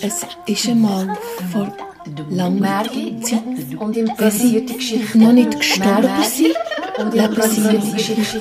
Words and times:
Es 0.00 0.24
ist 0.46 0.68
einmal 0.68 1.16
vor 1.50 1.76
langer 2.30 2.84
Zeit, 2.84 3.74
und 3.74 3.96
im 3.96 4.06
wenn 4.16 4.30
sie 4.30 4.64
Geschichte. 4.64 5.18
noch 5.18 5.32
nicht 5.32 5.58
gestorben 5.58 6.22
sind, 6.22 6.56
und 6.98 7.12
leben 7.12 7.50
sie 7.50 7.60
noch. 7.62 7.92
Geschichten. 7.92 8.38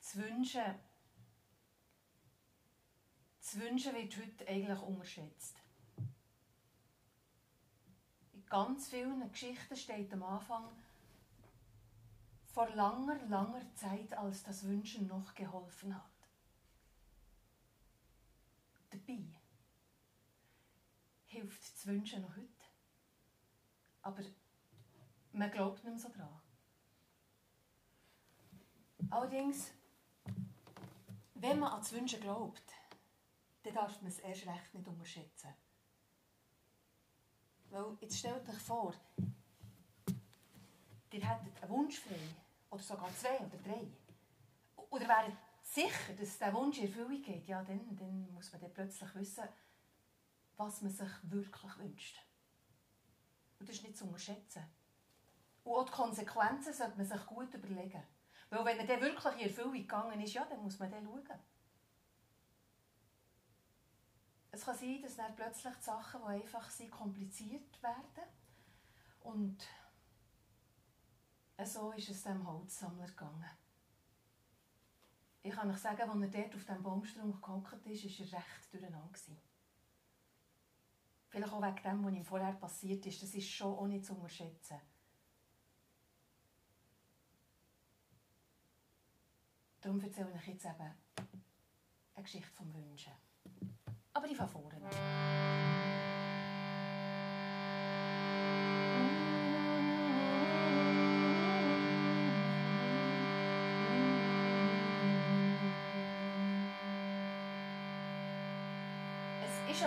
Das 0.00 0.16
Wünschen. 0.16 0.62
Das 3.40 3.60
Wünschen 3.60 3.94
wird 3.94 4.16
heute 4.18 4.48
eigentlich 4.48 4.82
unterschätzt. 4.82 5.56
In 8.34 8.44
ganz 8.50 8.88
vielen 8.88 9.30
Geschichten 9.30 9.76
steht 9.76 10.12
am 10.12 10.24
Anfang, 10.24 10.64
vor 12.52 12.68
langer, 12.74 13.16
langer 13.28 13.62
Zeit, 13.74 14.12
als 14.18 14.42
das 14.42 14.64
Wünschen 14.64 15.06
noch 15.06 15.34
geholfen 15.34 15.94
hat. 15.94 16.13
Dabei 18.94 19.24
hilft 21.26 21.74
das 21.74 21.86
Wünschen 21.86 22.22
noch 22.22 22.36
heute. 22.36 22.48
Aber 24.02 24.22
man 25.32 25.50
glaubt 25.50 25.82
nicht 25.82 25.92
mehr 25.92 25.98
so 25.98 26.08
dran. 26.10 26.40
Allerdings, 29.10 29.72
wenn 31.34 31.58
man 31.58 31.72
an 31.72 31.80
das 31.80 31.92
Wünschen 31.92 32.20
glaubt, 32.20 32.62
dann 33.64 33.74
darf 33.74 34.00
man 34.00 34.12
es 34.12 34.20
erst 34.20 34.46
recht 34.46 34.74
nicht 34.74 34.86
unterschätzen. 34.86 35.52
Weil, 37.70 37.96
jetzt 38.00 38.18
stellt 38.18 38.48
euch 38.48 38.58
vor, 38.58 38.94
ihr 41.10 41.28
hättet 41.28 41.62
einen 41.62 41.72
Wunsch 41.72 41.98
frei, 41.98 42.28
oder 42.70 42.82
sogar 42.82 43.12
zwei 43.16 43.40
oder 43.40 43.58
drei. 43.58 43.88
Oder 44.90 45.08
wäret 45.08 45.36
sicher, 45.64 46.12
dass 46.14 46.38
der 46.38 46.52
Wunsch 46.54 46.78
in 46.78 46.86
Erfüllung 46.86 47.22
geht, 47.22 47.48
ja, 47.48 47.62
dann, 47.62 47.96
dann 47.96 48.32
muss 48.32 48.52
man 48.52 48.60
dann 48.60 48.72
plötzlich 48.72 49.14
wissen, 49.14 49.48
was 50.56 50.82
man 50.82 50.92
sich 50.92 51.10
wirklich 51.22 51.78
wünscht. 51.78 52.22
Und 53.58 53.68
das 53.68 53.76
ist 53.76 53.82
nicht 53.82 53.96
zu 53.96 54.04
unterschätzen. 54.04 54.62
Und 55.64 55.72
auch 55.72 55.84
die 55.86 55.92
Konsequenzen 55.92 56.72
sollte 56.72 56.96
man 56.96 57.06
sich 57.06 57.26
gut 57.26 57.52
überlegen. 57.54 58.02
Weil 58.50 58.64
wenn 58.64 58.78
er 58.78 58.86
dann 58.86 59.00
wirklich 59.00 59.34
in 59.34 59.48
Erfüllung 59.48 59.72
gegangen 59.72 60.20
ist, 60.20 60.34
ja, 60.34 60.44
dann 60.44 60.62
muss 60.62 60.78
man 60.78 60.90
dann 60.90 61.04
schauen. 61.04 61.40
Es 64.52 64.64
kann 64.64 64.76
sein, 64.76 65.02
dass 65.02 65.16
dann 65.16 65.34
plötzlich 65.34 65.74
die 65.74 65.82
Sachen, 65.82 66.20
die 66.20 66.42
einfach 66.42 66.70
sind, 66.70 66.90
kompliziert 66.90 67.82
werden. 67.82 68.28
Und 69.20 69.66
so 71.64 71.90
ist 71.92 72.10
es 72.10 72.22
dem 72.22 72.46
Holzsammler 72.46 73.06
gegangen. 73.06 73.50
Ich 75.46 75.54
kann 75.54 75.70
euch 75.70 75.76
sagen, 75.76 76.00
als 76.00 76.22
er 76.22 76.28
dort 76.28 76.54
auf 76.54 76.64
diesem 76.64 76.82
Baumstrunk 76.82 77.42
gehockt 77.42 77.86
ist, 77.86 78.32
war 78.32 78.40
er 78.40 78.46
recht 78.46 78.72
durcheinander. 78.72 79.18
Vielleicht 81.28 81.52
auch 81.52 81.60
wegen 81.60 81.82
dem, 81.82 82.04
was 82.04 82.14
ihm 82.14 82.24
vorher 82.24 82.52
passiert 82.54 83.04
ist. 83.04 83.22
Das 83.22 83.34
ist 83.34 83.50
schon 83.50 83.76
auch 83.76 83.86
nicht 83.86 84.06
zu 84.06 84.14
unterschätzen. 84.14 84.80
Darum 89.82 90.00
erzähle 90.00 90.32
ich 90.34 90.46
jetzt 90.46 90.64
eben 90.64 90.80
eine 90.80 92.22
Geschichte 92.22 92.50
vom 92.54 92.72
Wünschen. 92.72 93.12
Aber 94.14 94.26
ich 94.26 94.36
fange 94.38 94.48
vorne 94.48 95.43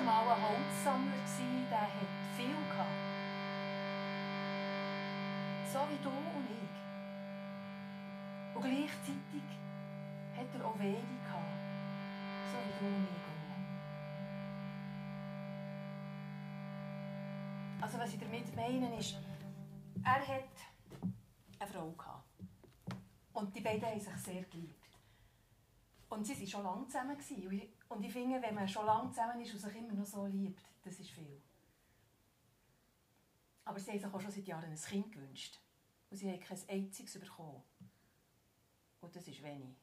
war 0.05 0.21
einmal 0.21 0.35
ein 0.35 0.41
Holzsammler, 0.43 1.13
der 1.69 1.81
hat 1.81 1.89
viel 2.35 2.55
gehabt. 2.69 2.91
So 5.73 5.79
wie 5.89 5.97
du 6.03 6.09
und 6.09 6.49
ich. 6.51 6.77
Und 8.55 8.61
gleichzeitig 8.61 9.43
hat 10.35 10.47
er 10.53 10.65
auch 10.65 10.77
wenig 10.79 10.99
gehabt. 11.23 11.57
So 12.51 12.57
wie 12.57 12.73
du 12.79 12.85
und 12.95 13.03
ich. 13.05 13.27
Also 17.81 17.97
was 17.99 18.13
ich 18.13 18.19
damit 18.19 18.55
meine 18.55 18.97
ist, 18.97 19.17
er 20.03 20.27
hat 20.27 20.43
eine 21.59 21.71
Frau 21.71 21.91
gehabt. 21.91 22.23
Und 23.33 23.55
die 23.55 23.61
beiden 23.61 23.85
haben 23.87 23.99
sich 23.99 24.17
sehr 24.17 24.43
geliebt. 24.43 24.75
Und 26.09 26.25
sie 26.25 26.37
waren 26.39 26.47
schon 26.47 26.63
lange 26.63 26.87
zusammen. 26.87 27.17
gewesen. 27.17 27.76
Und 27.89 28.03
ich- 28.03 28.11
finde, 28.13 28.41
wenn 28.41 28.55
man 28.55 28.67
schon 28.67 28.85
lange 28.85 29.09
zusammen 29.09 29.41
ist 29.41 29.53
und 29.53 29.59
sich 29.59 29.75
immer 29.75 29.93
noch 29.93 30.05
so 30.05 30.25
liebt, 30.25 30.61
das 30.83 30.99
ist 30.99 31.09
viel. 31.09 31.41
Aber 33.65 33.79
sie 33.79 33.91
haben 33.91 33.99
sich 33.99 34.13
auch 34.13 34.21
schon 34.21 34.31
seit 34.31 34.45
Jahren 34.45 34.69
ein 34.71 34.75
Kind 34.77 35.11
gewünscht. 35.11 35.59
Und 36.09 36.17
sie 36.17 36.31
haben 36.31 36.39
kein 36.39 36.69
einziges 36.69 37.19
bekommen. 37.19 37.63
Und 39.01 39.15
das 39.15 39.27
ist 39.27 39.43
wenig. 39.43 39.75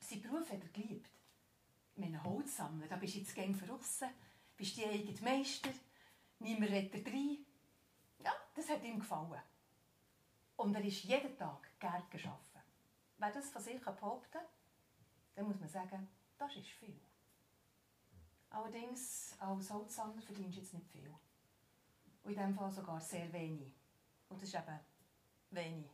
Sein 0.00 0.22
Beruf 0.22 0.50
hat 0.50 0.62
er 0.62 0.68
geliebt. 0.68 1.10
Ich 1.94 2.00
meine, 2.00 2.22
Holzsammler, 2.22 2.86
da 2.86 2.96
bist 2.96 3.14
du 3.14 3.18
jetzt 3.18 3.34
gäng 3.34 3.54
voraus, 3.54 4.00
bist 4.56 4.76
die 4.76 4.84
eigene 4.86 5.20
Meister, 5.20 5.70
niemand 6.38 6.70
redet 6.70 7.06
rein. 7.06 7.44
Ja, 8.18 8.32
das 8.54 8.68
hat 8.68 8.82
ihm 8.84 8.98
gefallen. 8.98 9.40
Und 10.56 10.74
er 10.74 10.84
ist 10.84 11.04
jeden 11.04 11.36
Tag 11.36 11.68
gern 11.78 12.08
geschaffen. 12.08 12.60
Wer 13.18 13.32
das 13.32 13.50
von 13.50 13.62
sich 13.62 13.80
behaupten 13.80 14.30
kann, 14.30 14.46
dann 15.34 15.46
muss 15.46 15.58
man 15.58 15.68
sagen, 15.68 16.08
das 16.38 16.56
ist 16.56 16.68
viel. 16.68 17.00
Allerdings, 18.50 19.34
als 19.38 19.70
Holzsammler 19.70 20.20
verdienst 20.20 20.56
du 20.56 20.60
jetzt 20.60 20.74
nicht 20.74 20.86
viel. 20.88 21.14
Und 22.22 22.30
in 22.30 22.36
diesem 22.36 22.54
Fall 22.54 22.70
sogar 22.70 23.00
sehr 23.00 23.32
wenig. 23.32 23.74
Und 24.28 24.40
das 24.40 24.48
ist 24.48 24.54
eben 24.54 24.80
wenig. 25.50 25.90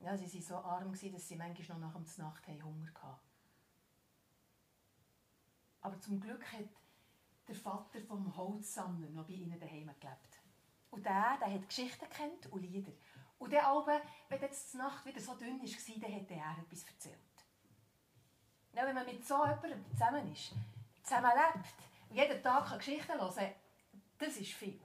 Ja, 0.00 0.16
sie 0.16 0.32
waren 0.32 0.42
so 0.42 0.56
arm, 0.56 0.92
dass 0.92 1.28
sie 1.28 1.36
manchmal 1.36 1.78
noch 1.78 1.94
nach 1.94 2.14
der 2.14 2.24
Nacht 2.24 2.64
Hunger 2.64 2.92
hatten. 2.94 3.20
Aber 5.80 6.00
zum 6.00 6.20
Glück 6.20 6.44
hat 6.52 6.68
der 7.46 7.54
Vater 7.54 8.00
vom 8.00 8.36
Holzsammler 8.36 9.10
noch 9.10 9.26
bei 9.26 9.34
ihnen 9.34 9.58
daheim 9.58 9.90
gelebt. 10.00 10.40
Und 10.90 11.04
der, 11.04 11.38
der 11.38 11.52
hat 11.52 11.68
Geschichten 11.68 12.08
kennt 12.10 12.46
und 12.52 12.62
Lieder. 12.62 12.92
Und 13.38 13.52
dann 13.52 13.64
aber, 13.64 14.00
wenn 14.28 14.40
jetzt 14.40 14.72
die 14.72 14.76
Nacht 14.76 15.04
wieder 15.04 15.20
so 15.20 15.34
dünn 15.34 15.60
war, 15.60 16.00
dann 16.00 16.14
hat 16.14 16.30
er 16.30 16.58
etwas 16.58 16.84
erzählt. 16.84 17.31
Ja, 18.72 18.86
wenn 18.86 18.94
man 18.94 19.06
mit 19.06 19.24
so 19.26 19.44
jemandem 19.44 19.84
zusammen 19.92 20.32
ist, 20.32 20.52
zusammen 21.02 21.30
lebt 21.34 21.74
jeden 22.10 22.42
Tag 22.42 22.78
Geschichten 22.78 23.12
hören 23.12 23.52
das 24.18 24.36
ist 24.36 24.52
viel. 24.52 24.80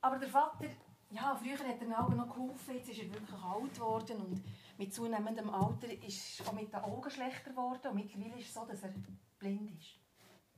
Aber 0.00 0.18
der 0.18 0.28
Vater, 0.28 0.66
ja, 1.10 1.34
früher 1.34 1.58
hat 1.58 1.82
er 1.82 2.00
Augen 2.00 2.16
noch 2.16 2.28
geholfen, 2.28 2.74
jetzt 2.74 2.88
ist 2.88 3.00
er 3.00 3.12
wirklich 3.12 3.42
alt 3.42 3.74
geworden 3.74 4.22
und 4.22 4.44
mit 4.78 4.94
zunehmendem 4.94 5.50
Alter 5.50 5.90
ist 5.92 6.46
auch 6.46 6.52
mit 6.52 6.72
den 6.72 6.80
Augen 6.80 7.10
schlechter 7.10 7.50
geworden 7.50 7.88
und 7.88 7.94
mittlerweile 7.96 8.38
ist 8.38 8.48
es 8.48 8.54
so, 8.54 8.64
dass 8.64 8.82
er 8.82 8.94
blind 9.38 9.70
ist. 9.78 9.98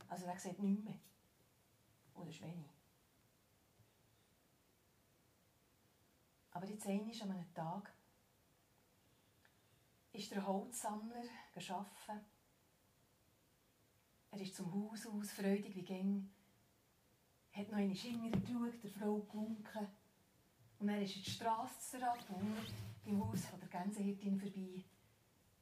Also 0.08 0.26
er 0.26 0.38
sieht 0.38 0.58
nichts 0.58 0.84
mehr. 0.84 0.98
Oder 2.14 2.28
ist 2.28 2.42
wenig. 2.42 2.70
Aber 6.52 6.66
jetzt 6.66 6.86
einmal 6.86 7.22
an 7.22 7.30
einem 7.32 7.54
Tag 7.54 7.92
ist 10.14 10.30
der 10.30 10.46
Holzsammler 10.46 11.24
geschaffen. 11.52 12.20
Er 14.30 14.40
ist 14.40 14.54
zum 14.54 14.72
Haus 14.72 15.06
aus, 15.06 15.32
freudig 15.32 15.74
wie 15.74 15.82
gäng. 15.82 16.30
Hat 17.52 17.70
noch 17.70 17.78
eine 17.78 17.94
Schinger 17.94 18.30
geschaut, 18.30 18.82
der 18.82 18.90
Frau 18.90 19.18
gewunken. 19.18 19.88
Und 20.78 20.88
er 20.88 21.02
ist 21.02 21.16
in 21.16 21.22
die 21.22 21.30
Straße 21.30 22.00
herabgegangen, 22.00 22.56
beim 23.04 23.28
Haus 23.28 23.46
von 23.46 23.60
der 23.60 23.68
Gänsehirtin 23.68 24.38
vorbei. 24.38 24.84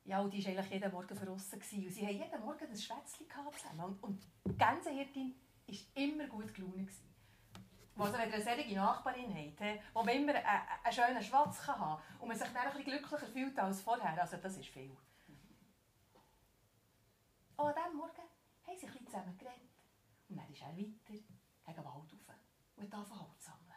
Ja, 0.04 0.20
und 0.20 0.32
die 0.32 0.44
war 0.44 0.52
eigentlich 0.52 0.70
jeden 0.70 0.90
Morgen 0.90 1.16
draussen. 1.16 1.54
Und 1.54 1.62
sie 1.62 2.06
hatten 2.06 2.18
jeden 2.18 2.40
Morgen 2.40 2.66
ein 2.66 2.76
Schwätzchen 2.76 3.26
zusammen. 3.56 3.84
Und, 3.84 4.02
und 4.02 4.22
die 4.46 4.56
Gänsehirtin 4.56 5.34
war 5.66 6.02
immer 6.02 6.26
gut 6.26 6.54
gelaunt. 6.54 6.90
Also 7.98 8.14
wenn 8.14 8.28
ihr 8.30 8.34
eine 8.34 8.42
solche 8.42 8.74
Nachbarin 8.74 9.34
habt, 9.34 9.84
wo 9.94 10.02
man 10.02 10.14
immer 10.14 10.34
einen, 10.34 10.46
einen 10.82 10.92
schönen 10.92 11.22
Schwatz 11.22 11.62
kann 11.62 11.78
haben 11.78 12.02
und 12.20 12.28
man 12.28 12.36
sich 12.36 12.48
dann 12.48 12.66
ein 12.66 12.72
bisschen 12.72 12.84
glücklicher 12.84 13.26
fühlt 13.26 13.58
als 13.58 13.82
vorher, 13.82 14.20
also 14.20 14.36
das 14.38 14.56
ist 14.56 14.68
viel. 14.68 14.96
Und 17.56 17.66
an 17.66 17.74
diesem 17.74 17.96
Morgen 17.96 18.22
haben 18.66 18.78
sie 18.78 18.86
ein 18.86 18.92
bisschen 18.92 19.06
zusammen 19.06 19.38
geredet. 19.38 19.70
Und 20.28 20.36
dann 20.36 20.50
ist 20.50 20.62
er 20.62 20.68
weiter 20.68 21.12
gegen 21.12 21.26
den 21.66 21.84
Wald 21.84 21.86
rauf 21.86 22.36
und 22.76 22.84
hat 22.84 22.94
angefangen 22.94 23.20
Holz 23.20 23.44
sammeln. 23.44 23.72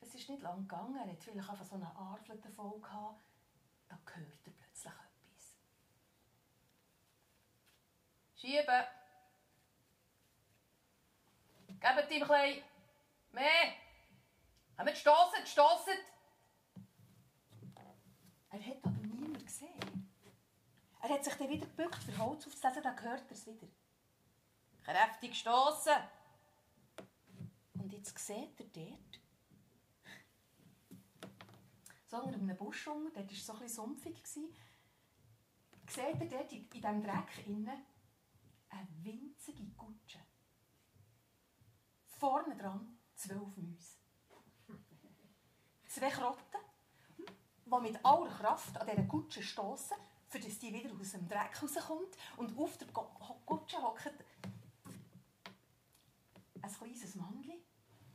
Es 0.00 0.14
ist 0.14 0.28
nicht 0.28 0.42
lang 0.42 0.62
gegangen, 0.62 0.96
er 0.96 1.10
hat 1.10 1.22
vielleicht 1.22 1.48
einfach 1.48 1.64
so 1.64 1.76
eine 1.76 1.94
Arfel 1.94 2.38
davon 2.40 2.82
gehabt. 2.82 3.22
Da 3.88 3.96
hört 3.96 4.46
er 4.46 4.52
plötzlich 4.52 4.92
etwas. 4.92 5.56
Schieben! 8.34 8.97
Gebt 11.80 12.10
ihm 12.10 12.22
ein 12.22 12.28
bisschen 12.28 12.64
mehr! 13.32 13.72
Kommt, 14.76 14.96
stossen, 14.96 15.46
stossen! 15.46 15.94
Er 21.08 21.14
hat 21.14 21.24
sich 21.24 21.34
dann 21.34 21.48
wieder 21.48 21.66
gebückt, 21.66 22.02
für 22.02 22.18
Holz 22.18 22.46
aufzulesen, 22.46 22.82
dann 22.82 23.02
hört 23.02 23.22
er 23.22 23.32
es 23.32 23.46
wieder. 23.46 23.66
Kräftig 24.82 25.34
stoßen. 25.36 25.94
Und 27.74 27.90
jetzt 27.94 28.18
sieht 28.18 28.60
er 28.60 28.66
dort, 28.66 29.20
so 32.04 32.18
unter 32.18 32.38
einem 32.38 32.56
Busch 32.58 32.86
unter, 32.88 33.10
dort 33.10 33.30
war 33.30 33.32
es 33.32 33.46
so 33.46 33.52
ein 33.54 33.58
bisschen 33.60 33.74
sumpfig, 33.76 34.26
sieht 34.26 34.54
er 35.96 36.26
dort 36.26 36.52
in, 36.52 36.58
in 36.58 36.70
diesem 36.70 37.02
Dreck 37.02 37.46
innen 37.46 37.86
eine 38.68 38.88
winzige 39.02 39.66
Kutsche. 39.76 40.17
Vorne 42.48 42.62
dran 42.62 42.98
zwölf 43.14 43.56
Mäuse. 43.56 43.98
Zwei 45.86 46.08
Krotten, 46.08 46.60
die 47.66 47.80
mit 47.82 48.04
aller 48.04 48.30
Kraft 48.30 48.76
an 48.78 48.86
dieser 48.86 49.02
Kutsche 49.04 49.42
stoßen, 49.42 49.96
für 50.28 50.40
dass 50.40 50.58
die 50.58 50.72
wieder 50.72 50.94
aus 50.98 51.12
dem 51.12 51.28
Dreck 51.28 51.62
rauskommt. 51.62 52.16
Und 52.38 52.56
auf 52.56 52.78
der 52.78 52.88
Kutsche 52.88 53.82
hockt 53.82 54.24
ein 56.62 56.72
kleines 56.72 57.14
Mandli, 57.16 57.62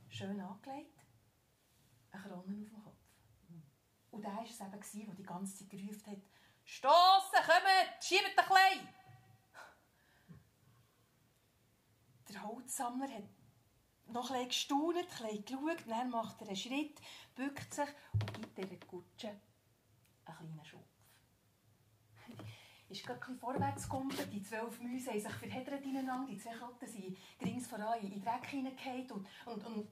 schön 0.10 0.40
angelegt, 0.40 1.00
eine 2.12 2.24
Krone 2.24 2.40
auf 2.40 2.46
dem 2.46 2.84
Kopf. 2.84 2.98
Und 4.12 4.22
der 4.24 4.36
war 4.36 4.44
es 4.44 4.60
eben, 4.60 5.06
der 5.08 5.16
die 5.16 5.24
ganze 5.24 5.58
Zeit 5.60 5.70
gerufen 5.70 6.12
hat, 6.12 6.24
«Stossen, 6.64 7.46
kommt, 7.46 8.04
schiebt 8.04 8.38
ein 8.38 8.46
klein!» 8.46 8.90
Der 12.30 12.44
Holzsammler 12.44 13.14
hat 13.14 13.43
noch 14.08 14.32
ein 14.32 14.48
bisschen 14.48 14.50
gestaunt, 14.50 15.24
ein 15.24 15.46
geschaut, 15.46 15.88
dann 15.88 16.10
macht 16.10 16.42
er 16.42 16.48
einen 16.48 16.56
Schritt, 16.56 17.00
bückt 17.36 17.74
sich 17.74 17.88
und 18.14 18.34
gibt 18.34 18.58
dieser 18.58 18.86
Kutsche 18.88 19.30
einen 20.26 20.38
kleinen 20.38 20.66
Schupf. 20.66 20.82
ist 22.90 23.06
gerade 23.06 23.26
ein 23.28 23.38
vorwärts 23.38 23.84
gekommen, 23.84 24.12
die 24.32 24.44
zwölf 24.44 24.80
Mäuse 24.80 25.12
haben 25.12 25.20
sich 25.20 25.32
verheddert 25.34 25.84
ineinander, 25.84 26.32
die 26.32 26.38
zwei 26.38 26.54
Krotten 26.54 26.88
sind 26.88 27.18
rings 27.42 27.68
voran 27.68 28.00
in 28.02 28.12
den 28.12 28.22
Dreck 28.22 28.46
hineingefallen. 28.46 29.12
Und, 29.12 29.28
und, 29.46 29.66
und 29.66 29.88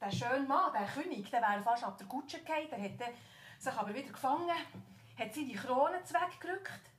der 0.00 0.10
schöne 0.10 0.46
Mann, 0.46 0.72
der 0.72 0.86
König, 0.86 1.30
der 1.30 1.42
wäre 1.42 1.62
fast 1.62 1.84
ab 1.84 1.98
der 1.98 2.06
Kutsche 2.06 2.40
gefallen, 2.40 2.68
der 2.70 2.84
hat 2.84 3.14
sich 3.58 3.72
aber 3.72 3.94
wieder 3.94 4.08
gefangen, 4.08 4.48
hat 5.18 5.34
seine 5.34 5.52
Krone 5.52 6.00
weggerückt 6.00 6.90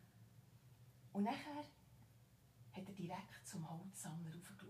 und 1.14 1.24
nachher 1.24 1.66
hat 2.74 2.88
er 2.88 2.94
direkt 2.94 3.48
zum 3.48 3.68
Holzsammler 3.70 4.30
aufgeschaut 4.30 4.61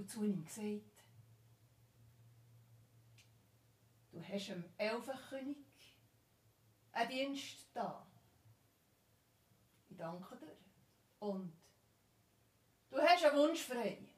und 0.00 0.10
zu 0.10 0.24
ihm 0.24 0.42
gesagt, 0.44 1.04
du 4.12 4.22
hast 4.22 4.48
dem 4.48 4.64
Elfenkönig 4.78 5.98
einen 6.92 7.10
Dienst 7.10 7.66
da. 7.74 8.06
Ich 9.90 9.96
danke 9.98 10.36
dir. 10.38 10.56
Und 11.18 11.52
du 12.88 12.96
hast 12.96 13.24
einen 13.24 13.36
Wunsch 13.36 13.60
frei. 13.60 14.08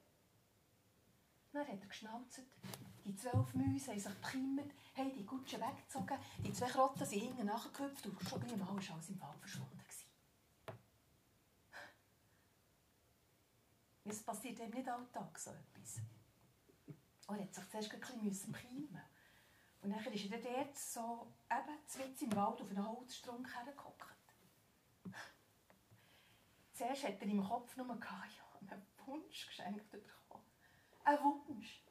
Dann 1.51 1.67
hat 1.67 1.81
er 1.81 1.87
geschnauzt. 1.87 2.41
Die 3.05 3.15
zwölf 3.15 3.53
Mäuse 3.53 3.91
haben 3.91 3.99
sich 3.99 4.21
gekümmert, 4.21 4.71
haben 4.95 5.13
die 5.13 5.25
Kutsche 5.25 5.59
weggezogen. 5.59 6.17
Die 6.45 6.53
zwei 6.53 6.67
Krotten 6.67 7.05
sind 7.05 7.19
hinten 7.19 7.45
nachgehüpft 7.45 8.05
und 8.05 8.29
schon 8.29 8.39
gleich 8.39 8.55
mal 8.57 8.69
war 8.69 8.77
alles 8.77 9.09
im 9.09 9.19
Wald 9.19 9.37
verschwunden. 9.39 9.82
Es 14.05 14.21
passiert 14.23 14.59
eben 14.59 14.73
nicht 14.73 14.89
alltag 14.89 15.39
so 15.39 15.51
etwas. 15.51 16.01
Er 17.27 17.41
hat 17.41 17.53
sich 17.53 17.69
zuerst 17.69 17.93
ein 17.93 17.99
bisschen 17.99 18.51
keimen 18.51 19.01
Und 19.81 19.91
dann 19.91 20.13
ist 20.13 20.31
er 20.31 20.39
dort 20.39 20.77
so 20.77 21.33
eben 21.49 22.07
mitten 22.09 22.25
im 22.25 22.35
Wald 22.35 22.61
auf 22.61 22.69
einen 22.69 22.87
Holzstrunk 22.87 23.55
hergehockt. 23.55 24.13
Zuerst 26.73 27.03
hat 27.03 27.21
er 27.21 27.27
im 27.27 27.43
Kopf 27.43 27.75
nur 27.77 27.87
gehabt, 27.99 28.31
ja, 28.35 28.59
einen 28.59 28.85
Wunsch 29.05 29.47
geschenkt 29.47 29.89
bekommen. 29.89 30.43
Ein 31.05 31.19
Wunsch. 31.19 31.83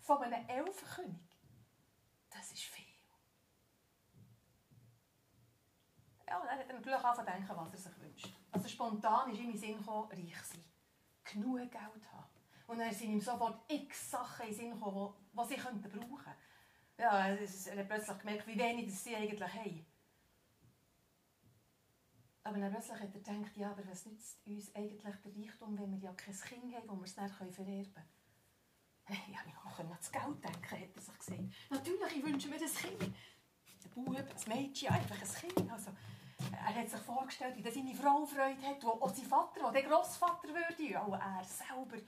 Von 0.00 0.22
einem 0.22 0.48
Elfenkönig. 0.48 1.38
Das 2.30 2.52
ist 2.52 2.62
viel. 2.62 2.84
Ja, 6.26 6.40
dann 6.40 6.58
hat 6.58 6.66
er 6.66 6.74
natürlich 6.74 6.94
angefangen 6.94 7.16
zu 7.16 7.32
denken, 7.32 7.56
was 7.56 7.72
er 7.72 7.78
sich. 7.78 7.93
Also 8.54 8.68
spontan 8.68 9.32
ist 9.32 9.40
in 9.40 9.48
den 9.48 9.58
Sinn 9.58 9.78
gekommen, 9.78 10.08
reich 10.12 10.42
sein. 10.44 10.64
Genug 11.24 11.58
Geld 11.58 12.12
haben. 12.12 12.30
Und 12.68 12.78
dann 12.78 12.94
sind 12.94 13.10
ihm 13.10 13.20
sofort 13.20 13.60
x 13.68 14.12
Sachen 14.12 14.46
in 14.46 14.52
den 14.52 14.56
Sinn 14.56 14.74
gekommen, 14.74 15.12
die 15.32 15.48
sie 15.48 15.56
brauchen 15.56 15.82
könnten. 15.82 16.30
Ja, 16.96 17.26
er 17.26 17.36
hat 17.36 17.88
plötzlich 17.88 18.18
gemerkt, 18.18 18.46
wie 18.46 18.58
wenig 18.58 18.86
das 18.86 19.02
sie 19.02 19.16
eigentlich 19.16 19.52
haben. 19.52 19.86
Aber 22.44 22.58
dann 22.58 22.70
plötzlich 22.70 23.00
hat 23.00 23.12
er 23.12 23.20
gedacht, 23.20 23.56
ja, 23.56 23.70
aber 23.72 23.88
was 23.88 24.06
nützt 24.06 24.46
uns 24.46 24.72
eigentlich 24.76 25.02
der 25.02 25.34
Reichtum, 25.36 25.76
wenn 25.76 25.90
wir 25.90 25.98
ja 25.98 26.12
kein 26.12 26.34
Kind 26.34 26.74
haben, 26.76 26.86
das 27.02 27.16
wir 27.18 27.24
es 27.24 27.40
nicht 27.40 27.54
vererben 27.56 27.92
können? 27.92 28.08
Ja, 29.32 29.40
wir 29.44 29.72
können 29.76 29.96
das 29.98 30.12
Geld 30.12 30.44
denken, 30.44 30.80
hat 30.80 30.96
er 30.96 31.02
sich 31.02 31.18
gesagt. 31.18 31.40
Natürlich, 31.70 32.16
ich 32.16 32.24
wünsche 32.24 32.48
mir 32.48 32.54
ein 32.54 32.60
Kind. 32.60 33.02
Ein 33.02 33.90
Bub, 34.04 34.16
ein 34.16 34.48
Mädchen, 34.48 34.88
einfach 34.88 35.20
ein 35.20 35.54
Kind. 35.54 35.70
Also, 35.70 35.90
er 36.52 36.74
hat 36.74 36.90
sich 36.90 37.00
vorgestellt, 37.00 37.56
wie 37.56 37.70
seine 37.70 37.94
Frau 37.94 38.24
Freude 38.24 38.62
hat, 38.62 38.84
auch 38.84 39.14
sein 39.14 39.26
Vater, 39.26 39.72
der 39.72 39.82
Grossvater 39.82 40.48
würde, 40.48 41.00
auch 41.00 41.12
er 41.12 41.44
selber. 41.44 41.98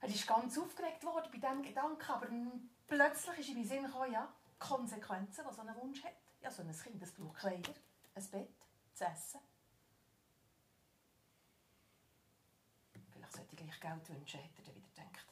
Er 0.00 0.08
ist 0.08 0.26
ganz 0.26 0.58
aufgeregt 0.58 1.04
worden 1.04 1.28
bei 1.32 1.38
diesem 1.38 1.62
Gedanken, 1.62 2.10
aber 2.10 2.28
plötzlich 2.86 3.38
ist 3.38 3.48
ihm 3.48 3.56
in 3.56 3.62
den 3.62 3.68
Sinn 3.68 3.84
gekommen, 3.84 4.12
ja, 4.12 4.32
Konsequenzen, 4.58 5.44
die 5.48 5.54
so 5.54 5.62
ein 5.62 5.76
Wunsch 5.76 6.04
hat. 6.04 6.14
Ja, 6.40 6.50
so 6.50 6.62
ein 6.62 6.72
Kind, 6.72 7.02
das 7.02 7.12
braucht 7.12 7.38
Kleider, 7.38 7.74
ein 8.14 8.30
Bett, 8.30 8.54
zu 8.94 9.04
essen. 9.04 9.40
Vielleicht 13.12 13.32
sollte 13.32 13.54
ich 13.54 13.56
gleich 13.56 13.80
Geld 13.80 14.08
wünschen, 14.08 14.40
hat 14.40 14.50
er 14.58 14.64
dann 14.64 14.76
wieder 14.76 14.88
gedacht. 14.88 15.26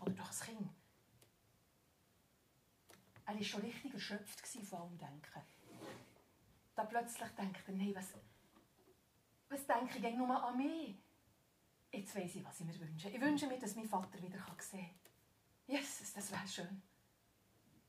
Oder 0.00 0.12
doch 0.12 0.30
ein 0.30 0.46
Kind. 0.46 0.70
Er 3.26 3.34
war 3.34 3.42
schon 3.42 3.60
richtig 3.60 3.94
erschöpft 3.94 4.46
von 4.46 4.80
allem 4.80 4.98
Denken 4.98 5.42
da 6.80 6.86
plötzlich 6.86 7.28
denkt 7.32 7.68
er, 7.68 7.74
nein, 7.74 7.94
was, 7.94 8.14
was 9.50 9.66
denke 9.66 9.98
ich 9.98 10.16
nur 10.16 10.42
an 10.42 10.56
mich? 10.56 10.96
Jetzt 11.92 12.14
weiß 12.14 12.36
ich, 12.36 12.44
was 12.44 12.60
ich 12.60 12.66
mir 12.66 12.80
wünsche. 12.80 13.10
Ich 13.10 13.20
wünsche 13.20 13.46
mir, 13.46 13.58
dass 13.58 13.74
mein 13.74 13.88
Vater 13.88 14.22
wieder 14.22 14.38
sehen 14.58 14.80
kann. 14.80 15.12
Jesus, 15.66 16.12
das 16.14 16.30
wäre 16.30 16.48
schön. 16.48 16.82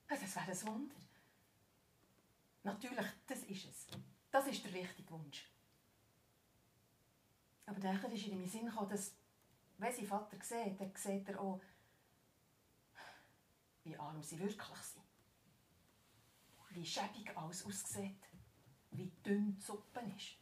Das 0.09 0.35
wäre 0.35 0.51
ein 0.51 0.67
Wunder. 0.67 0.95
Natürlich, 2.63 3.05
das 3.27 3.43
ist 3.43 3.65
es. 3.65 3.87
Das 4.29 4.47
ist 4.47 4.63
der 4.65 4.73
richtige 4.73 5.09
Wunsch. 5.11 5.49
Aber 7.65 7.79
dann 7.79 8.11
ist 8.11 8.27
in 8.27 8.37
meinen 8.37 8.49
Sinn 8.49 8.65
gekommen, 8.65 8.89
dass, 8.89 9.13
wenn 9.77 9.93
sein 9.93 10.05
Vater 10.05 10.37
sieht, 10.41 10.81
dann 10.81 10.93
sieht 10.95 11.29
er 11.29 11.39
auch, 11.39 11.61
wie 13.83 13.97
arm 13.97 14.21
sie 14.21 14.37
wirklich 14.37 14.77
sind. 14.77 15.05
Wie 16.71 16.85
schäbig 16.85 17.35
alles 17.37 17.65
aussieht 17.65 18.30
wie 18.91 19.11
dünn 19.25 19.55
die 19.55 19.61
Suppe 19.61 20.01
ist. 20.15 20.37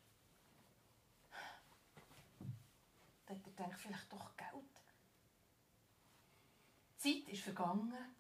Da 3.25 3.33
hat 3.35 3.45
er 3.45 3.51
gedacht, 3.51 3.79
vielleicht 3.79 4.11
doch 4.11 4.35
Geld. 4.35 4.49
Die 7.03 7.23
Zeit 7.23 7.33
ist 7.33 7.43
vergangen. 7.43 8.15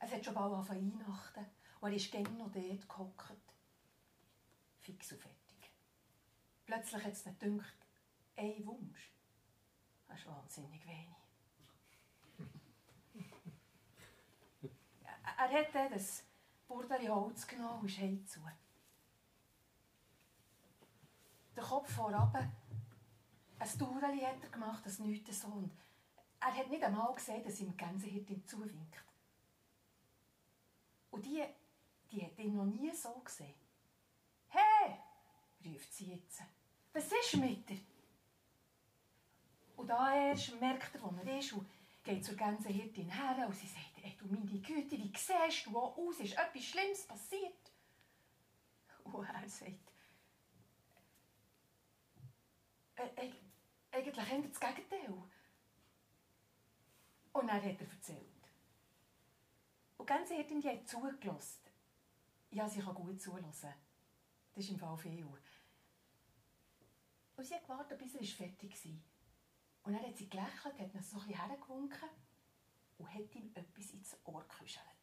Es 0.00 0.12
hat 0.12 0.24
schon 0.24 0.34
bald 0.34 0.54
angefangen 0.54 0.98
Weihnachten. 0.98 1.46
Und 1.80 1.90
er 1.90 1.96
ist 1.96 2.10
gerne 2.10 2.30
noch 2.30 2.50
dort 2.50 2.88
gehockt. 2.88 3.54
Fix 4.78 5.12
und 5.12 5.20
fertig. 5.20 5.70
Plötzlich 6.64 7.04
hat 7.04 7.12
es 7.12 7.26
nicht 7.26 7.38
gedacht, 7.38 7.76
ein 8.36 8.66
Wunsch. 8.66 9.12
Das 10.06 10.18
ist 10.18 10.26
wahnsinnig 10.26 10.86
wenig. 10.86 11.14
er 15.38 15.50
hat 15.50 15.74
dann 15.74 15.92
das 15.92 16.24
Burdeli 16.66 17.06
Holz 17.06 17.46
genommen 17.46 17.80
und 17.80 17.86
ist 17.86 17.98
heimzu 17.98 18.40
den 21.58 21.64
Kopf 21.64 21.92
vorab. 21.92 22.34
Ein 23.58 23.78
Toureli 23.78 24.20
hat 24.20 24.42
er 24.42 24.50
gemacht, 24.50 24.84
das 24.86 24.98
nichts 25.00 25.40
so. 25.40 25.48
Und 25.48 25.72
er 26.40 26.54
hat 26.54 26.70
nicht 26.70 26.82
einmal 26.82 27.12
gesehen, 27.14 27.42
dass 27.42 27.60
ihm 27.60 27.76
Gänsehirtin 27.76 28.46
zuwinkt. 28.46 28.96
Und 31.10 31.24
die, 31.24 31.44
die 32.10 32.24
hat 32.24 32.38
ihn 32.38 32.54
noch 32.54 32.64
nie 32.64 32.92
so 32.92 33.12
gesehen. 33.24 33.54
Hey, 34.48 34.96
ruft 35.64 35.92
sie 35.92 36.12
jetzt. 36.12 36.42
Was 36.92 37.06
ist 37.06 37.36
mit 37.36 37.68
dir? 37.68 37.80
Und 39.76 39.88
da 39.88 40.14
erst 40.14 40.58
merkt 40.60 40.94
er, 40.94 41.02
wo 41.02 41.14
er 41.24 41.38
ist 41.38 41.52
und 41.52 41.68
geht 42.04 42.24
zur 42.24 42.36
Gänsehirtin 42.36 43.10
her 43.10 43.46
und 43.46 43.54
sie 43.54 43.66
sagt, 43.66 43.96
hey, 43.96 44.16
du 44.18 44.26
meine 44.26 44.60
Güte, 44.60 44.96
wie 44.96 45.12
siehst 45.14 45.66
du 45.66 45.78
aus? 45.78 46.20
Ist 46.20 46.38
etwas 46.38 46.64
Schlimmes 46.64 47.06
passiert? 47.06 47.72
Und 49.04 49.26
er 49.26 49.48
sagt, 49.48 49.87
äh, 52.98 53.30
eigentlich 53.90 54.16
eher 54.30 54.42
das 54.42 54.60
Gegenteil. 54.60 55.14
Und 57.32 57.46
dann 57.46 57.62
hat 57.62 57.80
er 57.80 57.88
erzählt. 57.88 58.38
Und 59.96 60.06
ganz 60.06 60.28
Gänsehirtin, 60.28 60.60
die 60.60 60.68
hat 60.68 60.88
zugelassen. 60.88 61.60
Ja, 62.50 62.68
sie 62.68 62.80
kann 62.80 62.94
gut 62.94 63.20
zulassen. 63.20 63.74
Das 64.54 64.64
ist 64.64 64.70
im 64.70 64.78
Fall 64.78 64.96
viel. 64.96 65.24
Und 67.36 67.44
sie 67.44 67.54
hat 67.54 67.62
gewartet, 67.62 67.98
bis 67.98 68.14
er 68.14 68.24
fertig 68.24 68.84
war. 68.84 68.92
Und 69.84 69.92
dann 69.92 70.02
hat 70.02 70.16
sie 70.16 70.28
gelächelt, 70.28 70.78
hat 70.78 70.94
ihn 70.94 71.02
so 71.02 71.18
ein 71.18 71.26
bisschen 71.26 71.46
hergewunken 71.46 72.08
und 72.98 73.14
hat 73.14 73.34
ihm 73.34 73.50
etwas 73.54 73.90
ins 73.92 74.16
Ohr 74.24 74.42
gekuschelt. 74.42 74.97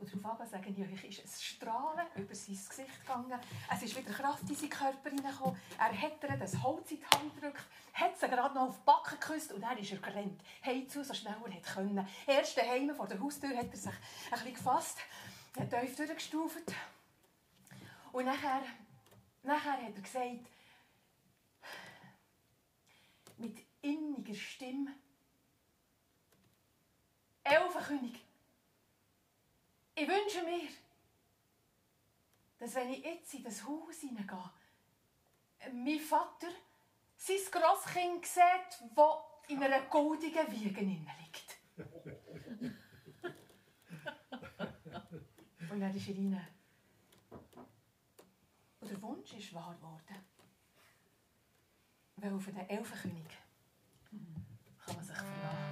Und 0.00 0.24
darauf 0.24 0.38
sage 0.48 0.70
ich 0.70 0.78
euch, 0.78 1.04
ist 1.04 1.24
ein 1.24 1.40
Strahlen 1.40 2.06
über 2.14 2.34
sein 2.34 2.54
Gesicht 2.54 3.00
gegangen. 3.00 3.40
Es 3.72 3.82
ist 3.82 3.96
wieder 3.96 4.12
Kraft 4.12 4.48
in 4.48 4.54
seinen 4.54 4.70
Körper 4.70 5.10
hineingekommen. 5.10 5.60
Er 5.76 6.00
hat 6.00 6.22
ihr 6.22 6.36
das 6.36 6.62
Holz 6.62 6.90
in 6.92 6.98
die 6.98 7.06
Hand 7.06 7.34
gedrückt, 7.34 7.64
hat 7.94 8.18
sie 8.18 8.28
gerade 8.28 8.54
noch 8.54 8.68
auf 8.68 8.76
die 8.76 8.84
Backen 8.84 9.18
geküsst 9.20 9.52
und 9.52 9.60
dann 9.60 9.76
ist 9.78 9.90
er 9.90 9.98
gerannt. 9.98 10.40
Heimzu, 10.64 11.02
so 11.02 11.14
schnell 11.14 11.36
er 11.44 11.74
konnte. 11.74 12.06
Erst 12.26 12.56
daheim 12.56 12.94
vor 12.94 13.08
der 13.08 13.20
Haustür 13.20 13.56
hat 13.56 13.70
er 13.70 13.76
sich 13.76 13.92
ein 13.92 14.30
bisschen 14.30 14.54
gefasst, 14.54 14.98
hat 15.58 15.70
tief 15.70 15.96
durchgestuft. 15.96 16.72
Und 18.12 18.24
nachher, 18.24 18.62
nachher 19.42 19.82
hat 19.82 19.94
er 19.96 20.02
gesagt, 20.02 20.46
mit 23.36 23.58
inniger 23.82 24.34
Stimme, 24.34 24.94
Elfenkönig, 27.42 28.27
ich 30.00 30.08
wünsche 30.08 30.42
mir, 30.44 30.68
dass 32.58 32.74
wenn 32.74 32.90
ich 32.90 33.04
jetzt 33.04 33.34
in 33.34 33.44
das 33.44 33.64
Haus 33.64 34.00
hineingehe, 34.00 34.50
mein 35.72 35.98
Vater 36.00 36.48
sein 37.16 37.36
Grosskind 37.50 38.24
sieht, 38.24 38.80
das 38.94 39.16
in 39.48 39.62
einer 39.62 39.82
goldigen 39.82 40.50
Wiege 40.52 40.80
liegt. 40.80 41.58
Und 45.70 45.80
dann 45.80 45.94
ist 45.94 46.08
er 46.08 46.14
rein. 46.14 46.48
Und 48.80 48.90
der 48.90 49.02
Wunsch 49.02 49.32
ist 49.34 49.52
wahr 49.52 49.74
geworden. 49.74 50.24
Weil 52.16 52.32
auf 52.32 52.44
den 52.44 52.56
Elfenkönig 52.56 53.28
kann 54.84 54.96
man 54.96 55.04
sich 55.04 55.16
verlassen. 55.16 55.67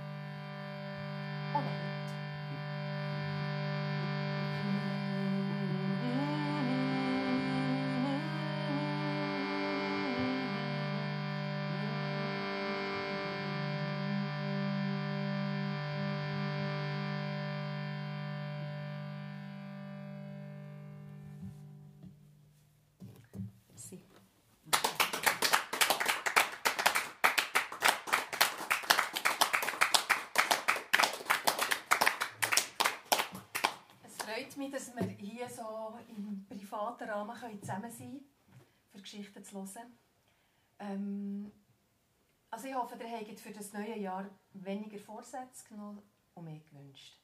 Wir 35.08 35.16
hier 35.16 35.48
so 35.48 35.98
im 36.08 36.46
privaten 36.48 37.08
Rahmen 37.08 37.60
zusammen 37.60 37.90
sein 37.90 38.10
können, 38.10 38.30
für 38.90 39.00
Geschichten 39.00 39.44
zu 39.44 39.56
hören. 39.56 39.98
Ähm, 40.78 41.52
also 42.50 42.68
ich 42.68 42.75
hoffe, 42.75 42.96
ihr 43.02 43.18
habt 43.18 43.40
für 43.40 43.52
das 43.52 43.72
neue 43.72 43.98
Jahr 43.98 44.28
weniger 44.52 44.98
Vorsätze 44.98 45.68
genommen 45.68 46.02
und 46.34 46.44
mehr 46.44 46.60
gewünscht. 46.60 47.18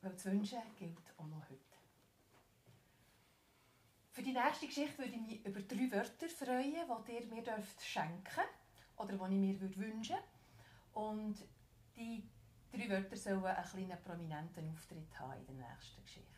Weil 0.00 0.12
das 0.12 0.24
Wünschen 0.24 0.60
gilt 0.78 0.98
auch 1.16 1.26
noch 1.26 1.42
heute. 1.48 1.60
Für 4.12 4.22
die 4.22 4.32
nächste 4.32 4.66
Geschichte 4.66 4.98
würde 4.98 5.12
ich 5.12 5.20
mich 5.20 5.44
über 5.44 5.60
drei 5.60 5.90
Wörter 5.90 6.28
freuen, 6.28 6.72
die 7.06 7.12
ihr 7.12 7.26
mir 7.26 7.62
schenken 7.82 8.22
dürft 8.24 8.96
oder 8.96 9.28
die 9.28 9.52
ich 9.52 9.60
mir 9.60 9.76
wünschen 9.76 10.16
würde. 10.16 10.22
Und 10.94 11.36
die 11.96 12.26
drei 12.72 12.88
Wörter 12.88 13.16
sollen 13.16 13.44
einen 13.44 13.64
kleinen 13.64 14.02
prominenten 14.02 14.70
Auftritt 14.70 15.20
haben 15.20 15.38
in 15.40 15.58
der 15.58 15.68
nächsten 15.68 16.02
Geschichte. 16.02 16.35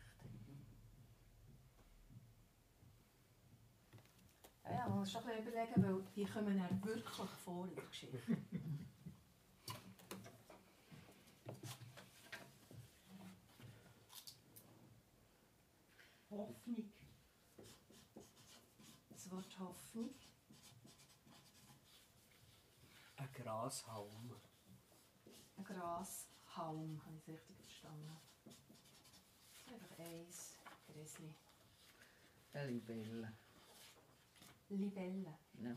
Ja, 4.69 5.05
schon 5.05 5.23
ein 5.23 5.43
bisschen 5.43 5.47
überlegen, 5.47 5.83
weil 5.83 6.03
die 6.15 6.25
kommen 6.25 6.57
dann 6.57 6.83
wirklich 6.83 7.29
vor 7.43 7.67
in 7.67 7.75
der 7.75 7.85
Geschichte. 7.85 8.19
Hoffnung. 16.29 16.93
Das 19.09 19.31
Wort 19.31 19.59
Hoffnung. 19.59 20.09
Ein 23.17 23.29
Grashalm. 23.33 24.35
Ein 25.57 25.63
Grashalm, 25.63 27.01
habe 27.05 27.15
ich 27.17 27.21
es 27.23 27.27
richtig 27.27 27.57
verstanden? 27.57 28.17
Einfach 29.67 29.99
eins, 29.99 30.57
Gräsli. 30.87 31.33
Eine 32.53 32.71
Libelle. 32.71 33.33
Libelle. 34.69 35.37
Ja. 35.61 35.75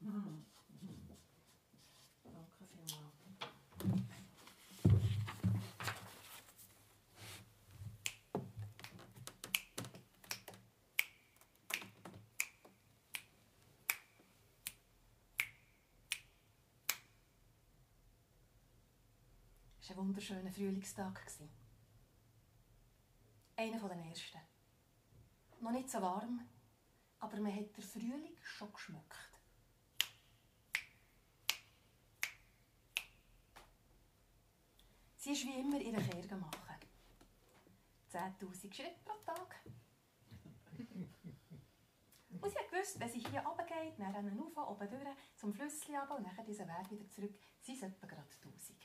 Mhm. 0.00 0.44
Danke 2.22 2.64
vielmals. 2.66 3.18
Es 19.80 19.96
war 19.96 20.02
ein 20.04 20.08
wunderschöner 20.08 20.52
Frühlingstag. 20.52 21.26
Einer 23.56 23.88
den 23.88 24.10
ersten. 24.10 24.38
Noch 25.60 25.72
nicht 25.72 25.90
so 25.90 26.00
warm, 26.00 26.46
aber 27.20 27.40
man 27.40 27.54
hat 27.54 27.76
den 27.76 27.84
Frühling 27.84 28.36
schon 28.42 28.72
geschmückt. 28.72 29.14
Sie 35.16 35.32
ist 35.32 35.44
wie 35.44 35.60
immer 35.60 35.80
ihre 35.80 36.02
Kerge 36.02 36.36
machen. 36.36 36.76
10'000 38.12 38.74
Schritte 38.74 39.00
pro 39.04 39.14
Tag. 39.26 39.60
Und 42.40 42.50
sie 42.50 42.58
hat 42.58 42.70
gewusst, 42.70 43.00
wenn 43.00 43.10
sie 43.10 43.20
hier 43.20 43.40
runtergeht, 43.40 43.98
dann 43.98 44.14
rennen 44.14 44.38
rauf, 44.38 44.70
oben 44.70 44.88
durch, 44.88 45.16
zum 45.36 45.52
Flüsschen 45.52 45.96
runter 45.96 46.16
und 46.16 46.24
dann 46.24 46.46
diesen 46.46 46.68
Weg 46.68 46.90
wieder 46.90 47.10
zurück, 47.10 47.34
sind 47.60 47.76
es 47.76 47.82
etwa 47.82 48.06
gerade 48.06 48.28
1000. 48.44 48.78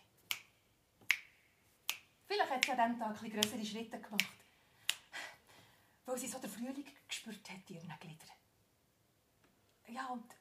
Vielleicht 2.25 2.49
hat 2.49 2.65
sie 2.65 2.71
an 2.71 2.77
diesem 2.77 2.99
Tag 2.99 3.23
ein 3.23 3.29
größere 3.29 3.65
Schritte 3.65 4.01
gemacht, 4.01 4.45
weil 6.05 6.17
sie 6.17 6.27
so 6.27 6.39
den 6.39 6.49
Frühling 6.49 6.85
gespürt 7.13 7.49
hat 7.49 7.69
in 7.69 7.75
ihren 7.75 7.99
Gliedern. 7.99 8.29
Ja, 9.87 10.07
und 10.07 10.35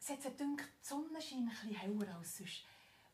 es 0.00 0.08
hat 0.08 0.22
sie 0.22 0.30
gedacht, 0.30 0.68
die 0.80 0.86
Sonne 0.86 1.20
scheint 1.20 1.42
ein 1.42 1.48
bisschen 1.48 1.74
heller 1.74 2.16
als 2.16 2.38
sonst. 2.38 2.64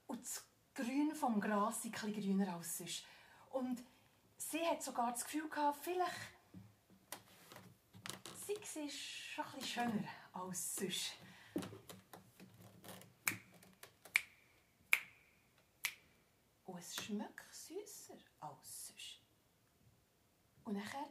Und 0.07 0.21
das 0.21 0.45
Grün 0.75 1.15
vom 1.15 1.41
Gras 1.41 1.85
ist 1.85 1.93
bisschen 1.93 2.13
grüner 2.15 2.55
als 2.55 2.79
sonst. 2.79 3.05
Und 3.51 3.83
sie 4.37 4.65
hat 4.67 4.83
sogar 4.83 5.11
das 5.13 5.25
Gefühl 5.25 5.49
gehabt, 5.49 5.83
vielleicht 5.83 6.15
sei 8.47 8.85
es 8.85 8.95
schon 8.95 9.45
bisschen 9.57 9.67
schöner 9.67 10.09
als 10.33 10.77
sonst. 10.77 11.13
Und 16.65 16.79
es 16.79 16.97
schmeckt 16.97 17.55
süßer 17.55 18.19
als 18.41 18.87
sonst. 18.87 19.21
Und 20.65 20.75
nachher, 20.75 21.09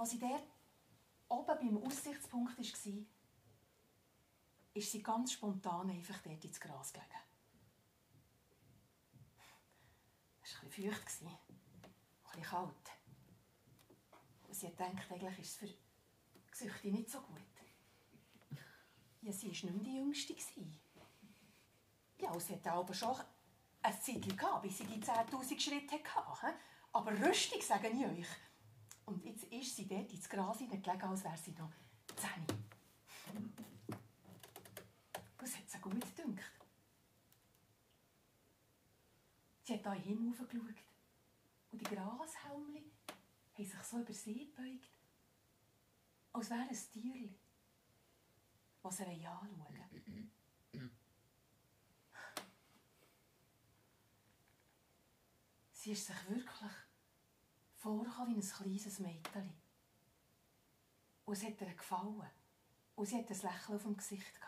als 0.00 0.10
sie 0.10 0.18
dort 0.18 0.42
oben 1.28 1.58
beim 1.58 1.84
Aussichtspunkt 1.84 2.56
war, 2.58 2.64
ist 4.72 4.92
sie 4.92 5.02
ganz 5.02 5.32
spontan 5.32 5.90
einfach 5.90 6.18
dort 6.22 6.44
ins 6.44 6.58
Gras 6.58 6.92
gelegen. 6.92 7.10
Es 10.42 10.54
war 10.54 10.62
bisschen 10.68 10.90
feucht, 10.90 11.22
ein 11.22 11.38
bisschen 12.24 12.42
kalt. 12.42 12.90
Und 14.48 14.54
sie 14.54 14.70
gedacht, 14.70 15.10
eigentlich 15.10 15.38
ist 15.38 15.50
es 15.50 15.56
für 15.56 15.68
Gesüchte 16.50 16.88
nicht 16.88 17.10
so 17.10 17.20
gut. 17.20 17.38
Ja, 19.22 19.32
sie 19.32 19.48
war 19.48 19.52
nicht 19.52 19.64
mehr 19.64 19.84
die 19.84 19.96
Jüngste. 19.96 20.34
Ja, 22.18 22.30
und 22.30 22.40
sie 22.40 22.54
hatte 22.54 22.72
aber 22.72 22.94
schon 22.94 23.16
ein 23.82 24.00
Zeitchen 24.00 24.36
gehabt, 24.36 24.62
bis 24.62 24.78
sie 24.78 24.86
die 24.86 25.00
10'000 25.00 25.60
Schritte 25.60 26.02
hatte. 26.14 26.54
Aber 26.92 27.12
rüstig, 27.12 27.66
sage 27.66 27.88
ich 27.88 28.04
euch. 28.04 28.26
Und 29.10 29.24
jetzt 29.24 29.42
ist 29.44 29.74
sie 29.74 29.88
dort 29.88 30.12
ins 30.12 30.28
Gras 30.28 30.58
hineingelegen, 30.58 31.02
als 31.02 31.24
wäre 31.24 31.36
sie 31.36 31.50
noch 31.50 31.72
10. 32.14 32.46
Das 35.36 35.56
hat 35.56 35.68
sie 35.68 35.80
gut 35.80 36.16
gedacht. 36.16 36.52
Sie 39.64 39.74
hat 39.74 39.94
hier 39.94 40.14
hinaufgeschaut. 40.14 40.76
Und 41.72 41.80
die 41.80 41.84
Grashalmchen 41.84 42.84
haben 42.84 43.64
sich 43.64 43.82
so 43.82 43.98
über 43.98 44.12
sie 44.12 44.46
gebeugt, 44.46 44.90
als 46.32 46.50
wäre 46.50 46.60
ein 46.60 46.92
Tier, 46.92 47.34
das 48.80 48.96
sie 48.96 49.26
anschauen. 49.26 50.30
Sie 55.72 55.92
ist 55.92 56.06
sich 56.06 56.28
wirklich 56.28 56.70
vorgekommen 57.80 58.36
wie 58.36 58.40
ein 58.40 58.50
kleines 58.50 58.98
Mädchen. 58.98 59.52
Und 61.24 61.32
es 61.32 61.44
hat 61.44 61.60
ihr 61.60 61.74
gefallen. 61.74 62.30
Und 62.94 63.06
sie 63.06 63.16
hat 63.16 63.30
ein 63.30 63.40
Lächeln 63.40 63.76
auf 63.76 63.82
dem 63.82 63.96
Gesicht. 63.96 64.40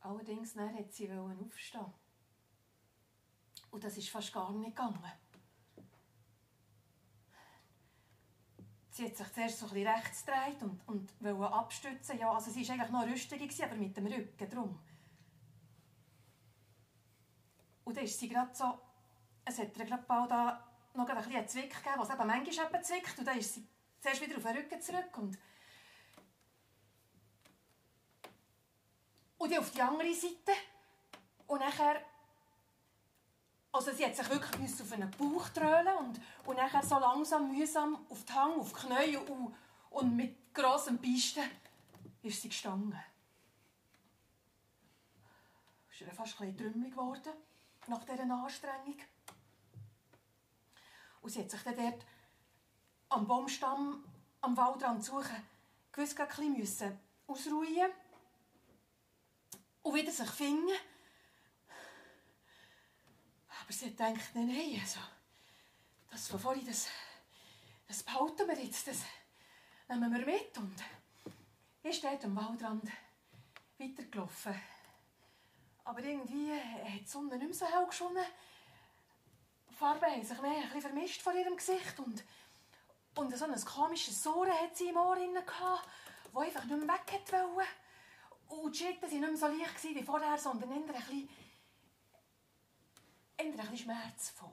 Allerdings 0.00 0.56
hat 0.56 0.92
sie 0.92 1.10
aufstehen. 1.10 1.92
Und 3.70 3.84
das 3.84 3.96
ist 3.96 4.10
fast 4.10 4.32
gar 4.32 4.52
nicht 4.52 4.76
gegangen. 4.76 5.02
Sie 8.90 9.06
hat 9.06 9.16
sich 9.16 9.32
zuerst 9.32 9.58
so 9.58 9.66
ein 9.66 9.86
rechts 9.86 10.26
gedreht 10.26 10.62
und, 10.62 10.86
und 10.86 11.22
wollte 11.22 11.54
abstützen. 11.54 12.18
Ja, 12.18 12.32
also 12.32 12.50
sie 12.50 12.68
war 12.68 12.74
eigentlich 12.74 12.90
noch 12.90 13.06
rüstig, 13.06 13.64
aber 13.64 13.74
mit 13.74 13.96
dem 13.96 14.06
Rücken 14.06 14.50
drum. 14.50 14.78
Und 17.84 17.96
dann 17.96 18.04
ist 18.04 18.18
sie 18.18 18.28
gerade 18.28 18.54
so, 18.54 18.78
es 19.44 19.58
hat 19.58 19.76
ihr 19.76 19.84
gerade 19.84 20.04
bald 20.06 20.30
da 20.30 20.68
noch 20.94 21.08
ein 21.08 21.16
bisschen 21.16 21.36
einen 21.36 21.48
Zwick 21.48 21.74
gegeben, 21.74 21.96
was 21.96 22.10
eben 22.10 22.26
manchmal 22.26 22.66
eben 22.66 22.84
zwickt. 22.84 23.18
Und 23.18 23.24
dann 23.24 23.38
ist 23.38 23.54
sie 23.54 23.66
zuerst 24.00 24.20
wieder 24.20 24.36
auf 24.36 24.42
den 24.42 24.56
Rücken 24.56 24.80
zurück 24.80 25.18
und 25.18 25.38
und 29.38 29.50
dann 29.50 29.58
auf 29.58 29.70
die 29.72 29.82
andere 29.82 30.14
Seite. 30.14 30.52
Und 31.46 31.60
nachher 31.60 32.00
also 33.72 33.90
sie 33.90 34.04
hat 34.04 34.14
sich 34.14 34.28
wirklich 34.28 34.80
auf 34.80 34.92
einen 34.92 35.10
Bauch 35.12 35.48
trölen 35.48 35.96
und, 35.98 36.20
und 36.44 36.56
nachher 36.56 36.82
so 36.82 36.98
langsam, 36.98 37.56
mühsam 37.56 37.98
auf 38.10 38.22
die 38.24 38.32
Hang, 38.32 38.60
auf 38.60 38.72
die 38.72 38.86
Knie 38.86 39.16
und, 39.16 39.54
und 39.90 40.16
mit 40.16 40.54
grossem 40.54 40.98
Pisten 40.98 41.44
ist 42.22 42.42
sie 42.42 42.50
gestanden. 42.50 42.98
Es 45.88 46.00
ist 46.00 46.06
ihr 46.06 46.12
fast 46.12 46.38
ein 46.42 46.54
bisschen 46.54 46.90
geworden 46.90 47.32
nach 47.86 48.04
dieser 48.04 48.30
Anstrengung. 48.30 48.98
Und 51.22 51.30
sie 51.30 51.40
hat 51.40 51.50
sich 51.50 51.62
dann 51.62 51.76
dort 51.76 52.04
am 53.08 53.26
Baumstamm 53.26 54.04
am 54.40 54.56
Waldrand 54.56 55.04
suchen, 55.04 55.36
gewiss 55.92 56.18
ein 56.18 56.28
bisschen 56.28 56.98
ausruhen 57.26 57.90
und 59.82 59.94
wieder 59.94 60.10
sich 60.10 60.30
finden. 60.30 60.72
Aber 63.60 63.72
sie 63.72 63.86
hat 63.86 63.96
gedacht, 63.96 64.34
nein, 64.34 64.48
nein, 64.48 64.80
also, 64.80 65.00
das 66.10 66.28
von 66.28 66.40
vorhin, 66.40 66.66
das, 66.66 66.88
das 67.86 68.02
behalten 68.02 68.48
wir 68.48 68.58
jetzt, 68.58 68.88
das 68.88 68.98
nehmen 69.88 70.12
wir 70.12 70.26
mit. 70.26 70.58
Und 70.58 70.74
ist 71.82 72.02
dort 72.02 72.24
am 72.24 72.36
Waldrand 72.36 72.90
weitergelaufen. 73.78 74.60
Aber 75.84 76.00
irgendwie 76.00 76.52
hat 76.52 77.00
die 77.00 77.06
Sonne 77.06 77.36
nicht 77.36 77.44
mehr 77.44 77.54
so 77.54 77.66
hell 77.66 77.86
geschonnen. 77.86 78.24
Die 79.82 79.84
Farben 79.84 80.12
haben 80.12 80.24
sich 80.24 80.40
mehr 80.40 80.52
ein 80.52 80.62
bisschen 80.62 80.80
vermischt 80.80 81.22
vor 81.22 81.34
ihrem 81.34 81.56
Gesicht. 81.56 81.98
Und, 81.98 82.22
und 83.16 83.36
so 83.36 83.44
ein 83.46 83.64
komisches 83.64 84.22
Sohren 84.22 84.52
hat 84.52 84.76
sie 84.76 84.90
im 84.90 84.96
Ohr 84.96 85.16
gehabt, 85.16 85.88
das 86.32 86.40
einfach 86.40 86.64
nicht 86.66 86.86
mehr 86.86 86.94
weg 86.94 87.32
wollte. 87.32 87.68
Und 88.46 88.72
die 88.72 88.78
Schritte 88.78 89.02
waren 89.02 89.10
nicht 89.10 89.20
mehr 89.20 89.36
so 89.36 89.46
leicht 89.48 89.82
wie 89.82 90.02
vorher, 90.04 90.38
sondern 90.38 90.70
eher 90.70 90.76
ein 90.76 90.86
bisschen, 90.86 91.28
eher 93.36 93.44
ein 93.46 93.56
bisschen 93.56 93.76
schmerzvoll. 93.76 94.50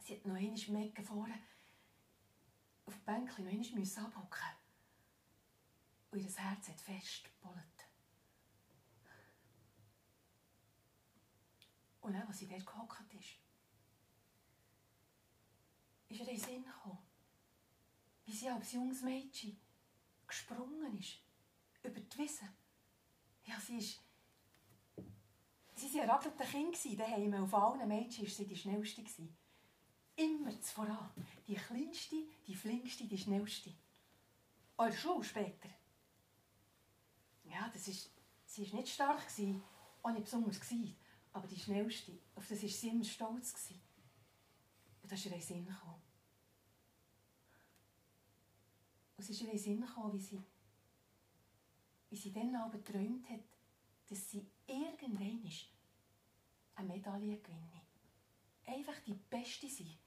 Sie 0.00 0.16
hat 0.16 0.26
noch 0.26 0.36
einmal 0.36 0.68
Mecken 0.68 1.04
vorne 1.06 1.38
auf 2.84 2.92
dem 2.92 3.04
Bänkchen 3.06 3.46
noch 3.46 3.50
einmal 3.50 4.04
abhocken 4.04 4.56
Und 6.10 6.18
ihr 6.18 6.36
Herz 6.36 6.68
hat 6.68 6.80
fest 6.82 7.24
gebullet. 7.24 7.71
Und 12.02 12.16
auch, 12.16 12.28
als 12.28 12.38
sie 12.38 12.48
dort 12.48 12.66
gehockt 12.66 13.14
ist, 13.14 13.38
ist 16.08 16.20
ihr 16.20 16.20
in 16.20 16.26
den 16.26 16.38
Sinn 16.38 16.64
gekommen, 16.64 16.98
wie 18.24 18.32
sie 18.32 18.48
als 18.48 18.72
junges 18.72 19.02
Mädchen 19.02 19.58
gesprungen 20.26 20.98
ist 20.98 21.20
über 21.82 22.00
die 22.00 22.18
Wiese. 22.18 22.48
Ja, 23.44 23.58
sie 23.58 23.78
ist... 23.78 24.00
Sie 25.74 25.98
waren 25.98 26.04
ein 26.04 26.10
radelnder 26.10 26.44
Kind 26.44 27.00
daheim. 27.00 27.34
Auf 27.34 27.54
allen 27.54 27.88
Mädchen 27.88 28.24
war 28.24 28.30
sie 28.30 28.46
die 28.46 28.56
Schnellste. 28.56 29.02
Immer 30.14 30.52
voran. 30.52 31.10
Die 31.46 31.54
Kleinste, 31.54 32.16
die 32.46 32.54
Flinkste, 32.54 33.06
die 33.06 33.18
Schnellste. 33.18 33.74
Auch 34.76 34.92
Schule 34.92 35.24
später. 35.24 35.70
Ja, 37.44 37.68
das 37.72 37.88
ist, 37.88 38.10
sie 38.44 38.70
war 38.70 38.80
nicht 38.80 38.92
stark, 38.92 39.22
auch 40.02 40.10
nicht 40.10 40.24
besonders. 40.24 40.60
Aber 41.32 41.46
die 41.46 41.58
Schnellste, 41.58 42.12
auf 42.34 42.46
das 42.46 42.62
war 42.62 42.68
sie 42.68 42.88
immer 42.88 43.04
stolz. 43.04 43.54
Und 45.02 45.10
das 45.10 45.18
ist 45.18 45.26
ihr 45.26 45.32
in 45.32 45.40
Sinn 45.40 45.66
gekommen. 45.66 46.02
Und 49.16 49.24
es 49.24 49.30
ist 49.30 49.40
ihr 49.40 49.52
in 49.52 49.58
Sinn 49.58 49.80
gekommen, 49.80 50.12
wie 50.12 50.20
sie, 50.20 50.42
wie 52.10 52.16
sie 52.16 52.32
dann 52.32 52.54
aber 52.56 52.78
geträumt 52.78 53.28
hat, 53.30 53.40
dass 54.08 54.30
sie 54.30 54.46
irgendwann 54.66 55.50
eine 56.74 56.88
Medaille 56.88 57.38
gewinne. 57.38 57.82
Einfach 58.66 58.98
die 59.06 59.14
Beste 59.14 59.68
sein. 59.68 59.98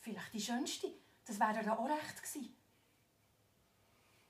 Vielleicht 0.00 0.32
die 0.32 0.40
Schönste. 0.40 0.92
Das 1.24 1.38
wäre 1.38 1.62
ihr 1.62 1.78
auch 1.78 1.88
recht 1.88 2.22
gewesen. 2.22 2.56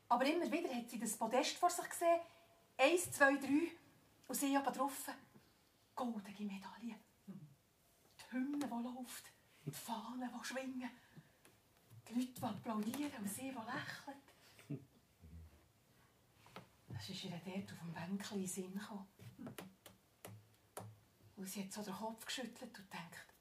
Aber 0.08 0.26
immer 0.26 0.50
wieder 0.52 0.74
hat 0.74 0.90
sie 0.90 0.98
das 0.98 1.16
Podest 1.16 1.56
vor 1.56 1.70
sich 1.70 1.88
gesehen. 1.88 2.20
Eins, 2.76 3.10
zwei, 3.12 3.36
drei. 3.36 3.70
Und 4.32 4.38
sie 4.38 4.56
aber 4.56 4.70
drauf. 4.70 5.10
Goldene 5.94 6.50
Medaille. 6.50 6.98
Die 7.26 8.32
Hymne, 8.32 8.66
die 8.66 8.66
läuft. 8.66 9.30
Die 9.66 9.70
Fahnen, 9.70 10.26
die 10.26 10.46
schwingen. 10.46 10.90
Die 12.08 12.14
Leute, 12.14 12.32
die 12.32 12.42
applaudieren 12.42 13.12
und 13.18 13.28
sie, 13.28 13.50
die 13.50 13.50
lächeln. 13.50 14.86
Das 16.88 17.10
ist 17.10 17.24
ihr 17.24 17.30
dort 17.44 17.72
auf 17.72 17.78
dem 17.80 17.92
Bänkchen 17.92 18.40
in 18.40 18.46
Sinn 18.46 18.72
gekommen. 18.72 19.06
Und 21.36 21.46
sie 21.46 21.64
hat 21.64 21.72
so 21.74 21.82
den 21.82 21.92
Kopf 21.92 22.24
geschüttelt 22.24 22.78
und 22.78 22.90
denkt, 22.90 23.34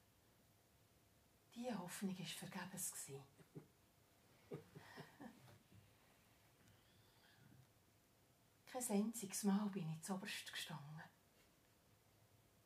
diese 1.55 1.79
Hoffnung 1.79 2.19
war 2.19 2.25
vergebens. 2.25 2.91
Kein 8.71 8.89
einziges 8.89 9.43
Mal 9.43 9.67
bin 9.67 9.91
ich 9.91 10.01
zuoberst 10.01 10.49
gestanden. 10.49 11.03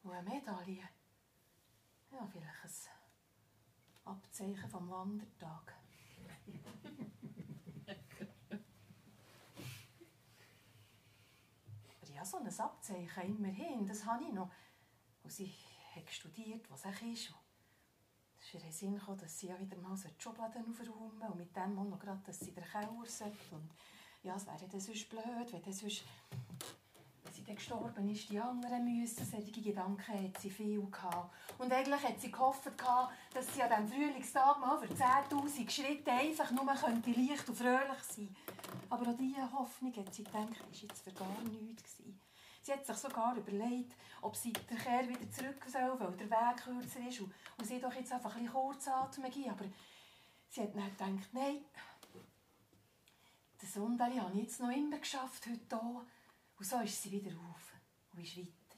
Und 0.03 0.11
eine 0.11 0.29
Medaille, 0.29 0.87
ja, 2.11 2.27
vielleicht 2.31 2.63
ein 2.63 4.13
Abzeichen 4.13 4.69
vom 4.69 4.87
Wandertag. 4.91 5.73
Aber 12.01 12.11
ja, 12.13 12.23
so 12.23 12.37
ein 12.37 12.47
Abzeichen 12.47 13.37
immerhin, 13.37 13.87
das 13.87 14.05
habe 14.05 14.25
ich 14.25 14.31
noch. 14.31 14.51
Und 15.23 15.31
sie 15.31 15.51
hat 15.95 16.07
studiert, 16.11 16.69
was 16.69 16.85
es 16.85 17.01
ist. 17.01 17.33
Es 18.39 18.53
ist 18.53 18.63
ihr 18.63 18.71
Sinn 18.71 19.01
dass 19.17 19.39
sie 19.39 19.47
ja 19.47 19.59
wieder 19.59 19.77
mal 19.77 19.97
die 19.97 20.21
Schubladen 20.21 20.69
aufräumen 20.69 21.31
und 21.31 21.37
mit 21.37 21.55
dem 21.55 21.79
auch 21.79 21.85
noch 21.85 21.97
gerade, 21.97 22.21
dass 22.25 22.41
sie 22.41 22.51
den 22.51 22.63
Keller 22.63 23.05
sollte. 23.07 23.39
Ja, 24.25 24.35
es 24.35 24.47
wäre 24.47 24.67
dann 24.69 24.79
sonst 24.79 25.09
blöd, 25.09 25.23
wenn 25.51 25.61
dann 25.61 25.73
sonst 25.73 26.03
sie 27.31 27.43
dann 27.43 27.55
gestorben 27.55 28.09
ist, 28.09 28.29
die 28.29 28.39
anderen 28.39 28.83
müssen. 28.83 29.25
Solche 29.25 29.61
Gedanken 29.61 30.25
hat 30.25 30.41
sie 30.41 30.49
viel 30.49 30.81
gehabt. 30.81 31.33
Und 31.57 31.71
eigentlich 31.71 32.03
hat 32.03 32.19
sie 32.19 32.31
gehofft, 32.31 32.65
dass 33.33 33.53
sie 33.53 33.61
an 33.61 33.69
diesem 33.69 33.87
Frühlingstag 33.87 34.59
mal 34.59 34.79
für 34.79 34.93
10'000 34.93 35.69
Schritte 35.69 36.11
einfach 36.11 36.51
nur 36.51 36.65
könnte 36.65 37.11
leicht 37.11 37.47
und 37.47 37.55
fröhlich 37.55 38.03
sein 38.09 38.35
Aber 38.89 39.07
an 39.07 39.17
diese 39.17 39.51
Hoffnung 39.51 39.95
hat 39.95 40.13
sie 40.13 40.23
gedacht, 40.23 40.63
ist 40.71 40.81
jetzt 40.81 41.03
für 41.03 41.11
gar 41.11 41.41
nichts 41.43 41.97
gewesen. 41.97 42.19
Sie 42.61 42.73
hat 42.73 42.85
sich 42.85 42.97
sogar 42.97 43.35
überlegt, 43.35 43.93
ob 44.23 44.35
sie 44.35 44.51
den 44.51 44.77
Kehr 44.77 45.07
wieder 45.07 45.29
zurück 45.29 45.63
soll, 45.67 45.99
weil 45.99 46.17
der 46.17 46.31
Weg 46.31 46.57
kürzer 46.63 47.07
ist 47.07 47.21
und, 47.21 47.31
sie 47.63 47.79
doch 47.79 47.93
jetzt 47.93 48.11
einfach 48.11 48.35
ein 48.35 48.43
bisschen 48.43 48.53
kurzatmig. 48.53 49.51
Aber 49.51 49.65
sie 50.49 50.61
hat 50.61 50.75
dann 50.75 51.15
gedacht, 51.17 51.29
nein, 51.33 51.59
das 53.59 53.75
Wunderli 53.77 54.17
habe 54.17 54.33
ich 54.33 54.43
jetzt 54.43 54.59
noch 54.59 54.69
immer 54.69 54.99
geschafft, 54.99 55.45
heute 55.47 55.79
hier. 55.79 56.05
Und 56.57 56.65
so 56.65 56.79
ist 56.79 57.01
sie 57.01 57.11
wieder 57.11 57.37
auf 57.37 57.73
und 58.11 58.23
ist 58.23 58.37
weiter. 58.37 58.77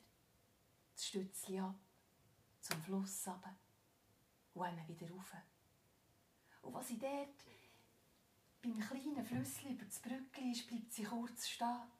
Das 0.94 1.06
Stützchen 1.06 1.60
ab, 1.60 1.80
zum 2.62 2.82
Fluss 2.82 3.28
runter 3.28 3.56
und 4.54 4.66
dann 4.66 4.88
wieder 4.88 5.10
rauf. 5.12 5.34
Und 6.62 6.74
was 6.74 6.88
sie 6.88 6.98
dort 6.98 7.46
beim 8.62 8.80
kleinen 8.80 9.26
Flüsschen 9.26 9.72
über 9.72 9.86
das 9.86 10.00
Brückli 10.00 10.52
ist, 10.52 10.68
bleibt 10.68 10.92
sie 10.92 11.04
kurz 11.04 11.48
stehen. 11.48 11.92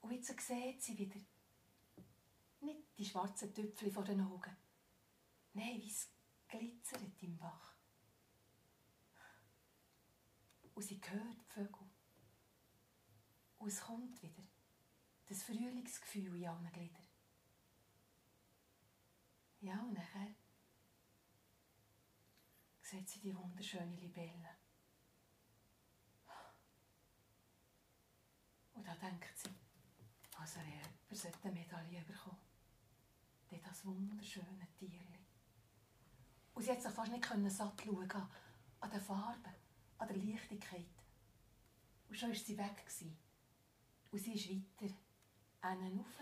Und 0.00 0.12
jetzt 0.12 0.40
sieht 0.40 0.82
sie 0.82 0.98
wieder. 0.98 1.20
Nicht 2.60 2.98
die 2.98 3.04
schwarzen 3.04 3.54
Tüpfel 3.54 3.90
vor 3.90 4.04
den 4.04 4.20
Augen. 4.20 4.56
Nein, 5.52 5.80
wie 5.80 5.88
es 5.88 6.08
glitzert 6.48 7.22
im 7.22 7.38
Bach. 7.38 7.69
Und 10.80 10.86
sie 10.86 10.98
hört 11.10 11.36
die 11.38 11.52
Vögel. 11.52 11.90
Und 13.58 13.68
es 13.68 13.82
kommt 13.82 14.22
wieder. 14.22 14.42
Das 15.26 15.42
Frühlingsgefühl 15.42 16.36
in 16.36 16.48
allen 16.48 16.72
Gliedern. 16.72 17.06
Ja, 19.60 19.78
und 19.78 19.92
nachher 19.92 20.34
sieht 22.80 23.06
sie 23.06 23.20
die 23.20 23.36
wunderschöne 23.36 23.94
Libelle. 23.96 24.56
Und 28.72 28.86
da 28.86 28.94
denkt 28.94 29.36
sie, 29.36 29.50
also 30.38 30.60
wer 31.10 31.18
sollte 31.18 31.44
eine 31.44 31.60
Medaille 31.60 32.00
bekommen? 32.04 32.40
Der 33.50 33.58
das 33.58 33.84
wunderschöne 33.84 34.66
Tierli. 34.78 35.26
Und 36.54 36.62
sie 36.62 36.70
hat 36.70 36.80
sich 36.80 36.90
fast 36.90 37.12
nicht 37.12 37.52
satt 37.52 37.82
schauen 37.84 38.28
an 38.80 38.90
den 38.90 39.00
Farben, 39.02 39.59
an 40.00 40.08
der 40.08 40.16
Leichtigkeit. 40.16 40.86
Und 42.08 42.16
schon 42.16 42.30
war 42.30 42.36
sie 42.36 42.58
weg. 42.58 42.76
Gewesen. 42.76 43.16
Und 44.10 44.18
sie 44.18 44.32
ist 44.32 44.50
weiter 44.80 44.94
einen 45.60 45.98
rauf 45.98 46.20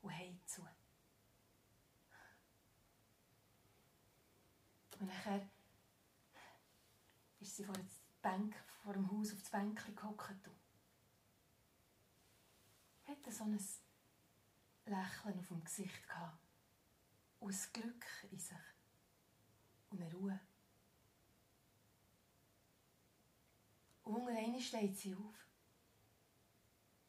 und 0.00 0.10
heim 0.10 0.40
zu. 0.46 0.62
Und 5.00 5.08
nachher 5.08 5.48
ist 7.40 7.56
sie 7.56 7.64
vor, 7.64 7.74
Bank, 8.22 8.54
vor 8.82 8.94
dem 8.94 9.10
Haus 9.10 9.32
auf 9.32 9.40
das 9.40 9.50
Bänkchen 9.50 9.96
gehockt 9.96 10.30
hatte 13.04 13.32
so 13.32 13.44
ein 13.44 13.58
Lächeln 14.86 15.38
auf 15.38 15.48
dem 15.48 15.64
Gesicht 15.64 16.08
gehabt. 16.08 16.38
Und 17.40 17.52
ein 17.52 17.72
Glück 17.72 18.06
in 18.30 18.38
sich. 18.38 18.56
Und 19.90 20.00
eine 20.00 20.12
Ruhe. 20.14 20.40
Und 24.12 24.28
unter 24.28 24.60
steht 24.60 24.94
sie 24.98 25.14
auf 25.14 25.46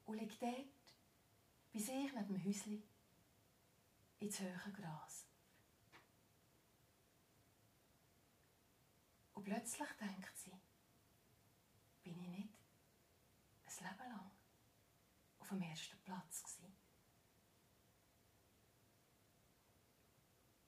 und 0.05 0.17
liegt 0.17 0.41
dort 0.41 0.55
bei 1.73 1.79
sich 1.79 2.13
neben 2.13 2.27
dem 2.27 2.45
Häuschen 2.45 2.81
ins 4.19 4.39
hohe 4.39 4.71
Gras. 4.71 5.25
Und 9.33 9.43
plötzlich 9.43 9.89
denkt 9.99 10.37
sie, 10.37 10.53
bin 12.03 12.17
ich 12.21 12.29
nicht 12.29 12.53
ein 13.65 13.83
Leben 13.83 14.09
lang 14.09 14.31
auf 15.39 15.49
dem 15.49 15.61
ersten 15.61 15.99
Platz 16.05 16.43
gewesen. 16.43 16.73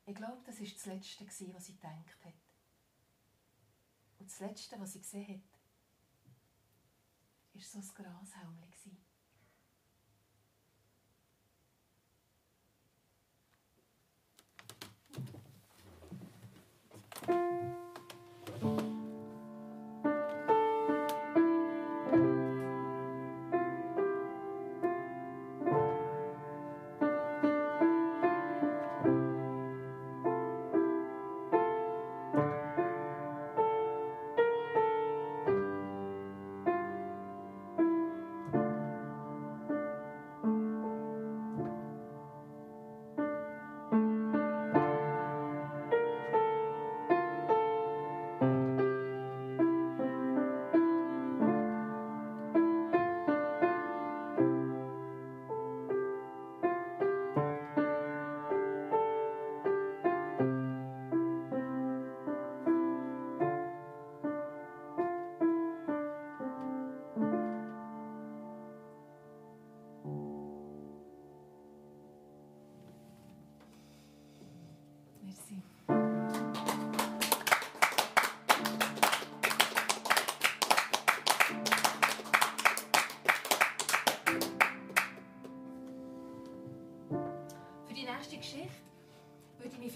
Ich 0.05 0.15
glaube, 0.15 0.43
das 0.45 0.59
war 0.59 0.67
das 0.67 0.85
Letzte, 0.85 1.53
was 1.53 1.65
sie 1.65 1.75
gedacht 1.75 2.25
hat. 2.25 2.33
Und 4.19 4.29
das 4.29 4.39
Letzte, 4.41 4.77
was 4.81 4.91
sie 4.91 4.99
gesehen 4.99 5.35
hat, 5.35 5.54
war 7.55 7.63
so 7.63 7.79
ein 7.79 7.83
Grashalmchen. 7.95 8.97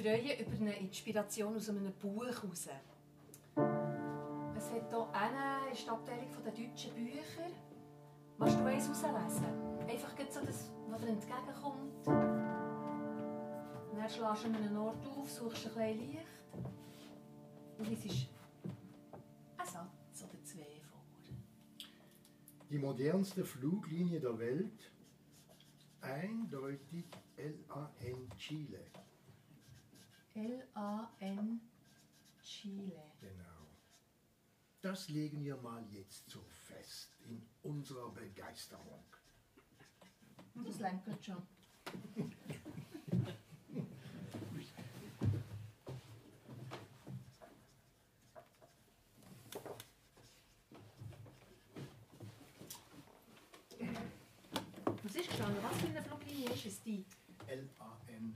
Freuen 0.10 0.40
über 0.40 0.56
eine 0.56 0.80
Inspiration 0.80 1.56
aus 1.56 1.70
einem 1.70 1.94
Buch 1.94 2.26
heraus. 2.26 2.68
Es 4.58 4.72
hat 4.72 4.90
hier 4.90 5.08
eine 5.14 5.72
ist 5.72 5.86
die 5.86 5.90
Abteilung 5.90 6.32
der 6.44 6.52
deutschen 6.52 6.96
Bücher. 6.96 7.46
Willst 8.40 8.60
du 8.60 8.66
eins 8.66 9.04
herauslesen? 9.04 9.88
Einfach 9.88 10.16
so 10.32 10.44
das, 10.46 10.72
was 10.90 11.02
dir 11.02 11.10
entgegenkommt. 11.10 12.08
Dann 12.08 14.10
schlägst 14.10 14.46
du 14.46 14.48
einen 14.48 14.78
Ort 14.78 15.06
auf, 15.06 15.30
suchst 15.30 15.68
ein 15.68 15.74
bisschen 15.74 16.12
Licht 16.12 16.26
und 17.78 17.88
liest 17.88 18.30
einen 19.58 19.68
Satz 19.68 20.24
oder 20.24 20.44
zwei 20.44 20.82
vor. 20.90 21.04
Die 22.70 22.80
modernste 22.80 23.46
Fluglinie 23.46 24.20
der 24.20 24.40
Welt, 24.40 24.92
eindeutig 26.02 27.06
LAN 27.38 28.30
Chile. 28.38 28.80
L-A-N 30.40 31.60
Chile. 32.42 33.04
Genau. 33.20 33.68
Das 34.82 35.10
legen 35.10 35.44
wir 35.44 35.58
mal 35.58 35.86
jetzt 35.92 36.30
so 36.30 36.42
fest 36.50 37.18
in 37.26 37.46
unserer 37.62 38.10
Begeisterung. 38.12 39.04
Das 40.56 40.80
lenkt 40.80 41.26
schon. 41.26 41.44
Was 55.04 55.16
ist 55.16 55.28
gestanden? 55.28 55.64
Was 55.64 55.78
für 55.82 55.88
eine 55.88 56.02
Fluglinie 56.02 56.50
ist 56.52 56.66
es 56.66 56.82
die? 56.82 57.06
L-A-N. 57.48 58.36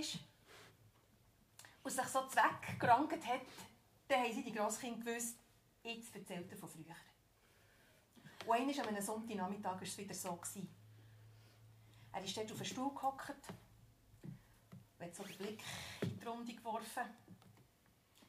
ist 0.00 0.18
und 1.82 1.90
sich 1.90 2.06
so 2.06 2.20
weggerankt 2.20 3.26
hat, 3.26 3.40
dann 4.08 4.20
haben 4.20 4.32
sie 4.32 4.42
die 4.42 4.52
Grosskinder 4.52 5.04
gewusst, 5.04 5.36
jetzt 5.82 6.14
erzählt 6.14 6.50
er 6.50 6.58
von 6.58 6.68
früher. 6.68 6.96
Und 8.46 8.54
einmal 8.54 8.80
an 8.80 8.86
einem 8.88 9.02
Sonntagnachmittag 9.02 9.72
war 9.72 9.82
es 9.82 9.98
wieder 9.98 10.14
so. 10.14 10.40
Er 12.12 12.24
ist 12.24 12.36
dort 12.36 12.50
auf 12.50 12.58
den 12.58 12.66
Stuhl 12.66 12.90
gehockt 12.94 13.28
hat 15.00 15.16
so 15.16 15.22
den 15.24 15.36
Blick 15.38 15.62
in 16.02 16.18
die 16.18 16.24
Runde 16.24 16.54
geworfen. 16.54 17.02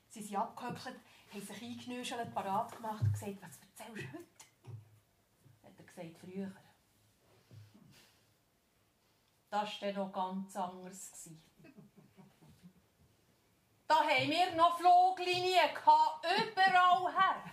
Sie 0.10 0.22
sind 0.22 0.38
abgehöckelt, 0.38 1.00
haben 1.32 1.42
sich 1.42 1.62
eingenüschelt, 1.62 2.34
parat 2.34 2.76
gemacht 2.76 3.02
und 3.02 3.14
gesagt, 3.14 3.38
was 3.42 3.60
erzählst 3.60 4.14
du 4.14 4.18
heute? 4.18 4.26
Hat 5.64 5.74
er 5.78 5.86
gesagt, 5.86 6.18
früher. 6.20 6.52
Das 9.52 9.82
war 9.82 9.92
dann 9.92 9.96
noch 9.96 10.14
ganz 10.14 10.56
anders. 10.56 11.30
Da 13.86 13.96
haben 13.96 14.30
wir 14.30 14.56
noch 14.56 14.78
Fluglinien 14.78 15.70
überall 15.76 17.14
her. 17.14 17.44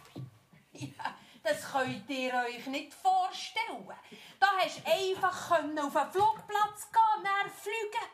Ja, 0.74 1.16
das 1.42 1.72
könnt 1.72 2.08
ihr 2.08 2.32
euch 2.34 2.64
nicht 2.68 2.94
vorstellen. 2.94 3.92
Da 4.38 4.46
hast 4.58 4.78
du 4.78 4.86
einfach 4.86 5.50
auf 5.50 5.96
einen 5.96 6.12
Flugplatz 6.12 6.88
gehen, 6.92 7.22
näher 7.24 7.50
fliegen. 7.50 8.06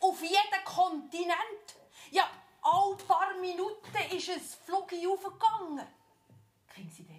Auf 0.00 0.22
jeden 0.22 0.64
Kontinent. 0.64 1.76
Ja, 2.10 2.30
alle 2.62 2.96
paar 2.96 3.34
Minuten 3.34 4.16
ist 4.16 4.30
ein 4.30 4.40
Flug 4.40 4.90
aufgegangen. 4.94 5.86
Kriegen 6.68 6.90
sie 6.90 7.04
dort 7.04 7.15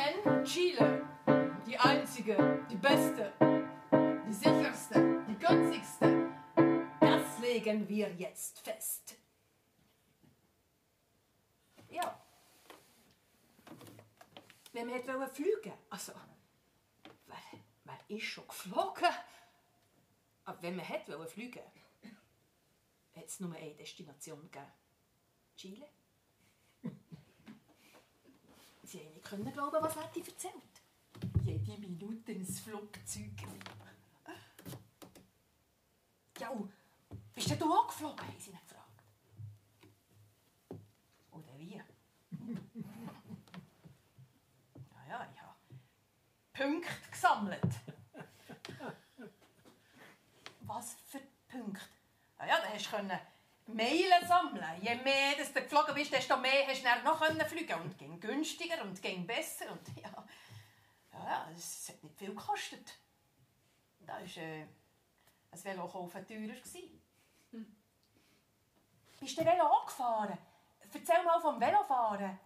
LAN 0.00 0.44
Chile. 0.44 1.06
Die 1.66 1.78
einzige, 1.78 2.66
die 2.70 2.76
beste, 2.76 3.32
die 4.26 4.32
sicherste, 4.32 5.24
die 5.28 5.38
günstigste. 5.38 6.30
Das 7.00 7.38
legen 7.40 7.88
wir 7.88 8.10
jetzt 8.14 8.60
fest. 8.60 9.16
Ja. 11.90 12.18
Wenn 14.72 14.86
man 14.86 14.96
hätte 14.96 15.28
fliegen 15.28 15.72
also, 15.90 16.12
wer, 17.26 17.36
wer 17.84 18.16
ist 18.16 18.24
schon 18.24 18.46
geflogen? 18.46 19.08
Aber 20.44 20.62
wenn 20.62 20.76
man 20.76 20.84
hätte 20.84 21.26
fliegen 21.26 21.62
hätte 23.12 23.26
es 23.26 23.40
nur 23.40 23.54
eine 23.54 23.74
Destination 23.74 24.40
gegeben. 24.50 24.72
Chile. 25.56 25.99
Sie 28.90 28.98
haben 28.98 29.14
nicht 29.14 29.24
können 29.24 29.52
glauben, 29.52 29.76
was 29.80 29.94
hat 29.94 30.16
die 30.16 30.20
erzählt. 30.20 30.52
Jede 31.44 31.78
Minute 31.78 32.32
ein 32.32 32.44
Flugzeug. 32.44 33.30
Ja, 36.40 36.50
bist 37.32 37.50
du 37.50 37.72
auch 37.72 37.86
geflogen? 37.86 38.26
haben 38.26 38.40
sie 38.40 38.50
ihn 38.50 38.58
gefragt. 38.66 39.04
Oder 41.30 41.56
wie? 41.56 41.74
ja, 41.76 41.84
ja, 45.08 45.28
ich 45.32 45.40
habe 45.40 45.54
Punkte 46.52 47.10
gesammelt. 47.12 47.72
Was 50.62 50.96
für 51.06 51.20
Punkte? 51.46 51.84
Ja, 52.40 52.46
ja, 52.46 52.60
da 52.60 52.74
hast 52.74 52.86
du 52.86 52.90
können 52.90 53.20
Meilen 53.74 54.26
sammeln. 54.26 54.64
Je 54.80 54.94
mehr 54.96 55.36
dass 55.38 55.52
du 55.52 55.62
geflogen 55.62 55.94
bist, 55.94 56.12
desto 56.12 56.36
mehr 56.36 56.66
hast 56.66 56.84
du 56.84 57.04
noch 57.04 57.48
fliegen 57.48 57.80
Und 57.80 57.98
ging 57.98 58.20
günstiger 58.20 58.82
und 58.82 59.00
ging 59.00 59.26
besser. 59.26 59.70
Und 59.70 59.96
ja, 60.02 60.24
ja, 61.12 61.48
es 61.54 61.88
hat 61.88 62.02
nicht 62.02 62.18
viel 62.18 62.28
gekostet. 62.30 62.98
Da 64.00 64.14
war 64.14 64.20
äh, 64.20 64.66
ein 65.52 65.64
Velo 65.64 65.88
kaufen 65.88 66.26
teurer. 66.26 66.54
gewesen. 66.54 67.00
Bist 69.20 69.38
du 69.38 69.44
Velo 69.44 69.64
auch 69.64 69.86
gefahren? 69.86 70.38
Erzähl 70.92 71.22
mal 71.22 71.40
vom 71.40 71.60
Velofahren. 71.60 72.38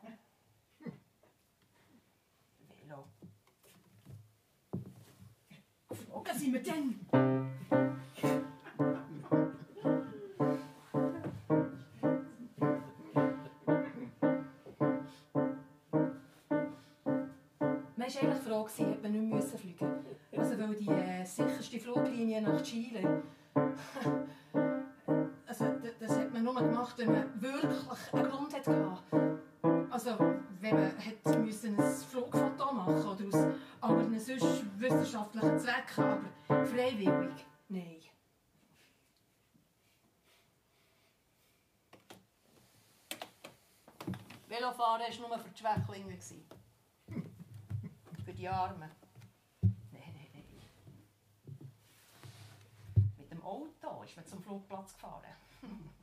Velo. 2.68 3.08
Geflogen 5.88 6.38
sind 6.38 6.52
wir 6.52 6.62
denn? 6.62 7.06
Froh, 18.44 18.64
gewesen, 18.64 18.90
hätte 18.90 19.09
nicht 19.09 19.33
müssen 19.33 19.59
fliegen 19.59 20.04
Also, 20.37 20.59
weil 20.59 20.74
die 20.74 20.88
äh, 20.88 21.24
sicherste 21.24 21.80
Fluglinie 21.80 22.42
nach 22.42 22.61
Chile. 22.62 23.22
also, 25.46 25.64
das 25.98 26.18
hat 26.18 26.33
man 26.33 26.44
nur 26.44 26.54
gemacht, 26.54 26.94
wenn 26.98 27.12
man 27.12 27.40
wirklich 27.40 28.12
einen 28.12 28.30
Grund 28.30 28.54
hatte. 28.54 28.98
Also, 29.90 30.11
wenn 30.61 30.74
man 30.74 30.96
hätte 30.98 31.38
müssen 31.38 31.80
ein 31.80 31.94
Flugfoto 32.11 32.72
machen 32.72 32.96
oder 32.96 33.26
aus 33.28 33.46
anderen 33.80 34.18
sonst 34.18 34.64
wissenschaftlichen 34.78 35.59
Zwecken, 35.59 36.04
aber 36.04 36.66
freiwillig, 36.66 37.46
nein. 37.68 38.00
Velofahren 44.48 45.00
war 45.00 45.28
nur 45.28 45.38
für 45.38 45.50
die 45.50 45.59
Schwächlinge. 45.59 46.43
Die 48.44 48.48
Armen. 48.50 48.90
Nein, 49.62 49.72
nein, 49.90 50.28
nein. 50.35 51.72
Mit 53.16 53.30
dem 53.30 53.42
Auto 53.42 54.02
ist 54.02 54.16
man 54.16 54.26
zum 54.26 54.42
Flugplatz 54.42 54.92
gefahren. 54.92 55.33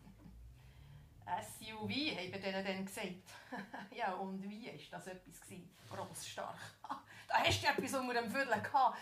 SUV, 1.24 1.88
haben 1.88 2.32
wir 2.34 2.42
denen 2.42 2.66
dann 2.66 2.84
gesagt. 2.84 3.30
ja, 3.96 4.14
und 4.14 4.42
wie 4.50 4.66
war 4.66 4.74
das 4.90 5.06
etwas? 5.06 5.40
Gross, 5.88 6.28
stark. 6.28 6.58
da 7.28 7.36
hast 7.36 7.62
du 7.62 7.68
etwas 7.68 7.94
unter 7.94 8.20
dem 8.20 8.32
Viertel 8.32 8.60
gehabt. 8.60 8.98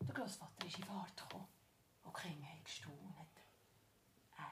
Der 0.00 0.14
Grossvater 0.14 0.66
ist 0.66 0.78
in 0.78 0.84
Fahrt 0.84 1.14
gekommen. 1.18 1.48
Und 2.02 2.16
die 2.16 2.22
Kinder 2.22 2.46
haben 2.46 2.64
gestaunt. 2.64 3.42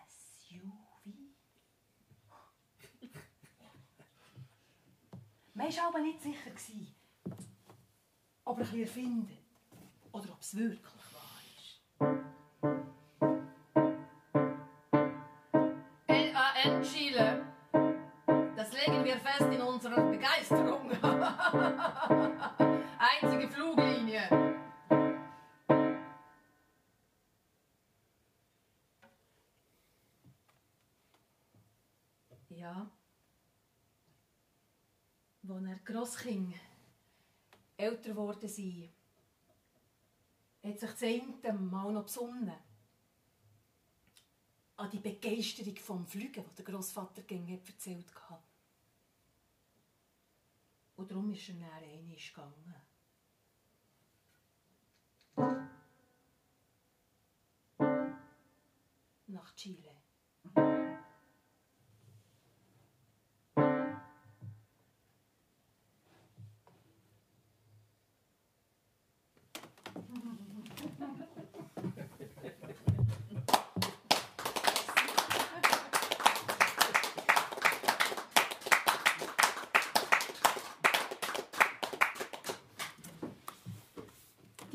SUV? 0.06 0.70
Man 5.54 5.74
war 5.74 5.88
aber 5.88 6.00
nicht 6.00 6.20
sicher, 6.20 6.50
gewesen, 6.50 6.95
ob 8.56 8.62
er 8.62 8.66
ein 8.66 8.70
bisschen 8.70 8.80
erfindet 8.80 9.38
oder 10.12 10.32
ob 10.32 10.40
es 10.40 10.56
wirklich 10.56 10.80
wahr 11.12 11.40
ist. 11.56 11.82
LAN 16.08 16.82
Chile. 16.82 17.44
Das 18.56 18.72
legen 18.72 19.04
wir 19.04 19.18
fest 19.18 19.52
in 19.52 19.60
unserer 19.60 20.10
Begeisterung. 20.10 20.90
Einzige 22.98 23.48
Fluglinie. 23.48 24.56
Ja. 32.48 32.90
Als 35.48 35.66
er 35.66 35.78
Grosskind 35.84 36.54
älter 37.76 38.10
geworden 38.10 38.48
sind, 38.48 38.90
hat 40.62 40.80
sich 40.80 41.42
eine 41.42 41.58
Mal 41.58 41.92
noch 41.92 42.04
besonnen. 42.04 42.54
An 44.76 44.90
die 44.90 44.98
Begeisterung 44.98 45.76
vom 45.76 46.06
Fliegen, 46.06 46.44
die 46.50 46.54
der 46.56 46.64
Grossvater 46.64 47.22
ging 47.22 47.48
erzählt 47.48 48.12
hat. 48.28 48.42
Und 50.96 51.10
darum 51.10 51.30
ist 51.30 51.48
er 51.48 51.54
dann 51.54 51.70
einmal 51.72 52.16
gegangen. 52.16 52.74
Nach 59.28 59.54
Chile. 59.54 59.96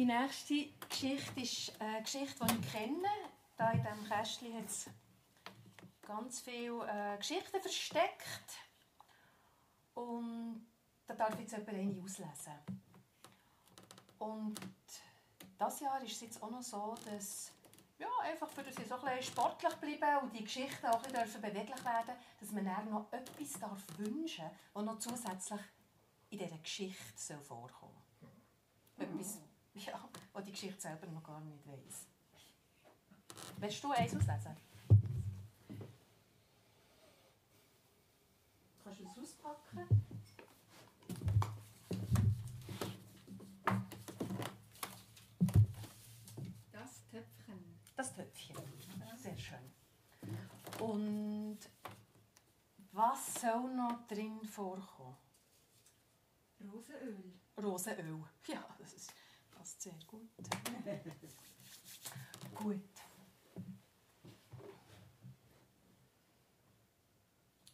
Die 0.01 0.07
nächste 0.07 0.65
Geschichte 0.89 1.41
ist 1.41 1.79
eine 1.79 2.01
Geschichte, 2.01 2.43
die 2.43 2.55
ich 2.55 2.71
kenne. 2.71 3.07
Da 3.55 3.69
in 3.69 3.83
diesem 3.83 4.09
Kästchen 4.09 4.57
hat 4.57 4.65
es 4.65 4.89
ganz 6.01 6.39
viele 6.39 6.87
äh, 6.87 7.17
Geschichten 7.17 7.61
versteckt. 7.61 8.57
Und 9.93 10.65
da 11.05 11.13
darf 11.13 11.39
jetzt 11.39 11.51
jemand 11.51 11.69
eine 11.69 12.01
auslesen. 12.03 12.53
Und 14.17 14.59
das 15.59 15.79
Jahr 15.81 16.01
ist 16.01 16.13
es 16.13 16.21
jetzt 16.21 16.41
auch 16.41 16.49
noch 16.49 16.63
so, 16.63 16.95
dass 17.05 17.51
ja, 17.99 18.09
einfach 18.23 18.49
für 18.49 18.63
dass 18.63 18.77
sie 18.77 18.85
so 18.85 18.95
ein 18.95 19.21
sportlich 19.21 19.75
bleiben 19.75 20.23
und 20.23 20.35
die 20.35 20.45
Geschichten 20.45 20.87
auch 20.87 21.03
ein 21.03 21.13
bisschen 21.13 21.41
beweglich 21.43 21.85
werden 21.85 22.15
dass 22.39 22.51
man 22.51 22.65
dann 22.65 22.89
noch 22.89 23.13
etwas 23.13 23.59
darf 23.59 23.83
wünschen 23.99 24.45
darf, 24.45 24.55
das 24.73 24.83
noch 24.83 24.97
zusätzlich 24.97 25.61
in 26.31 26.39
dieser 26.39 26.57
Geschichte 26.57 27.13
soll 27.15 27.39
vorkommen 27.41 28.01
Etwas, 28.97 29.37
ja, 29.85 29.99
was 30.33 30.45
die 30.45 30.51
Geschichte 30.51 30.79
selber 30.79 31.07
noch 31.07 31.23
gar 31.23 31.39
nicht 31.41 31.65
weiss. 31.67 32.05
Willst 33.57 33.83
du 33.83 33.91
eins 33.91 34.15
auslesen? 34.15 34.57
Kannst 38.83 38.99
du 38.99 39.05
es 39.05 39.19
auspacken? 39.19 39.87
Das 46.71 47.03
Töpfchen. 47.11 47.77
Das 47.95 48.13
Töpfchen. 48.15 48.55
Sehr 49.17 49.37
schön. 49.37 49.71
Und 50.79 51.59
was 52.91 53.35
soll 53.35 53.73
noch 53.75 54.07
drin 54.07 54.43
vorkommen? 54.43 55.17
Rosenöl. 56.71 57.33
Rosenöl. 57.57 58.23
Ja, 58.47 58.63
das 58.79 58.93
ist, 58.93 59.13
sehr 59.81 59.97
gut. 60.05 60.29
gut. 62.53 62.81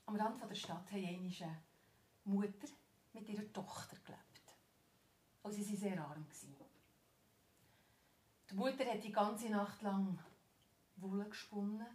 Am 0.05 0.15
Rand 0.15 0.41
der 0.41 0.55
Stadt 0.55 0.93
einmal 0.93 1.33
eine 1.41 1.61
Mutter 2.23 2.67
mit 3.11 3.27
ihrer 3.27 3.51
Tochter 3.51 3.97
gelebt. 3.97 4.55
Und 5.43 5.51
sie 5.51 5.65
waren 5.65 5.77
sehr 5.77 6.01
arm. 6.01 6.25
Die 8.49 8.55
Mutter 8.55 8.85
hat 8.85 9.03
die 9.03 9.11
ganze 9.11 9.49
Nacht 9.49 9.81
lang 9.81 10.17
Wolle 10.95 11.27
gesponnen. 11.27 11.85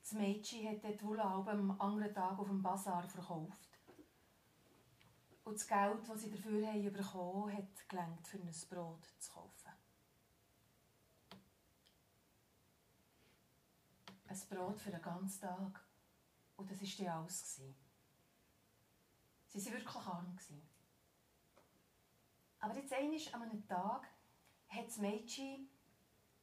Das 0.00 0.12
Mädchen 0.14 0.68
hat 0.68 0.82
die 0.82 1.04
Wolle 1.04 1.22
am 1.22 1.80
anderen 1.80 2.12
Tag 2.12 2.36
auf 2.40 2.48
dem 2.48 2.60
Bazar 2.60 3.08
verkauft. 3.08 3.67
Und 5.48 5.54
das 5.54 5.66
Geld, 5.66 6.06
das 6.06 6.20
sie 6.20 6.30
dafür 6.30 6.66
haben 6.66 6.92
bekommen 6.92 7.56
hat 7.56 7.88
gelangt, 7.88 8.28
für 8.28 8.36
ein 8.36 8.54
Brot 8.68 9.06
zu 9.18 9.32
kaufen. 9.32 9.72
Ein 14.26 14.40
Brot 14.50 14.78
für 14.78 14.92
einen 14.92 15.00
ganzen 15.00 15.40
Tag. 15.40 15.86
Und 16.58 16.70
das 16.70 16.82
war 16.82 17.06
dann 17.06 17.14
alles. 17.14 17.56
Sie 17.56 19.64
waren 19.64 19.72
wirklich 19.72 19.96
arm. 19.96 20.38
Aber 22.60 22.74
jetzt 22.74 22.92
einmal 22.92 23.18
an 23.32 23.42
einem 23.42 23.66
Tag 23.66 24.06
hat 24.68 24.86
das 24.86 24.98
Mädchen 24.98 25.70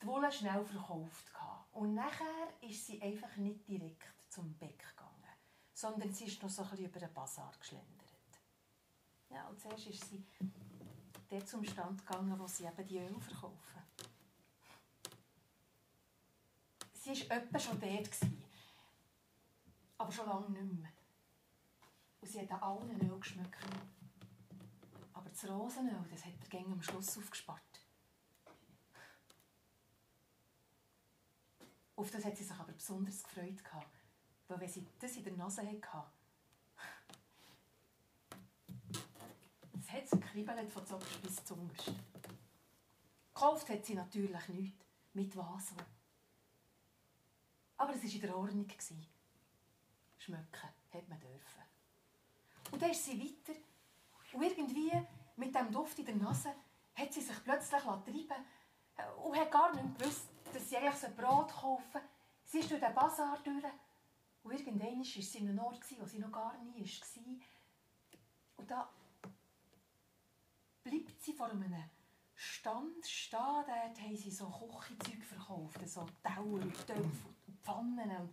die 0.01 0.07
Wolle 0.07 0.31
schnell 0.31 0.65
verkauft. 0.65 1.31
Und 1.73 1.93
nachher 1.93 2.47
ist 2.61 2.87
sie 2.87 2.99
einfach 3.03 3.35
nicht 3.35 3.67
direkt 3.67 4.15
zum 4.29 4.57
Bäck 4.57 4.79
gegangen, 4.79 5.29
sondern 5.75 6.11
sie 6.11 6.25
ist 6.25 6.41
noch 6.41 6.49
so 6.49 6.63
ein 6.63 6.69
bisschen 6.71 6.87
über 6.87 6.99
den 6.99 7.13
Bazar 7.13 7.53
geschlendert. 7.59 7.94
Ja, 9.29 9.47
und 9.47 9.59
zuerst 9.59 9.87
ist 9.87 10.09
sie 10.09 10.23
dort 11.29 11.47
zum 11.47 11.63
Stand 11.63 12.05
gegangen, 12.05 12.39
wo 12.39 12.47
sie 12.47 12.65
eben 12.65 12.87
die 12.87 12.99
Öl 12.99 13.19
verkaufen. 13.19 13.81
Sie 16.93 17.29
war 17.29 17.37
etwa 17.37 17.59
schon 17.59 17.79
dort. 17.79 18.17
Aber 19.97 20.11
schon 20.11 20.27
lange 20.27 20.49
nicht 20.49 20.81
mehr. 20.81 20.91
Und 22.21 22.27
sie 22.27 22.41
hat 22.41 22.51
an 22.51 22.61
allen 22.61 23.01
Öl 23.01 23.19
geschmeckt. 23.19 23.63
Aber 25.13 25.29
das 25.29 25.47
Rosenöl, 25.47 26.05
das 26.09 26.25
hat 26.25 26.33
er 26.41 26.49
gegen 26.49 26.73
am 26.73 26.81
Schluss 26.81 27.17
aufgespart. 27.17 27.61
Auf 31.95 32.11
das 32.11 32.25
hat 32.25 32.35
sie 32.35 32.43
sich 32.43 32.57
aber 32.57 32.73
besonders 32.73 33.23
gefreut. 33.23 33.61
Weil 34.47 34.59
wenn 34.59 34.69
sie 34.69 34.85
das 34.99 35.15
in 35.15 35.23
der 35.23 35.33
Nase 35.33 35.61
hatte, 35.61 36.11
es 39.79 39.84
hat 39.95 40.09
sie 40.09 40.19
gekribbelt 40.19 40.71
von 40.71 40.85
Zopf 40.85 41.19
bis 41.19 41.43
zum 41.43 41.69
Gekauft 43.33 43.69
hat 43.69 43.85
sie 43.85 43.95
natürlich 43.95 44.47
nichts. 44.49 44.85
Mit 45.13 45.37
auch. 45.37 45.59
Aber 47.77 47.93
es 47.93 48.03
war 48.03 48.09
in 48.09 48.21
der 48.21 48.37
Ordnung. 48.37 48.67
Schmecken 50.17 50.69
hat 50.91 51.09
man 51.09 51.19
dürfen. 51.19 51.63
Und 52.71 52.81
dann 52.81 52.91
ist 52.91 53.05
sie 53.05 53.19
weiter. 53.19 53.57
Und 54.33 54.41
irgendwie, 54.41 54.91
mit 55.37 55.55
dem 55.55 55.71
Duft 55.71 55.99
in 55.99 56.05
der 56.05 56.15
Nase, 56.15 56.53
hat 56.95 57.13
sie 57.13 57.21
sich 57.21 57.43
plötzlich 57.43 57.81
treiben 57.81 58.45
und 59.23 59.37
hat 59.37 59.51
gar 59.51 59.73
nicht 59.73 59.99
gewusst, 59.99 60.27
dass 60.53 60.69
sie 60.69 60.77
eigentlich 60.77 61.03
ein 61.03 61.15
Brot 61.15 61.51
kaufen 61.51 62.01
Sie 62.45 62.59
ist 62.59 62.69
durch 62.69 62.79
den 62.79 62.93
Bazar 62.93 63.37
durch. 63.43 63.63
Und 64.43 64.51
irgendwann 64.51 64.99
war 64.99 65.03
sie 65.03 65.37
in 65.39 65.49
einem 65.49 65.59
Ort, 65.59 65.79
wo 65.99 66.05
sie 66.05 66.19
noch 66.19 66.31
gar 66.31 66.55
nie 66.59 66.79
war. 66.79 67.41
Und 68.57 68.71
da 68.71 68.89
bleibt 70.85 71.21
sie 71.21 71.33
vor 71.33 71.49
einem 71.49 71.73
Stand 72.35 73.05
stehen. 73.05 73.39
Dort 73.39 74.01
haben 74.01 74.15
sie 74.15 74.31
so 74.31 74.47
Küchenzeug 74.49 75.23
verkauft. 75.23 75.79
So 75.87 76.05
Tauer 76.23 76.61
und 76.61 76.73
Töpfe 76.87 77.27
und 77.47 77.59
Pfannen. 77.63 78.29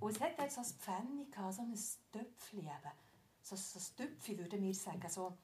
Und 0.00 0.10
es 0.10 0.20
hat 0.20 0.38
dort 0.38 0.52
so 0.52 0.60
ein 0.60 0.66
Pfennig, 0.66 1.34
so 1.34 1.62
ein 1.62 1.78
Töpfchen 2.12 2.60
eben. 2.60 2.92
So, 3.42 3.56
so 3.56 3.78
ein 3.78 3.96
Töpfchen, 3.96 4.38
würden 4.38 4.62
wir 4.62 4.74
sagen. 4.74 5.08
So 5.08 5.36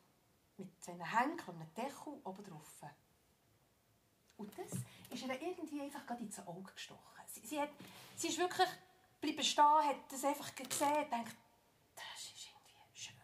mit 0.57 0.71
einem 0.89 1.03
Henkel 1.03 1.55
und 1.55 1.61
einem 1.61 1.75
Deckel 1.75 2.21
oben 2.25 2.45
drauf. 2.45 2.83
Und 4.37 4.57
das 4.57 4.71
ist 5.11 5.27
ihr 5.27 5.43
irgendwie 5.43 5.81
einfach 5.81 6.07
gerade 6.07 6.23
ins 6.23 6.39
Auge 6.47 6.73
gestochen. 6.73 7.25
Sie, 7.27 7.45
sie, 7.45 7.61
hat, 7.61 7.71
sie 8.15 8.29
ist 8.29 8.39
wirklich 8.39 8.69
bleiben 9.21 9.43
stehen, 9.43 9.65
hat 9.65 9.97
das 10.11 10.25
einfach 10.25 10.55
gesehen 10.55 11.11
denkt, 11.11 11.37
das 11.97 12.23
ist 12.35 12.47
irgendwie 12.47 12.97
schön. 12.97 13.17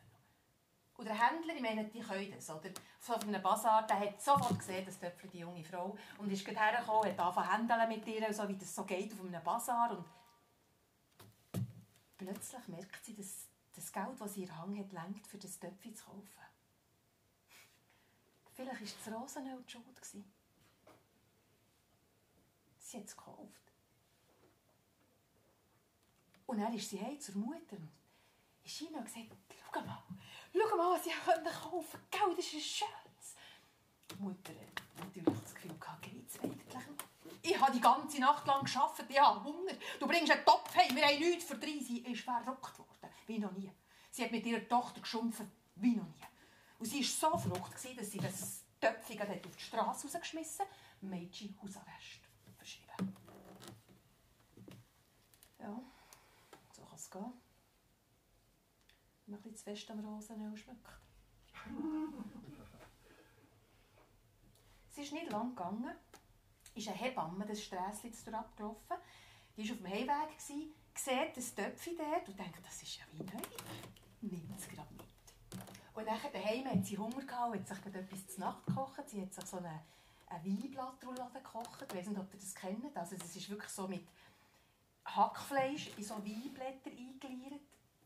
Und 1.05 1.11
der 1.11 1.29
Händler, 1.29 1.55
ich 1.55 1.61
meine, 1.61 1.85
die 1.85 2.01
können 2.01 2.33
das, 2.35 2.49
oder? 2.49 2.71
So 2.99 3.13
auf 3.13 3.23
einem 3.25 3.43
Bazar, 3.43 3.87
der 3.87 4.01
hat 4.01 4.23
sofort 4.23 4.59
gesehen, 4.59 4.87
dass 4.87 4.99
Töpfel 4.99 5.29
die 5.29 5.41
junge 5.41 5.63
Frau, 5.63 5.95
und 6.17 6.33
ist 6.33 6.47
gerade 6.47 6.59
hergekommen, 6.59 7.11
hat 7.11 7.21
angefangen 7.21 7.69
zu 7.69 7.89
mit 7.89 8.07
ihr, 8.07 8.33
so 8.33 8.49
wie 8.49 8.57
das 8.57 8.75
so 8.75 8.85
geht 8.85 9.13
auf 9.13 9.21
einem 9.21 9.45
Bazar. 9.45 9.91
Und 9.91 10.07
plötzlich 12.17 12.69
merkt 12.69 13.05
sie, 13.05 13.15
dass 13.15 13.49
das 13.75 13.93
Geld, 13.93 14.19
das 14.19 14.33
sie 14.33 14.45
ihr 14.45 14.57
Hang 14.57 14.79
hat, 14.79 14.93
lenkt, 14.93 15.27
für 15.27 15.37
das 15.37 15.59
Töpfchen 15.59 15.95
zu 15.95 16.07
kaufen. 16.07 16.25
Vielleicht 18.55 18.81
war 18.81 19.13
das 19.13 19.21
Rosenöl 19.21 19.63
die 19.63 19.73
Schuld 19.73 20.01
sie 22.79 22.97
hat 22.97 23.05
es 23.05 23.15
gekauft. 23.15 23.73
Und 26.47 26.61
dann 26.61 26.73
ist 26.73 26.89
sie 26.89 26.99
heim 26.99 27.21
zur 27.21 27.37
Mutter 27.37 27.77
und 27.77 27.91
ist 28.65 28.79
hinein 28.79 29.01
und 29.01 29.05
gesagt, 29.05 29.37
schau 29.71 29.81
mal, 29.83 30.03
schau 30.55 30.77
mal, 30.77 30.99
was 30.99 31.07
ich 31.07 31.15
kaufen 31.25 31.71
konnte. 31.71 31.99
Gell, 32.11 32.37
das 32.37 32.53
ist 32.53 32.83
ein. 32.83 33.05
Die 34.11 34.23
Mutter 34.23 34.53
hat 34.53 35.05
natürlich 35.05 35.41
das 35.43 35.55
Gefühl 35.55 35.77
geht's 36.03 36.39
eigentlich? 36.41 36.85
Ich 37.43 37.61
habe 37.61 37.73
die 37.73 37.81
ganze 37.81 38.21
Nacht 38.21 38.47
lang 38.47 38.65
gearbeitet, 38.65 39.07
ich 39.09 39.21
habe 39.21 39.43
Hunger. 39.43 39.73
Du 39.99 40.07
bringst 40.07 40.31
einen 40.31 40.45
Topf 40.45 40.75
heim, 40.77 40.95
wir 40.95 41.05
haben 41.05 41.19
nichts 41.19 41.45
für 41.45 41.59
drei. 41.59 41.79
Sie 41.81 41.99
ist 41.99 42.23
verrückt 42.23 42.79
worden, 42.79 43.11
wie 43.27 43.39
noch 43.39 43.53
nie. 43.53 43.71
Sie 44.11 44.25
hat 44.25 44.31
mit 44.31 44.47
ihrer 44.47 44.67
Tochter 44.69 45.01
geschumpft, 45.01 45.43
wie 45.77 45.97
noch 45.97 46.07
nie. 46.07 46.25
Und 46.79 46.87
sie 46.87 47.01
war 47.01 47.33
so 47.33 47.39
verrückt, 47.39 47.75
dass 47.99 48.11
sie 48.11 48.19
das 48.19 48.65
Töpfchen 48.81 49.21
auf 49.21 49.57
die 49.57 49.63
Straße 49.63 50.07
rausgeschmissen 50.07 50.65
hat. 50.65 50.73
Mädchen 51.01 51.59
Hausarrest. 51.63 52.21
Ja, 55.59 55.81
so 56.73 56.83
kann 56.83 56.95
es 56.95 57.11
gehen. 57.11 57.44
Wenn 59.27 59.33
man 59.33 59.41
ein 59.41 59.43
bisschen 59.43 59.57
zu 59.57 59.65
fest 59.65 59.91
am 59.91 60.01
Rosenöl 60.01 60.57
schmeckt. 60.57 60.87
es 64.91 64.99
ist 65.05 65.13
nicht 65.13 65.31
lang 65.31 65.55
gegangen. 65.55 65.95
Ist 66.75 66.89
eine 66.89 66.97
Hebamme 66.97 67.47
das 67.47 67.63
Strässchen 67.63 68.35
abgelaufen. 68.35 68.97
Die 69.57 69.69
war 69.69 69.75
auf 69.75 69.83
dem 69.83 69.87
Heimweg, 69.87 70.41
sieht 70.41 71.37
das 71.37 71.55
Töpfchen 71.55 71.97
dort 71.97 72.29
und 72.29 72.39
denkt, 72.39 72.67
das 72.67 72.83
ist 72.83 72.99
ja 72.99 73.05
wie 73.13 73.23
neu. 73.23 73.43
Nimmt 74.21 74.59
es 74.59 74.69
gerade 74.69 74.93
mit. 74.95 75.05
Und 75.95 76.07
nachher 76.07 76.31
daheim 76.31 76.67
hat 76.67 76.85
sie 76.85 76.99
Hunger 76.99 77.25
gehabt, 77.25 77.55
hat 77.55 77.69
sich 77.69 77.81
gerade 77.83 78.01
etwas 78.01 78.27
zu 78.27 78.41
Nacht 78.41 78.67
gekocht. 78.67 79.09
Sie 79.09 79.23
hat 79.23 79.33
sich 79.33 79.47
so 79.47 79.59
eine, 79.59 79.81
eine 80.27 80.45
Weinblattroulade 80.45 81.39
gekocht. 81.39 81.85
Ich 81.89 81.97
weiß 81.97 82.09
nicht, 82.09 82.19
ob 82.19 82.35
ihr 82.35 82.41
das 82.41 82.55
kennt. 82.55 82.97
Also 82.97 83.15
es 83.15 83.37
ist 83.37 83.49
wirklich 83.49 83.71
so 83.71 83.87
mit 83.87 84.07
Hackfleisch 85.05 85.93
in 85.97 86.03
so 86.03 86.17
Weinblätter 86.17 86.91
eingeleiert. 86.91 87.64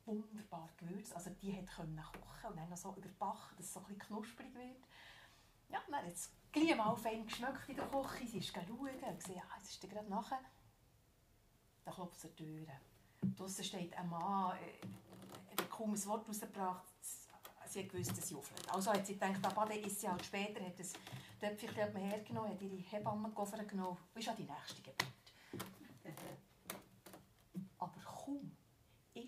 Wunderbar 0.09 0.71
gewürzt. 0.79 1.15
Also 1.15 1.29
die 1.43 1.55
hat 1.55 1.67
kochen 1.67 2.51
und 2.51 2.57
dann 2.57 2.71
noch 2.71 2.77
so 2.79 2.95
überbacken, 2.97 3.57
dass 3.59 3.67
es 3.67 3.75
so 3.75 3.85
ein 3.87 3.99
knusprig 3.99 4.55
wird. 4.55 4.83
Ja, 5.69 5.81
dann 5.87 5.97
hat 5.97 6.07
es 6.13 6.31
gleich 6.51 6.75
mal 6.75 6.97
fein 6.97 7.27
geschmeckt 7.27 7.69
in 7.69 7.77
der 7.77 7.87
Küche. 7.87 8.27
Sie 8.27 8.39
ist 8.39 8.55
schauen 8.55 8.69
und 8.69 9.19
gesehen, 9.21 9.43
ah, 9.45 9.59
es 9.63 9.69
ist 9.69 9.83
gerade 9.83 10.09
nachher. 10.09 10.41
Da 11.85 11.91
klopft 11.91 12.17
es 12.17 12.23
die 12.23 12.37
Tür. 12.37 12.67
Draussen 13.37 13.65
steht 13.65 13.95
ein 13.99 14.09
Mann, 14.09 14.57
äh, 14.57 14.87
hat 15.51 15.71
kaum 15.71 15.93
ein 15.93 16.07
Wort 16.07 16.27
rausgebracht. 16.27 16.85
Sie 17.67 17.83
hat 17.83 17.91
gewusst, 17.91 18.17
dass 18.17 18.29
sie 18.29 18.35
aufhört. 18.35 18.73
Also 18.73 18.91
hat 18.91 19.07
sie 19.07 19.13
gedacht, 19.13 19.45
aber 19.45 19.67
dann 19.67 19.79
ist 19.79 20.01
sie 20.01 20.09
halt 20.09 20.25
später, 20.25 20.65
hat 20.65 20.79
das 20.79 20.95
Töpfchen 21.39 21.97
hergenommen, 21.97 22.53
hat 22.53 22.63
ihre 22.63 22.77
Hebamme 22.77 23.31
genommen 23.31 23.99
und 24.15 24.21
ist 24.21 24.29
an 24.29 24.37
die 24.37 24.45
nächste 24.45 24.81
Geburt. 24.81 25.18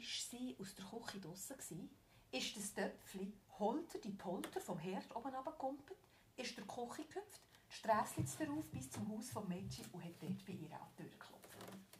War 0.00 0.06
sie 0.06 0.56
aus 0.58 0.74
der 0.74 0.86
Küche 0.86 1.20
draussen, 1.20 1.90
ist 2.32 2.56
das 2.56 2.72
Töpfli 2.72 3.34
holter 3.58 3.98
die 3.98 4.12
Polter 4.12 4.58
vom 4.58 4.78
Herd 4.78 5.14
oben 5.14 5.34
runtergekumpelt, 5.34 5.98
ist 6.36 6.56
der 6.56 6.64
Küche 6.64 7.04
gehüpft, 7.04 7.42
die 7.68 7.74
Strässchen 7.74 8.26
darauf 8.38 8.66
bis 8.70 8.90
zum 8.90 9.06
Haus 9.10 9.28
vom 9.28 9.46
Mädchen 9.46 9.84
und 9.92 10.02
hat 10.02 10.14
dort 10.22 10.46
bei 10.46 10.54
ihr 10.54 10.72
an 10.72 10.88
die 10.96 11.02
Tür 11.02 11.10
geklopft. 11.10 11.98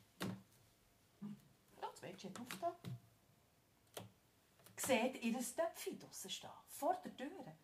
Ja, 1.83 1.91
das 1.91 2.01
Mädchen 2.01 2.31
hat 2.31 2.41
aufgetan. 2.41 2.73
Sieht 4.77 5.23
ihr 5.23 5.39
Töpfchen 5.39 5.99
draussen 5.99 6.31
stehen, 6.31 6.51
vor 6.69 6.99
der 7.05 7.15
Tür. 7.15 7.57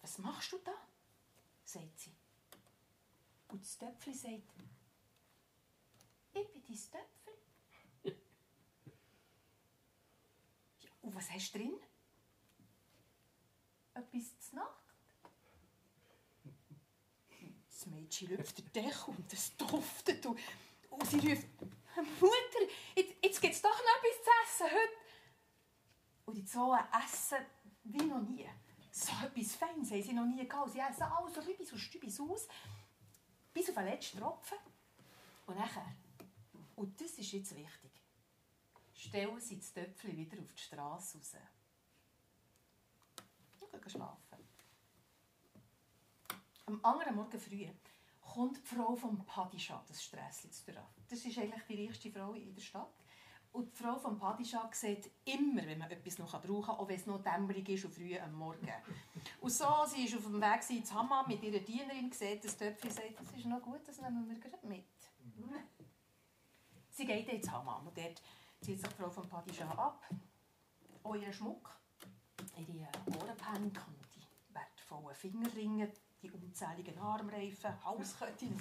Was 0.00 0.18
machst 0.18 0.52
du 0.52 0.58
da? 0.58 0.74
sagt 1.64 1.98
sie. 1.98 2.19
Und 3.50 3.62
das 3.62 3.78
Töpfchen 3.78 4.14
sagt, 4.14 4.42
ich 6.32 6.52
bin 6.52 6.62
dein 6.62 6.76
Töpfchen. 6.76 7.34
ja, 10.82 10.90
und 11.02 11.14
was 11.14 11.30
hast 11.30 11.54
du 11.54 11.58
drin? 11.58 11.74
Etwas 13.94 14.38
zu 14.40 14.56
Nacht? 14.56 14.80
Das 17.68 17.86
Mädchen 17.86 18.36
läuft 18.36 18.58
den 18.58 18.72
Deckel 18.72 19.14
und 19.16 19.32
es 19.32 19.56
duftet 19.56 20.26
und, 20.26 20.38
und 20.90 21.06
sie 21.06 21.18
ruft, 21.18 21.46
Mutter, 22.20 22.72
jetzt, 22.94 23.14
jetzt 23.22 23.40
gibt 23.40 23.54
es 23.54 23.62
doch 23.62 23.70
noch 23.70 24.04
etwas 24.04 24.24
zu 24.24 24.64
essen 24.64 24.76
heute. 24.76 24.92
Und 26.26 26.36
die 26.36 26.44
zwei 26.44 26.84
essen 27.04 27.38
wie 27.84 28.04
noch 28.04 28.20
nie. 28.20 28.48
So 28.92 29.12
etwas 29.24 29.54
Feines 29.56 29.90
haben 29.90 30.02
sie 30.02 30.12
noch 30.12 30.26
nie 30.26 30.46
gehabt. 30.46 30.70
Sie 30.70 30.78
essen 30.78 31.02
alles 31.02 31.34
so 31.34 31.40
bis 31.40 31.72
aus 31.72 31.80
Stübis 31.80 32.20
aus, 32.20 32.48
bis 33.52 33.68
auf 33.68 33.74
den 33.74 33.84
letzten 33.84 34.18
Tropfen. 34.18 34.58
Und 35.46 35.56
nachher, 35.56 35.96
und 36.76 37.00
das 37.00 37.12
ist 37.12 37.32
jetzt 37.32 37.56
wichtig, 37.56 37.90
stellen 38.94 39.40
sie 39.40 39.58
das 39.58 39.72
Töpfchen 39.72 40.16
wieder 40.16 40.40
auf 40.40 40.52
die 40.52 40.62
Straße 40.62 41.18
raus. 41.18 41.36
Und 43.60 43.72
gehen 43.72 43.90
schlafen. 43.90 44.38
Am 46.66 46.84
anderen 46.84 47.16
Morgen 47.16 47.40
früh 47.40 47.66
kommt 48.20 48.58
die 48.58 48.62
Frau 48.62 48.94
vom 48.94 49.24
Padischa 49.24 49.82
das 49.88 50.02
Strässchen 50.04 50.52
zu. 50.52 50.72
Das 51.08 51.24
ist 51.24 51.38
eigentlich 51.38 51.64
die 51.64 51.86
reichste 51.86 52.12
Frau 52.12 52.34
in 52.34 52.54
der 52.54 52.62
Stadt. 52.62 52.94
Und 53.52 53.72
die 53.72 53.82
Frau 53.82 53.98
vom 53.98 54.16
Padischa 54.16 54.70
sieht 54.72 55.10
immer, 55.24 55.66
wenn 55.66 55.78
man 55.78 55.90
etwas 55.90 56.18
noch 56.18 56.30
brauchen 56.40 56.62
kann, 56.66 56.76
auch 56.76 56.88
wenn 56.88 56.96
es 56.96 57.06
noch 57.06 57.22
dämmerig 57.22 57.68
ist 57.68 57.84
und 57.84 57.92
früh 57.92 58.16
am 58.16 58.32
Morgen. 58.34 58.72
Und 59.40 59.50
so, 59.50 59.66
sie 59.86 60.04
ist 60.04 60.16
auf 60.16 60.22
dem 60.22 60.40
Weg 60.40 60.70
ins 60.70 60.92
Hammam 60.94 61.26
mit 61.26 61.42
ihrer 61.42 61.58
Dienerin, 61.58 62.12
sieht 62.12 62.44
das 62.44 62.56
Töpfchen 62.56 62.90
sagt, 62.90 63.18
das 63.18 63.32
ist 63.32 63.46
noch 63.46 63.60
gut, 63.60 63.80
das 63.86 64.00
nehmen 64.00 64.28
wir 64.28 64.38
gerade 64.38 64.66
mit. 64.66 64.84
Sie 66.90 67.04
geht 67.04 67.28
ins 67.28 67.50
Hammam 67.50 67.88
und 67.88 67.96
dort 67.96 68.22
zieht 68.60 68.78
sich 68.78 68.88
die 68.88 68.94
Frau 68.94 69.10
vom 69.10 69.28
Padischa 69.28 69.68
ab, 69.72 70.04
auch 71.02 71.32
Schmuck, 71.32 71.70
ihre 72.56 72.88
Ohrenpänke 73.06 73.80
und 73.86 74.14
die 74.14 74.54
wertvollen 74.54 75.16
Fingerringe, 75.16 75.90
die 76.22 76.30
unzähligen 76.30 76.98
Armreifen, 76.98 77.72
Fußketten. 77.78 78.56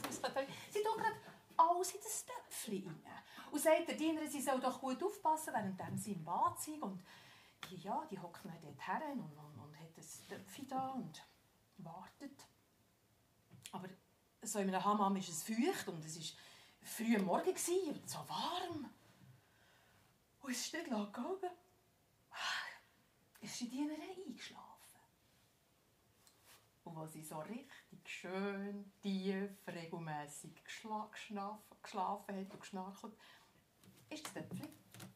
Sie 0.72 0.82
tut 0.82 0.98
gerade 0.98 1.16
alles 1.60 1.94
in 1.94 2.02
das 2.02 2.26
Töpfchen 2.26 2.88
rein. 2.88 3.24
Und 3.52 3.60
sagt 3.60 3.88
der 3.88 3.96
Diener, 3.96 4.26
sie 4.28 4.42
soll 4.42 4.60
doch 4.60 4.80
gut 4.80 5.04
aufpassen, 5.04 5.54
während 5.54 6.00
sie 6.00 6.14
im 6.14 6.24
Bad 6.24 6.60
sind. 6.60 6.82
Und 6.82 7.04
ja, 7.72 8.06
die 8.10 8.20
hockt 8.20 8.46
dann 8.46 8.62
dort 8.62 8.88
her 8.88 9.02
und, 9.14 9.38
und, 9.38 9.60
und 9.60 9.80
hat 9.80 9.98
das 9.98 10.26
Töpfchen 10.28 10.68
da 10.68 10.90
und 10.90 11.24
wartet. 11.78 12.46
Aber 13.72 13.90
so 14.42 14.60
in 14.60 14.70
einem 14.70 14.84
Hammam 14.84 15.16
ist 15.18 15.30
es 15.30 15.44
feucht 15.44 15.88
und 15.88 16.04
es 16.06 16.18
war 16.18 16.40
früh 16.82 17.16
am 17.16 17.26
Morgen 17.26 17.50
und 17.50 18.10
so 18.10 18.20
warm. 18.30 18.90
Und 20.42 20.52
es 20.52 20.66
ist 20.66 20.74
nicht 20.74 20.88
lang 20.88 21.06
gegangen. 21.12 21.52
Ist 23.42 23.62
die 23.62 23.70
Dienerin 23.70 24.02
eingeschlafen. 24.28 24.69
Und 26.90 26.98
als 26.98 27.14
sie 27.14 27.22
so 27.22 27.38
richtig 27.42 28.10
schön, 28.10 28.92
tief, 29.04 29.52
regelmässig 29.68 30.64
geschla 30.64 31.08
geschlafen, 31.12 32.36
hat 32.36 32.52
und 32.52 32.60
geschnarchelt, 32.60 33.14
ist 34.10 34.26
das 34.26 34.34
Töpfchen, 34.34 34.68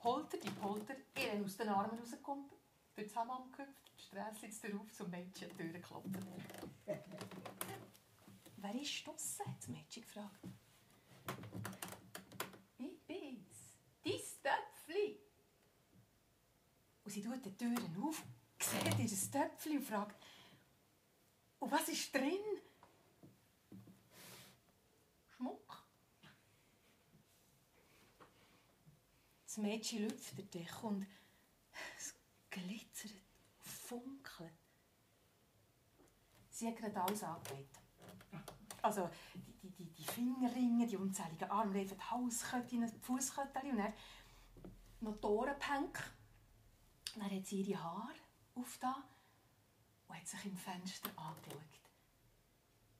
holter 0.04 0.38
die 0.38 0.52
Polter, 0.52 0.94
ihr 1.18 1.44
aus 1.44 1.58
den 1.58 1.70
Armen 1.70 1.98
rausgekommen, 1.98 2.46
durch 2.94 3.08
das 3.08 3.16
Hammam 3.16 3.52
gehüpft, 3.52 3.92
die 3.98 4.04
Strässchen 4.04 4.72
darauf 4.72 4.94
zum 4.94 5.10
Mädchen 5.10 5.50
die 5.50 5.56
Tür 5.56 5.74
geklopft. 5.74 6.10
Wer 8.58 8.76
ist 8.76 9.08
draussen? 9.08 9.46
hat 9.48 9.58
das 9.58 9.68
Mädchen 9.68 10.04
gefragt. 10.04 10.48
Ich 12.78 13.02
bin's, 13.08 13.80
dein 14.04 14.14
Töpfchen. 14.44 15.18
Und 17.04 17.12
sie 17.12 17.24
tut 17.24 17.44
die 17.44 17.58
Türen 17.58 18.04
auf, 18.04 18.24
sieht 18.60 19.00
ihr 19.00 19.32
Töpfchen 19.32 19.78
und 19.78 19.84
fragt, 19.84 20.24
und 21.64 21.72
was 21.72 21.88
ist 21.88 22.14
drin? 22.14 22.43
Schmuck. 25.30 25.86
Das 29.45 29.57
Mädchen 29.57 30.09
lüpft 30.09 30.53
dich 30.53 30.84
und 30.84 31.07
es 31.97 32.16
glitzert, 32.49 33.14
funkelt. 33.59 34.51
Sie 36.49 36.68
hat 36.68 36.76
gerade 36.76 37.01
alles 37.01 37.24
angelegt. 37.24 37.80
Also 38.82 39.09
die, 39.61 39.70
die, 39.70 39.86
die 39.86 40.03
Fingerringe, 40.03 40.86
die 40.86 40.97
unzähligen 40.97 41.49
Armreifen, 41.49 41.97
die 41.97 42.03
Halsketten, 42.03 42.91
die 42.91 42.99
Fußketten 42.99 43.72
und 43.72 43.78
dann 43.78 43.93
noch 44.99 45.16
die 45.16 45.28
Ohrenpänke. 45.28 46.03
Dann 47.16 47.32
hat 47.32 47.45
sie 47.45 47.61
ihre 47.61 47.82
Haare 47.82 48.16
aufgetan 48.55 49.03
und 50.14 50.20
hat 50.20 50.28
sich 50.28 50.45
im 50.45 50.55
Fenster 50.55 51.09
angeschaut. 51.18 51.61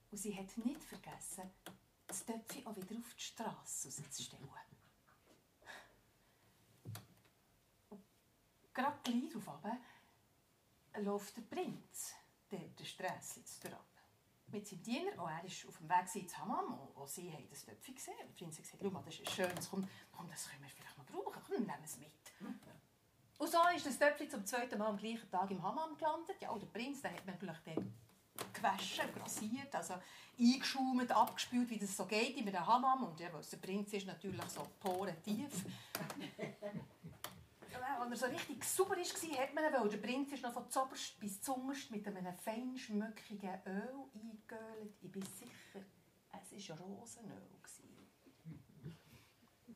Und 0.10 0.18
sie 0.18 0.36
hat 0.36 0.58
nicht 0.58 0.84
vergessen, 0.84 1.50
das 2.08 2.26
Töpfchen 2.26 2.66
auch 2.66 2.76
wieder 2.76 2.98
auf 2.98 3.14
die 3.14 3.22
Straße 3.22 3.88
rauszustellen. 3.88 4.50
Gerade 8.74 8.98
gleich 9.04 9.30
darauf 9.32 9.64
läuft 10.98 11.38
der 11.38 11.42
Prinz, 11.44 12.14
der 12.50 12.60
der 12.60 12.86
Strässchen 12.86 13.74
ab. 13.74 13.86
Mit 14.48 14.68
seinem 14.68 14.84
Diener, 14.84 15.22
auch 15.22 15.30
er 15.30 15.44
ist 15.44 15.68
auf 15.68 15.78
dem 15.78 15.90
Weg 15.90 16.16
ins 16.16 16.38
Hammam, 16.38 16.74
und 16.74 17.10
sie 17.10 17.32
haben 17.32 17.48
das 17.50 17.66
Töpfchen 17.66 17.96
gesehen. 17.96 18.16
Der 18.20 18.34
Prinz 18.34 18.58
hat 18.58 18.64
gesagt, 18.64 18.84
schau 18.84 18.90
mal, 18.90 19.04
das 19.04 19.20
ist 19.20 19.32
schön, 19.32 19.52
komm, 20.12 20.30
das 20.30 20.50
können 20.50 20.64
wir 20.64 20.70
vielleicht 20.70 20.98
noch 20.98 21.06
brauchen, 21.06 21.42
komm, 21.46 21.62
nehmen 21.62 21.84
es 21.84 21.98
mit. 21.98 22.12
Und 23.44 23.52
so 23.52 23.58
ist 23.76 23.86
das 23.86 24.00
Töpfchen 24.00 24.30
zum 24.30 24.46
zweiten 24.46 24.80
Mal 24.80 24.88
am 24.88 24.96
gleichen 24.96 25.30
Tag 25.30 25.52
im 25.52 25.62
Hammam 25.62 25.98
gelandet. 25.98 26.38
Ja, 26.40 26.58
der 26.58 26.66
Prinz, 26.68 27.02
der 27.02 27.12
hat 27.12 27.26
natürlich 27.26 27.58
den 27.66 27.94
gewaschen, 28.54 29.14
grasiert, 29.14 29.76
also 29.76 29.96
eingeschaumt, 30.40 31.12
abgespült, 31.12 31.70
wie 31.70 31.78
das 31.78 31.98
so 31.98 32.06
geht 32.06 32.38
in 32.38 32.48
einem 32.48 32.66
Hammam. 32.66 33.04
Und 33.04 33.20
ja, 33.20 33.28
der 33.28 33.58
Prinz 33.58 33.92
ist 33.92 34.08
natürlich 34.08 34.42
so 34.44 34.66
Poren 34.80 35.22
tief. 35.22 35.52
Als 38.00 38.22
er 38.22 38.30
so 38.30 38.34
richtig 38.34 38.64
sauber 38.64 38.96
war, 38.96 39.38
hat 39.42 39.54
man 39.54 39.66
ihn, 39.66 39.74
weil 39.74 39.90
der 39.90 39.98
Prinz 39.98 40.32
ist 40.32 40.44
noch 40.44 40.54
von 40.54 40.70
zoberst 40.70 41.20
bis 41.20 41.42
zungerst 41.42 41.92
mit 41.92 42.08
einem 42.08 42.38
feinschmöckigen 42.38 43.60
Öl 43.66 44.06
eingeölt. 44.14 44.96
Ich 45.02 45.12
bin 45.12 45.22
sicher, 45.22 45.84
es 46.32 46.70
war 46.70 46.80
Rosenöl. 46.80 47.42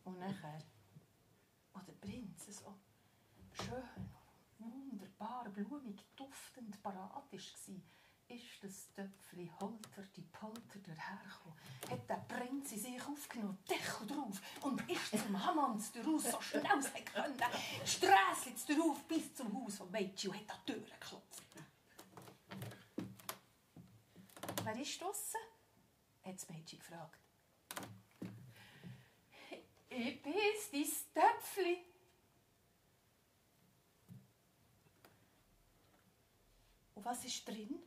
Und 0.05 0.19
nachher, 0.19 0.59
als 1.73 1.85
der 1.85 1.93
Prinz 1.93 2.45
so 2.45 2.73
schön, 3.63 4.09
wunderbar, 4.59 5.49
blumig, 5.49 6.03
duftend 6.15 6.81
parat 6.81 7.31
war, 7.31 7.39
ist 8.29 8.61
das 8.61 8.93
Töpfchen 8.93 9.49
holter 9.59 10.03
die 10.15 10.21
Polter 10.21 10.79
dahergekommen, 10.79 11.57
hat 11.89 12.09
der 12.09 12.25
Prinz 12.27 12.71
in 12.73 12.79
sich 12.79 13.07
aufgenommen, 13.07 13.57
Deckel 13.69 14.07
drauf 14.07 14.41
und 14.61 14.89
ist 14.89 15.11
zum 15.11 15.45
Hammans 15.45 15.91
daraus 15.93 16.31
so 16.31 16.41
schnell 16.41 16.65
er 16.65 17.23
konnte, 17.23 17.45
Strässchen 17.85 18.55
darauf 18.67 19.03
bis 19.05 19.33
zum 19.33 19.53
Haus 19.53 19.77
vom 19.77 19.91
Mädchen 19.91 20.31
und 20.31 20.37
hat 20.37 20.51
an 20.51 20.59
die 20.67 20.73
Tür 20.73 20.81
geklopft. 20.81 21.43
Wer 24.63 24.81
ist 24.81 25.01
draussen? 25.01 25.39
hat 26.25 26.35
das 26.35 26.49
Mädchen 26.49 26.79
gefragt. 26.79 27.21
Ich 29.89 30.21
bin's, 30.21 31.05
dein 31.13 31.23
Töpfchen. 31.23 31.77
Was 37.07 37.23
ist 37.23 37.47
drin? 37.47 37.79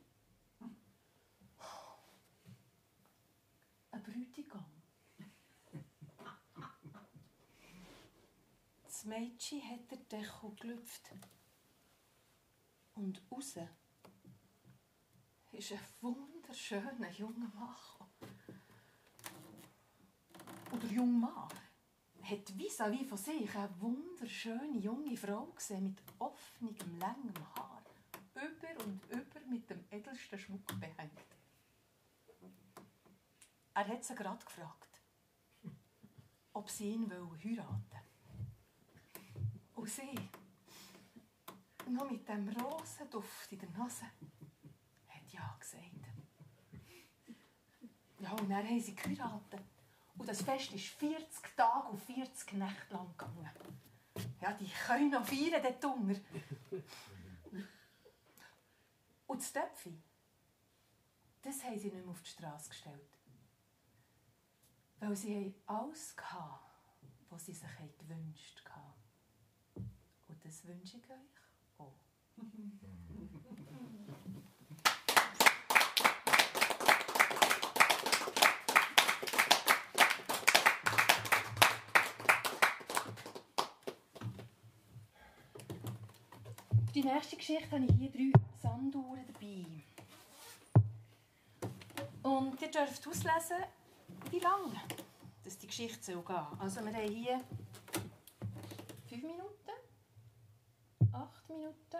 Ein 3.91 4.01
Bräutigam. 4.01 4.65
Das 8.83 9.05
Mädchen 9.05 9.61
hat 9.69 9.91
den 9.91 10.09
Deckel 10.09 10.55
gelüpft. 10.59 11.11
Und 12.95 13.21
raus 13.31 13.57
ist 15.51 15.71
ein 15.71 15.79
wunderschöner 16.01 17.11
junger 17.11 17.51
Mann. 17.53 17.75
Und 20.71 20.81
der 20.81 20.89
junge 20.89 21.19
Mann 21.19 21.49
hat 22.23 22.57
vis-à-vis 22.57 23.07
von 23.07 23.17
sich 23.19 23.55
eine 23.55 23.81
wunderschöne 23.81 24.79
junge 24.79 25.15
Frau 25.15 25.45
gesehen 25.47 25.83
mit 25.83 26.01
offenem, 26.17 26.75
langem 26.97 27.33
Haar. 27.55 27.70
Über 28.41 28.83
und 28.85 29.05
über 29.05 29.39
mit 29.47 29.69
dem 29.69 29.83
edelsten 29.91 30.39
Schmuck 30.39 30.65
behängt. 30.79 31.11
Er 33.73 33.87
hat 33.87 34.03
sie 34.03 34.15
gerade 34.15 34.43
gefragt, 34.43 35.01
ob 36.53 36.69
sie 36.69 36.93
ihn 36.93 37.11
heiraten 37.11 37.45
will. 37.45 37.67
Und 39.75 39.89
sie, 39.89 40.15
noch 41.87 42.09
mit 42.09 42.27
dem 42.27 42.49
Rosenduft 42.49 43.51
in 43.51 43.59
der 43.59 43.69
Nase, 43.69 44.05
hat 45.07 45.31
ja 45.31 45.55
gesagt. 45.59 45.85
Ja, 48.19 48.31
und 48.31 48.49
dann 48.49 48.67
haben 48.67 48.79
sie 48.79 48.95
geheiratet. 48.95 49.61
Und 50.17 50.27
das 50.27 50.41
Fest 50.41 50.73
ist 50.73 50.87
40 50.87 51.55
Tage 51.55 51.87
und 51.87 51.99
40 51.99 52.53
Nächte 52.53 52.93
lang 52.93 53.07
gegangen. 53.17 53.49
Ja, 54.41 54.53
die 54.53 54.69
können 54.69 55.11
noch 55.11 55.25
feiern 55.25 55.61
dort 55.63 55.85
unten. 55.85 56.25
Und 59.31 59.39
das 59.39 59.53
Töpfchen, 59.53 60.03
das 61.41 61.63
haben 61.63 61.79
sie 61.79 61.89
nicht 61.89 62.03
mehr 62.03 62.11
auf 62.11 62.21
die 62.21 62.31
Straße 62.31 62.67
gestellt. 62.67 63.17
Weil 64.99 65.15
sie 65.15 65.55
alles 65.67 66.13
hatten, 66.17 66.59
was 67.29 67.45
sie 67.45 67.53
sich 67.53 67.69
gewünscht 67.97 68.61
haben. 68.69 69.89
Und 70.27 70.43
das 70.43 70.67
wünsche 70.67 70.97
ich 70.97 71.09
euch 71.09 71.77
auch. 71.77 71.95
die 87.01 87.07
nächste 87.07 87.35
Geschichte 87.35 87.71
habe 87.71 87.85
ich 87.85 87.95
hier 87.97 88.11
drei 88.11 88.31
Sanduhren 88.61 89.25
dabei. 89.25 89.65
Und 92.21 92.61
ihr 92.61 92.69
dürft 92.69 93.07
auslesen, 93.07 93.63
wie 94.29 94.39
lange 94.39 94.79
dass 95.43 95.57
die 95.57 95.67
Geschichte 95.67 96.13
soll 96.13 96.23
gehen 96.23 96.59
Also 96.59 96.85
wir 96.85 96.93
haben 96.93 97.11
hier 97.11 97.41
5 99.09 99.23
Minuten, 99.23 99.71
8 101.11 101.49
Minuten 101.49 101.97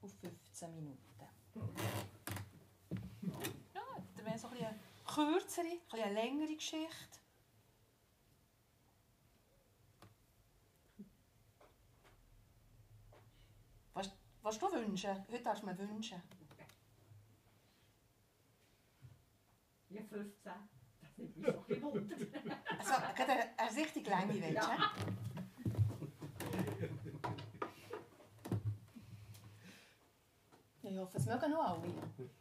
und 0.00 0.12
15 0.12 0.74
Minuten. 0.74 0.98
Ja, 3.72 3.82
das 4.16 4.24
wäre 4.24 4.38
so 4.38 4.48
ein 4.48 4.56
eine 4.56 4.74
kürzere, 5.06 5.78
eine 5.92 6.12
längere 6.12 6.54
Geschichte. 6.56 7.19
Was, 14.42 14.58
du 14.58 14.72
wünschen? 14.72 15.24
Heute 15.30 15.42
darfst 15.42 15.62
du 15.62 15.66
mir 15.66 15.78
wünschen. 15.78 16.22
Ja, 19.90 20.02
15. 20.02 20.52
Das 21.00 21.16
nimmt 21.18 21.36
mich 21.36 21.46
doch 21.46 21.68
ein 21.68 21.82
Wunder. 21.82 22.16
Also, 22.78 22.92
gerade 23.14 23.32
eine, 23.32 23.58
eine 23.58 23.76
richtig 23.76 24.06
lange 24.08 24.32
du? 24.32 24.54
Ja. 24.54 24.92
Ja, 30.82 30.90
ich 30.90 30.98
hoffe, 30.98 31.18
es 31.18 31.26
mögen 31.26 31.50
noch 31.50 31.62
alle. 31.62 31.88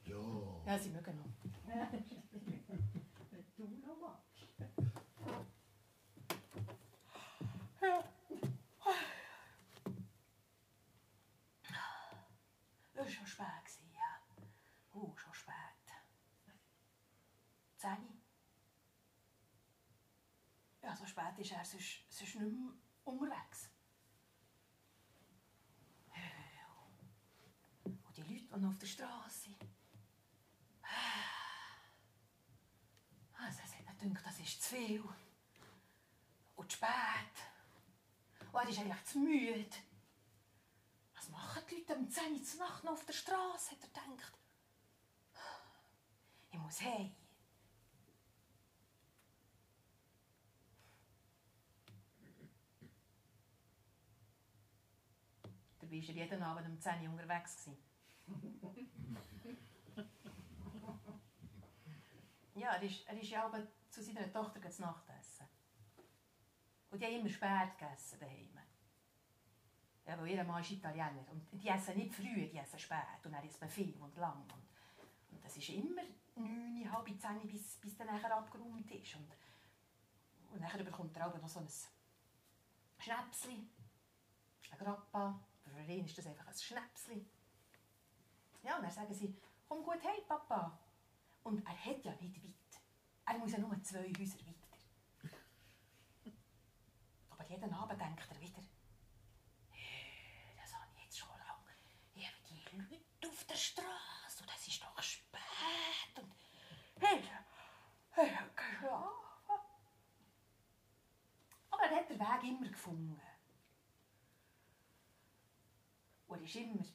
Ja. 0.06 0.16
Ja, 0.66 0.80
sie 0.80 0.90
mögen 0.90 1.18
noch. 1.18 1.26
Wenn 3.58 3.70
du 3.82 3.88
noch 3.88 4.00
magst. 4.00 4.48
Es 12.94 13.06
war 13.06 13.10
schon 13.10 13.28
spät, 13.28 13.46
gewesen, 13.66 13.92
ja. 13.94 14.22
Oh, 14.94 15.16
schon 15.16 15.34
spät. 15.34 15.54
Zehn. 17.78 18.22
Ja, 20.82 20.96
so 20.96 21.06
spät 21.06 21.29
ist 21.40 21.52
er 21.52 21.64
sonst, 21.64 22.04
sonst 22.10 22.36
nicht 22.36 22.52
mehr 22.52 22.74
unterwegs. 23.06 23.70
Und 27.84 28.18
die 28.18 28.22
Leute, 28.22 28.46
die 28.46 28.60
noch 28.60 28.70
auf 28.70 28.78
der 28.78 28.88
Straße 28.88 29.40
sind. 29.44 29.66
Also, 33.34 33.60
es 33.64 33.88
hat 33.88 34.26
das 34.26 34.40
ist 34.40 34.62
zu 34.62 34.76
viel. 34.76 35.04
Und 36.56 36.72
zu 36.72 36.78
spät. 36.78 36.90
Und 38.52 38.60
er 38.62 38.70
ist 38.70 38.80
eigentlich 38.80 39.06
zu 39.06 39.20
müde. 39.20 39.78
Was 41.16 41.30
machen 41.30 41.64
die 41.70 41.76
Leute 41.76 41.96
um 41.96 42.10
10 42.10 42.34
Uhr 42.34 42.68
Nacht 42.68 42.84
noch 42.84 42.94
auf 42.94 43.06
der 43.06 43.14
Straße? 43.14 43.72
Hat 43.72 43.82
er 43.82 43.88
gedacht. 43.88 44.34
Ich 46.52 46.60
muss 46.60 46.82
heim. 46.82 47.16
Dabei 55.90 56.02
er 56.02 56.14
jeden 56.14 56.44
Abend 56.44 56.68
um 56.68 56.80
10 56.80 57.02
Uhr 57.02 57.10
unterwegs. 57.10 57.68
ja, 62.54 62.74
er 62.76 62.84
ist, 62.84 63.08
er 63.08 63.20
ist 63.20 63.30
ja 63.32 63.46
aber 63.46 63.66
zu 63.90 64.04
seiner 64.04 64.32
Tochter 64.32 64.70
zu 64.70 64.84
Nacht 64.84 65.10
essen. 65.20 65.48
Und 66.92 67.02
die 67.02 67.08
haben 67.08 67.22
immer 67.22 67.30
spät 67.30 67.76
gegessen 67.80 68.20
daheim. 68.20 68.60
Ja, 70.06 70.20
weil 70.20 70.28
ihr 70.28 70.44
Mann 70.44 70.62
ist 70.62 70.70
Italiener. 70.70 71.26
Und 71.32 71.48
die 71.54 71.68
essen 71.68 71.98
nicht 71.98 72.14
früh, 72.14 72.48
die 72.48 72.58
essen 72.58 72.78
spät. 72.78 73.26
Und 73.26 73.32
dann 73.32 73.44
isst 73.44 73.60
man 73.60 73.70
viel 73.72 73.96
und 74.00 74.16
lang. 74.16 74.44
Und, 74.44 74.68
und 75.32 75.44
das 75.44 75.58
ist 75.58 75.70
immer 75.70 76.04
neun, 76.36 76.92
halb 76.92 77.08
zehn, 77.20 77.48
bis, 77.48 77.78
bis 77.78 77.98
dann 77.98 78.06
nachher 78.06 78.38
abgeräumt 78.38 78.92
ist. 78.92 79.16
Und, 79.16 79.32
und 80.52 80.62
nachher 80.62 80.84
bekommt 80.84 81.18
er 81.18 81.28
auch 81.28 81.42
noch 81.42 81.50
so 81.50 81.62
ein 81.62 81.68
Schnäpsli, 83.00 83.68
ein 84.70 84.78
Grappa. 84.78 85.49
Für 85.64 85.92
ihn 85.92 86.06
ist 86.06 86.18
das 86.18 86.28
einfach 86.28 86.48
ein 86.48 86.54
Schnäpsli. 86.54 87.26
Ja, 88.64 88.76
und 88.78 88.84
dann 88.84 88.92
sagen 88.92 89.14
sie, 89.14 89.36
komm 89.68 89.84
gut 89.84 90.04
heim, 90.04 90.26
Papa. 90.28 90.78
Und 91.44 91.66
er 91.66 91.86
hat 91.86 92.04
ja 92.04 92.14
nicht 92.16 92.44
weit. 92.44 92.82
Er 93.26 93.38
muss 93.38 93.52
ja 93.52 93.60
nur 93.60 93.82
zwei 93.84 94.12
Häuser 94.18 94.40
weiter. 94.46 94.78
Aber 97.30 97.48
jeden 97.50 97.74
Abend 97.74 98.02
denkt 98.02 98.28
er 98.30 98.42
wieder, 98.42 98.64
das 100.58 100.74
habe 100.74 100.86
ich 100.96 101.04
jetzt 101.04 101.18
schon 101.18 101.30
lange. 101.30 101.74
Ich 102.14 102.28
habe 102.28 102.38
die 102.50 102.78
Leute 102.78 103.30
auf 103.30 103.44
der 103.46 103.56
Straße 103.56 104.44
und 104.44 104.52
es 104.56 104.68
ist 104.68 104.84
doch 104.84 105.02
spät. 105.02 105.42
Und 106.18 106.34
hey, 107.00 107.24
hey, 108.12 108.38
geschlafen. 108.56 109.30
Aber 111.72 111.84
er 111.84 111.96
hat 111.98 112.10
den 112.10 112.20
Weg 112.20 112.44
immer 112.44 112.68
gefunden. 112.70 113.12
Und 113.14 113.22
er 116.30 116.42
ist 116.44 116.56
immer 116.56 116.86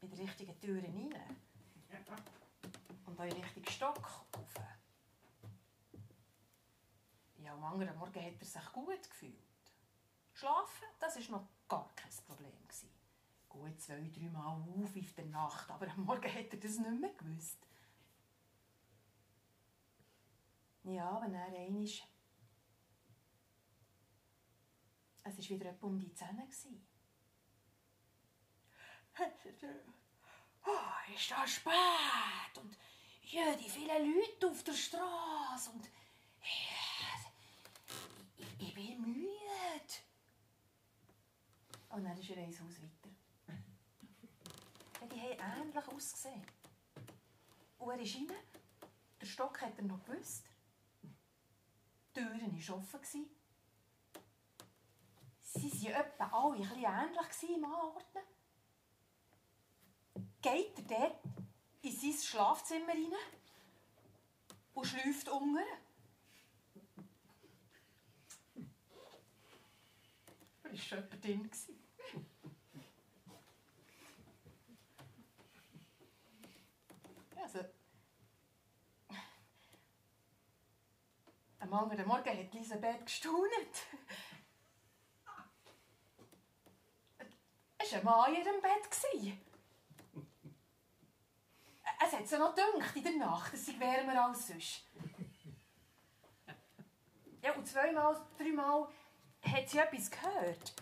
bei 0.00 0.06
der 0.06 0.18
richtigen 0.18 0.60
Tür 0.60 0.82
rein. 0.82 1.14
Und 3.06 3.20
auch 3.20 3.24
in 3.24 3.30
den 3.30 3.42
richtigen 3.42 3.70
Stock 3.70 4.06
rauf. 4.36 4.54
Ja, 7.38 7.54
am 7.54 7.64
anderen 7.64 7.96
Morgen 7.98 8.24
hat 8.24 8.40
er 8.40 8.46
sich 8.46 8.72
gut 8.72 9.10
gefühlt. 9.10 9.34
Schlafen, 10.34 10.86
das 10.98 11.16
war 11.30 11.40
noch 11.40 11.48
gar 11.68 11.90
kein 11.94 12.10
Problem. 12.26 12.52
Gut 13.48 13.80
zwei, 13.80 14.10
drei 14.14 14.28
Mal 14.28 14.46
auf 14.46 14.96
in 14.96 15.14
der 15.16 15.24
Nacht, 15.26 15.70
aber 15.70 15.88
am 15.88 16.04
Morgen 16.04 16.32
hat 16.32 16.52
er 16.52 16.58
das 16.58 16.78
nicht 16.78 17.00
mehr 17.00 17.14
gewusst. 17.14 17.66
Ja, 20.82 21.10
aber 21.10 21.28
dann 21.28 21.54
einmal... 21.54 21.84
Es 21.84 22.02
war 25.24 25.32
wieder 25.36 25.70
etwa 25.70 25.86
um 25.86 25.98
die 25.98 26.12
Zähne. 26.14 26.46
Oh, 30.64 31.14
ist 31.14 31.30
das 31.30 31.50
spät 31.50 32.58
und 32.60 32.76
ja, 33.22 33.54
die 33.54 33.68
vielen 33.68 34.14
Leute 34.14 34.50
auf 34.50 34.62
der 34.64 34.72
Straße 34.72 35.70
und 35.70 35.88
ich, 38.36 38.58
ich 38.58 38.74
bin 38.74 39.00
müde. 39.00 39.30
Und 41.88 42.04
dann 42.04 42.18
ist 42.18 42.30
er 42.30 42.36
ins 42.38 42.60
Haus 42.60 42.74
weiter. 42.82 43.14
Ja, 45.00 45.06
die 45.06 45.20
haben 45.42 45.62
ähnlich 45.62 45.88
ausgesehen. 45.88 46.46
Und 47.78 47.90
er 47.90 48.00
ist 48.00 48.16
rein. 48.16 48.32
Der 49.20 49.26
Stock 49.26 49.60
hat 49.62 49.78
er 49.78 49.84
noch 49.84 50.04
gewusst. 50.04 50.44
Die 51.02 52.20
Türen 52.20 52.40
waren 52.40 52.78
offen. 52.78 53.30
Sie 55.42 55.86
waren 55.86 56.04
etwa 56.04 56.26
alle 56.26 56.56
ein 56.56 56.68
bisschen 56.68 56.84
ähnlich 56.84 57.56
im 57.56 57.64
Anordnen. 57.64 58.35
Geht 60.46 60.78
er 60.78 60.84
dort 60.84 61.16
in 61.82 61.90
sein 61.90 62.12
Schlafzimmer 62.12 62.92
rein 62.92 63.12
und 64.74 64.86
schläft 64.86 65.28
unten. 65.28 65.58
war 70.62 70.76
schon 70.76 70.98
jemand 70.98 71.24
drin. 71.24 71.50
Also, 77.42 77.64
am 81.58 81.72
anderen 81.72 82.06
Morgen 82.06 82.30
hat 82.30 82.54
Elisabeth 82.54 83.04
gestaunt. 83.04 83.50
Es 87.78 87.92
war 87.92 87.98
ein 87.98 88.04
Mann 88.04 88.34
in 88.34 88.44
ihrem 88.44 88.60
Bett. 88.60 89.55
Hat 92.16 92.28
sie 92.28 92.38
noch 92.38 92.54
gedacht 92.54 92.96
in 92.96 93.02
der 93.02 93.16
Nacht, 93.16 93.54
es 93.54 93.66
sei 93.66 93.78
wärmer 93.78 94.26
als 94.26 94.46
sonst. 94.48 94.84
Ja, 97.42 97.52
und 97.52 97.66
zweimal, 97.66 98.20
dreimal 98.38 98.88
hat 99.42 99.68
sie 99.68 99.78
etwas 99.78 100.10
gehört. 100.10 100.74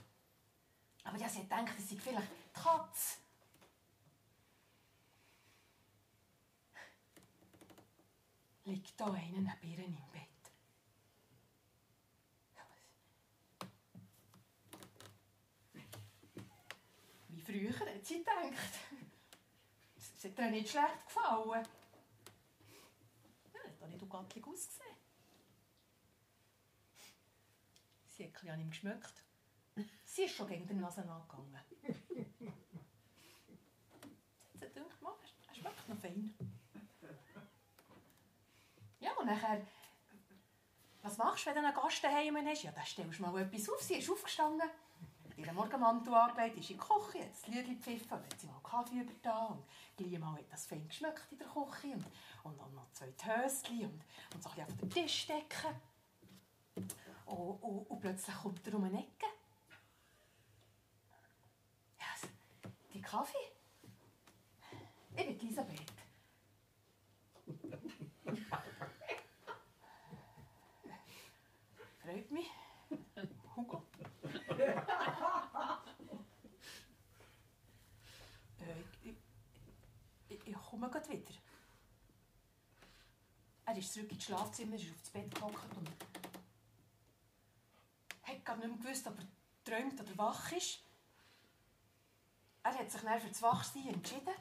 Aber 1.03 1.19
ja, 1.19 1.29
sie 1.29 1.41
hat 1.41 1.51
gedacht, 1.51 1.79
es 1.79 1.91
sei 1.91 1.97
vielleicht 1.97 2.29
die 2.31 2.61
Katze. 2.61 3.19
Liegt 8.65 8.99
da 8.99 9.07
einer 9.07 9.41
neben 9.41 9.71
ihr 9.71 9.79
im 9.85 9.97
Bett. 10.11 10.23
Wie 17.29 17.41
früher 17.43 17.79
hat 17.79 18.07
sie 18.07 18.19
gedacht. 18.21 18.94
Es 20.25 20.31
hat 20.31 20.39
ihr 20.39 20.51
nicht 20.53 20.71
schlecht 20.71 21.07
gefallen. 21.07 21.69
Ja, 23.53 23.61
hat 23.61 23.83
auch 23.83 23.87
nicht 23.89 24.01
so 24.01 24.07
gattelig 24.07 24.47
ausgesehen. 24.47 24.97
Sie 28.07 28.25
hat 28.25 28.43
ein 28.43 28.49
an 28.49 28.61
ihm 28.61 28.71
geschmeckt. 28.71 29.23
Sie 30.07 30.23
ist 30.23 30.35
schon 30.35 30.49
gegen 30.49 30.67
die 30.67 30.73
Nase 30.73 31.03
angegangen. 31.03 31.59
Sie 34.55 34.65
hat 34.65 34.75
gedacht, 34.75 35.03
«Mann, 35.03 35.13
er 35.49 35.55
schmeckt 35.55 35.89
noch 35.91 35.99
fein. 35.99 36.35
Ja, 39.01 39.13
und 39.19 39.27
nachher, 39.27 39.67
was 41.03 41.19
machst 41.19 41.45
du, 41.45 41.51
wenn 41.51 41.57
du 41.57 41.69
einen 41.69 41.77
Gast 41.77 42.03
daheim 42.03 42.37
hast? 42.47 42.63
Ja, 42.63 42.73
dann 42.73 42.87
stellst 42.87 43.19
du 43.19 43.23
mal 43.25 43.43
etwas 43.43 43.69
auf. 43.69 43.83
Sie 43.83 43.97
ist 43.97 44.09
aufgestanden, 44.09 44.71
ihren 45.37 45.55
Morgenmantel 45.55 46.15
angelegt, 46.15 46.59
ist 46.59 46.71
in 46.71 46.77
die 46.77 46.83
Küche, 46.83 47.25
hat 47.25 47.31
das 47.31 47.47
Lied 47.49 47.67
gepfiffen, 47.67 48.13
hat 48.13 48.41
sie 48.41 48.47
mal 48.47 48.61
Kaffee 48.63 49.01
übertan 49.01 49.53
und 49.53 49.65
gleich 49.97 50.19
mal 50.19 50.35
hat 50.35 50.51
das 50.51 50.67
fein 50.67 50.87
geschmeckt 50.87 51.27
in 51.31 51.39
der 51.39 51.49
Küche 51.49 51.93
und, 51.93 52.05
und 52.45 52.59
dann 52.59 52.75
noch 52.75 52.91
zwei 52.93 53.11
Töschen 53.13 53.85
und, 53.85 54.05
und 54.35 54.43
so 54.43 54.51
ein 54.51 54.63
auf 54.63 54.77
den 54.77 54.91
Tisch 54.91 55.27
decken. 55.27 55.81
Und, 56.75 56.95
und, 57.27 57.91
und 57.91 58.01
plötzlich 58.01 58.37
kommt 58.37 58.67
er 58.67 58.75
um 58.75 58.85
eine 58.85 58.99
Ecke. 58.99 59.27
Ja, 61.99 62.07
also, 62.15 62.29
die 62.93 63.01
Kaffee? 63.01 63.37
Ich 65.11 65.17
bin 65.17 65.41
Elisabeth. 65.41 65.93
Freut 72.03 72.31
mich. 72.31 72.51
Hugo. 73.57 73.83
äh, 78.59 78.75
ich, 79.05 79.15
ich, 80.29 80.47
ich 80.47 80.55
komme 80.55 80.91
gleich 80.91 81.09
wieder. 81.09 81.33
Er 83.75 83.81
ist 83.81 83.93
zurück 83.93 84.13
ins 84.13 84.23
Schlafzimmer, 84.23 84.77
ist 84.77 84.93
aufs 84.95 85.11
Bett 85.11 85.35
gehockt 85.35 85.77
und 85.77 85.91
hat 88.23 88.45
gar 88.45 88.57
nicht 88.57 88.69
mehr 88.69 88.79
gewusst, 88.79 89.05
ob 89.09 89.19
er 89.19 89.27
träumt 89.65 90.01
oder 90.01 90.17
wach 90.17 90.53
ist. 90.53 90.79
Er 92.63 92.73
hat 92.73 92.89
sich 92.89 93.01
dann 93.01 93.21
für 93.21 93.27
das 93.27 93.43
Wachsein 93.43 93.89
entschieden 93.89 94.33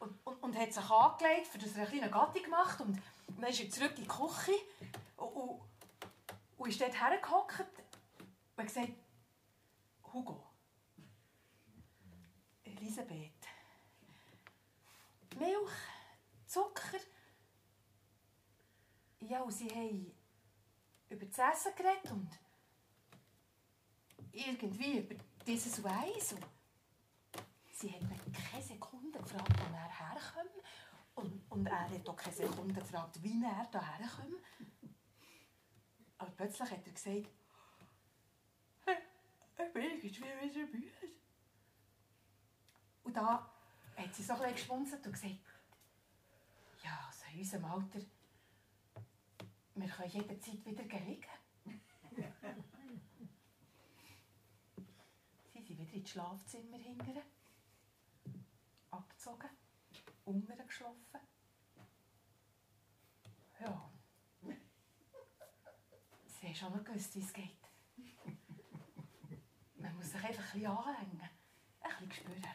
und, 0.00 0.18
und, 0.22 0.42
und 0.42 0.54
hat 0.54 0.74
sich 0.74 0.84
angelegt, 0.84 1.46
für 1.46 1.56
das 1.56 1.74
er 1.78 1.88
eine 1.88 2.10
Gattung 2.10 2.42
gemacht 2.42 2.78
und 2.82 3.00
dann 3.38 3.48
ist 3.48 3.60
er 3.60 3.70
zurück 3.70 3.96
in 3.96 4.02
die 4.02 4.06
Küche 4.06 4.52
und, 5.16 5.28
und, 5.28 5.62
und 6.58 6.68
ist 6.68 6.82
dort 6.82 7.00
hergehockt 7.00 7.60
und 7.60 8.58
hat 8.58 8.66
gesagt, 8.66 8.92
Hugo, 10.12 10.44
Elisabeth, 12.64 13.48
Milch, 15.38 15.72
Zucker, 16.44 16.98
ja, 19.28 19.40
und 19.40 19.52
sie 19.68 19.74
haben 19.74 20.12
über 21.08 21.26
das 21.26 21.38
Essen 21.38 21.72
geredet 21.76 22.10
und 22.10 22.30
irgendwie 24.32 24.98
über 24.98 25.14
dieses. 25.46 25.78
Und 25.78 26.46
sie 27.72 27.92
hat 27.92 28.02
mich 28.02 28.20
keine 28.32 28.62
Sekunde 28.62 29.18
gefragt, 29.18 29.52
wo 29.58 29.74
er 29.74 29.88
herkommt. 29.88 30.50
Und, 31.14 31.42
und 31.50 31.66
er 31.66 31.88
hat 31.88 32.08
auch 32.08 32.16
keine 32.16 32.34
Sekunde 32.34 32.74
gefragt, 32.74 33.22
wie 33.22 33.42
er 33.42 33.68
hierher 33.70 34.08
kommt. 34.16 34.92
Aber 36.18 36.30
plötzlich 36.32 36.70
hat 36.70 36.86
er 36.86 36.92
gesagt, 36.92 37.28
«Hey, 38.84 38.96
ich 39.58 39.72
bin 39.72 39.82
irgendwie 39.82 40.16
wieder 40.16 40.66
müde. 40.66 40.90
Und 43.04 43.16
da 43.16 43.50
hat 43.96 44.14
sie 44.14 44.22
so 44.22 44.32
ein 44.32 44.38
bisschen 44.38 44.54
geschmunzelt 44.54 45.06
und 45.06 45.12
gesagt, 45.12 45.38
ja, 46.82 47.06
also 47.06 47.24
in 47.32 47.38
unserem 47.38 47.64
Alter, 47.66 48.00
wir 49.74 49.88
können 49.88 50.10
jederzeit 50.10 50.64
wieder 50.64 50.84
liegen. 51.00 51.28
Sie 55.52 55.52
sind 55.52 55.68
wieder 55.68 55.92
ins 55.92 56.10
Schlafzimmer 56.10 56.78
hingere, 56.78 57.22
abgezogen, 58.90 59.50
unten 60.24 60.66
geschlafen. 60.66 61.20
Ja. 63.60 63.90
Sie 66.26 66.46
haben 66.46 66.54
schon 66.54 66.76
noch 66.76 66.84
gewusst, 66.84 67.14
wie 67.16 67.20
es 67.20 67.32
geht. 67.32 67.50
Man 69.76 69.96
muss 69.96 70.12
sich 70.12 70.22
einfach 70.22 70.54
ein 70.54 70.60
bisschen 70.60 70.66
anhängen, 70.66 71.30
ein 71.80 72.08
bisschen 72.08 72.12
spüren. 72.12 72.54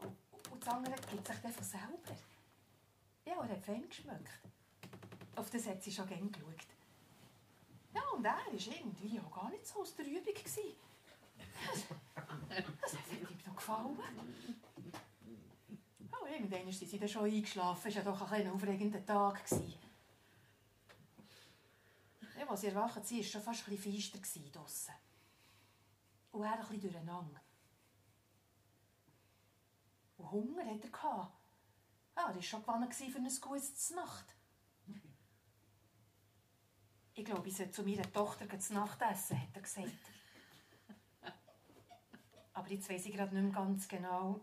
Und, 0.00 0.52
und 0.52 0.66
das 0.66 0.74
andere 0.74 0.94
gibt 0.94 1.26
sich 1.26 1.36
dann 1.38 1.52
von 1.52 1.64
selber. 1.64 2.16
Ja, 3.24 3.42
er 3.42 3.48
hat 3.48 3.62
fein 3.62 3.88
geschmeckt. 3.88 4.57
Auf 5.38 5.50
das 5.50 5.68
hat 5.68 5.80
sie 5.82 5.92
schon 5.92 6.06
gerne 6.08 6.28
geschaut. 6.28 6.66
Ja, 7.94 8.02
und 8.08 8.24
er 8.24 8.32
war 8.32 8.52
irgendwie 8.52 9.20
auch 9.20 9.30
gar 9.30 9.50
nicht 9.50 9.64
so 9.64 9.80
aus 9.80 9.94
der 9.94 10.04
Übung. 10.04 10.24
gewesen. 10.24 10.74
Das 12.80 12.92
hat 12.92 13.12
ihm 13.12 13.38
noch 13.46 13.54
gefallen. 13.54 13.96
Und 16.20 16.28
irgendwann 16.28 16.72
sind 16.72 16.90
sie 16.90 16.98
dann 16.98 17.08
schon 17.08 17.24
eingeschlafen. 17.24 17.88
Es 17.88 17.96
war 17.96 18.04
ja 18.04 18.10
doch 18.10 18.32
ein, 18.32 18.46
ein 18.46 18.52
aufregender 18.52 19.04
Tag. 19.06 19.40
Ja, 22.38 22.48
als 22.48 22.60
sie 22.60 22.66
erwacht 22.66 22.96
war 22.96 23.02
es 23.02 23.30
schon 23.30 23.42
fast 23.42 23.68
ein 23.68 23.76
bisschen 23.76 24.20
feister 24.20 24.40
draussen. 24.52 24.94
Und 26.32 26.42
er 26.42 26.52
ein 26.52 26.58
bisschen 26.60 26.80
durcheinander. 26.80 27.40
Und 30.16 30.30
Hunger 30.30 30.66
hatte 30.66 30.90
er. 30.92 31.32
Ja, 32.16 32.28
er 32.28 32.34
war 32.34 32.42
schon 32.42 32.60
gewonnen 32.60 32.90
für 32.90 33.18
ein 33.18 33.40
gutes 33.40 33.90
Nacht. 33.90 34.34
Ich 37.18 37.24
glaube, 37.24 37.48
ich 37.48 37.56
sollte 37.56 37.72
zu 37.72 37.82
meiner 37.82 38.12
Tochter 38.12 38.60
zu 38.60 38.74
Nacht 38.74 39.02
essen, 39.02 39.42
hat 39.42 39.48
er 39.52 39.62
gesagt. 39.62 39.90
Aber 42.54 42.70
jetzt 42.70 42.88
weiss 42.88 43.06
ich 43.06 43.12
gerade 43.12 43.34
nicht 43.34 43.42
mehr 43.42 43.52
ganz 43.52 43.88
genau, 43.88 44.40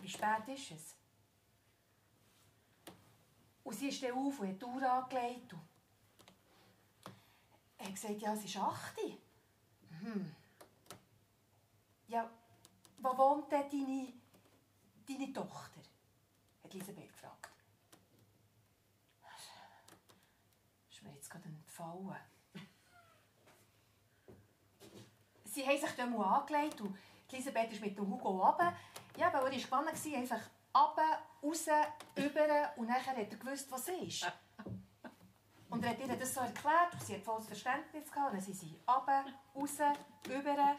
wie 0.00 0.08
spät 0.08 0.46
ist 0.46 0.70
es. 0.70 0.94
Und 3.64 3.74
sie 3.74 3.88
ist 3.88 4.04
dann 4.04 4.12
auf 4.12 4.38
und 4.38 4.48
hat 4.48 4.60
die 4.60 4.64
Uhr 4.64 4.88
angelegt. 4.88 5.54
Er 7.78 7.86
hat 7.86 7.94
gesagt, 7.94 8.20
ja, 8.20 8.32
es 8.34 8.44
ist 8.44 8.56
8 8.56 8.98
Uhr. 8.98 9.18
Hm. 10.00 10.36
Ja, 12.06 12.30
wo 12.98 13.18
wohnt 13.18 13.50
denn 13.50 13.68
deine, 13.68 14.12
deine 15.08 15.32
Tochter? 15.32 15.80
Elisabeth 16.62 17.08
gefragt. 17.08 17.48
Das 19.22 20.98
ist 20.98 21.02
mir 21.02 21.63
entfallen. 21.74 22.16
Sie 25.44 25.66
haben 25.66 25.78
sich 25.78 25.90
dann 25.96 26.12
mal 26.12 26.40
angelegt 26.40 26.80
und 26.80 26.96
Elisabeth 27.32 27.72
ist 27.72 27.80
mit 27.80 27.96
dem 27.96 28.08
Hugo 28.08 28.44
runter. 28.44 28.72
Ja, 29.16 29.32
weil 29.32 29.52
er 29.52 29.70
war 29.70 29.84
war, 29.84 30.16
einfach 30.16 30.40
runter, 30.76 31.20
raus, 31.42 31.66
über 32.16 32.72
und 32.76 32.88
nachher 32.88 33.16
hat 33.16 33.18
er 33.18 33.38
gewusst, 33.38 33.70
was 33.70 33.88
es 33.88 34.02
ist. 34.02 34.32
Und 35.70 35.84
er 35.84 35.90
hat 35.90 35.98
ihr 35.98 36.16
das 36.16 36.34
so 36.34 36.40
erklärt, 36.40 36.92
und 36.92 37.02
sie 37.02 37.14
hat 37.14 37.22
volles 37.22 37.46
Verständnis 37.46 38.10
gehabt. 38.10 38.30
Und 38.30 38.38
dann 38.38 38.44
sind 38.44 38.56
sie 38.56 38.78
runter, 38.88 39.24
raus, 39.54 39.78
über. 40.28 40.76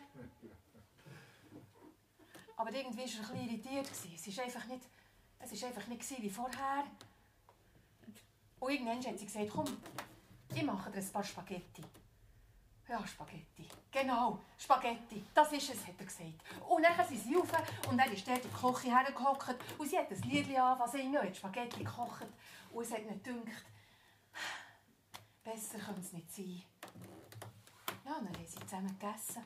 Aber 2.58 2.72
irgendwie 2.72 3.00
war 3.00 3.06
er 3.06 3.20
ein 3.20 3.34
bisschen 3.34 3.50
irritiert. 3.50 3.92
Es 3.92 4.38
war 4.38 4.46
einfach 4.46 4.66
nicht, 4.66 4.84
es 5.40 5.62
war 5.62 5.70
einfach 5.70 5.88
nicht 5.88 6.22
wie 6.22 6.30
vorher. 6.30 6.86
Und 8.60 8.72
irgendwann 8.72 9.06
hat 9.06 9.20
sie 9.20 9.26
gesagt, 9.26 9.50
komm, 9.54 9.66
ich 10.56 10.64
mache 10.64 10.90
dir 10.90 11.00
ein 11.00 11.12
paar 11.12 11.24
Spaghetti. 11.24 11.84
Ja, 12.88 13.06
Spaghetti. 13.06 13.68
Genau, 13.92 14.40
Spaghetti. 14.58 15.26
Das 15.34 15.52
ist 15.52 15.74
es, 15.74 15.88
hat 15.88 15.96
er 16.00 16.06
gesagt. 16.06 16.34
Und 16.70 16.84
dann 16.84 17.08
sind 17.08 17.24
sie 17.24 17.36
rauf 17.36 17.52
und 17.90 17.98
dann 17.98 18.12
ist 18.12 18.28
in 18.28 18.36
die 18.36 18.48
Küche 18.50 18.96
hergehockt 18.96 19.56
und 19.78 19.90
sie 19.90 19.98
hat 19.98 20.12
ein 20.12 20.22
Lied 20.22 20.46
zu 20.46 20.92
singen 20.92 21.18
und 21.18 21.26
hat 21.26 21.36
Spaghetti 21.36 21.84
gekocht. 21.84 22.28
Und 22.72 22.84
es 22.84 22.92
hat 22.92 23.06
nicht 23.06 23.24
gedacht, 23.24 23.66
besser 25.44 25.80
könnte 25.80 26.02
es 26.02 26.14
nicht 26.14 26.32
sein. 26.32 26.62
Ja, 28.06 28.18
und 28.18 28.26
dann 28.28 28.36
haben 28.36 28.48
sie 28.48 28.60
zusammen 28.60 29.00
gegessen. 29.00 29.44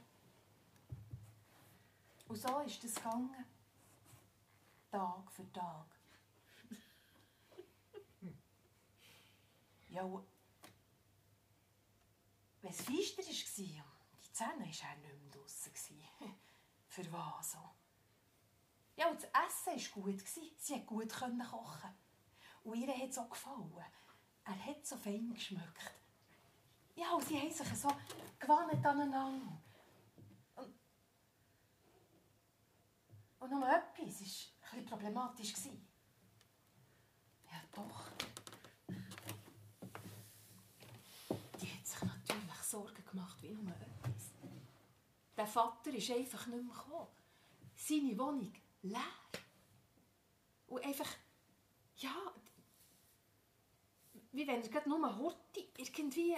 Und 2.27 2.35
so 2.35 2.59
ist 2.59 2.83
es 2.83 2.95
gegangen. 2.95 3.45
Tag 4.91 5.31
für 5.31 5.51
Tag. 5.53 5.85
Ja, 9.89 10.03
und 10.03 10.23
wenn 12.69 12.75
es 12.75 12.81
feister 12.83 13.23
war, 13.23 13.85
die 14.23 14.31
Zähne 14.31 14.51
war 14.51 14.59
er 14.59 14.65
nicht 14.67 14.83
mehr 14.83 15.31
draussen. 15.31 15.73
Für 16.87 17.11
was 17.11 17.51
so? 17.51 17.57
Ja, 18.95 19.09
und 19.09 19.23
das 19.23 19.29
Essen 19.73 19.95
war 19.95 20.03
gut. 20.03 20.27
Sie 20.27 20.85
konnte 20.85 20.85
gut 20.85 21.49
kochen. 21.49 21.89
Und 22.63 22.77
ihr 22.77 22.93
hat 22.93 23.09
es 23.09 23.17
auch 23.17 23.29
gefallen. 23.29 23.73
Er 24.43 24.65
hat 24.65 24.85
so 24.85 24.97
fein 24.97 25.33
geschmeckt. 25.33 25.95
Ja, 26.95 27.13
und 27.13 27.27
sie 27.27 27.39
haben 27.39 27.51
sich 27.51 27.67
so 27.75 27.87
gewandt 28.37 28.85
aneinander. 28.85 29.61
Und, 30.55 30.75
und 33.39 33.51
noch 33.51 33.67
etwas 33.67 33.97
war 33.97 34.05
bisschen 34.05 34.85
problematisch. 34.85 35.53
Ja, 37.49 37.61
doch. 37.71 38.09
Die 41.61 41.73
hat 41.73 41.85
sich 41.85 42.01
natürlich 42.01 42.58
Sorgen 42.69 43.03
gemacht, 43.05 43.41
wie 43.41 43.51
nur 43.53 43.73
etwas. 43.73 44.31
Der 45.35 45.47
Vater 45.47 45.93
ist 45.93 46.11
einfach 46.11 46.45
nicht 46.47 46.63
mehr 46.63 46.75
gekommen. 46.75 47.07
Seine 47.75 48.17
Wohnung 48.17 48.53
leer. 48.83 48.99
Und 50.67 50.83
einfach, 50.85 51.09
ja, 51.97 52.15
wie 54.31 54.45
wenn 54.45 54.61
er 54.61 54.69
gerade 54.69 54.89
nur 54.89 55.17
Horti 55.17 55.69
irgendwie... 55.77 56.35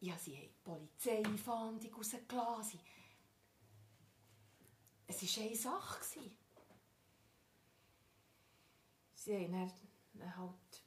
Ja, 0.00 0.18
sie 0.18 0.36
haben 0.36 0.54
Polizeifahndung 0.62 1.94
rausgelassen. 1.94 2.80
Es 5.06 5.38
war 5.38 5.44
eine 5.44 5.56
Sache. 5.56 6.04
Sie 9.14 9.34
haben 9.34 9.54
ihn 9.54 10.36
halt 10.36 10.82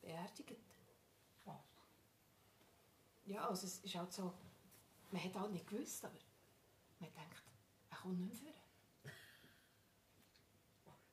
beerdigt. 0.00 0.69
Ja, 3.30 3.46
also 3.48 3.64
es 3.64 3.78
ist 3.78 3.94
halt 3.94 4.12
so, 4.12 4.34
man 5.12 5.22
hat 5.22 5.36
halt 5.36 5.52
nicht 5.52 5.64
gewusst, 5.68 6.04
aber 6.04 6.18
man 6.98 7.12
denkt, 7.12 7.42
er 7.88 7.96
kommt 7.96 8.18
nicht 8.18 8.42
mehr 8.42 8.52
vor. 8.54 9.12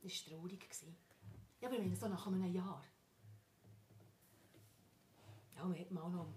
Das 0.02 0.32
war 0.32 0.40
traurig. 0.40 0.68
Ja, 1.62 1.68
aber 1.68 1.78
ich 1.78 1.84
meine, 1.84 1.96
so 1.96 2.08
nach 2.08 2.26
einem 2.26 2.52
Jahr. 2.52 2.84
Ja, 5.56 5.64
man 5.64 5.78
hat 5.80 5.92
mal 5.92 6.10
noch 6.10 6.34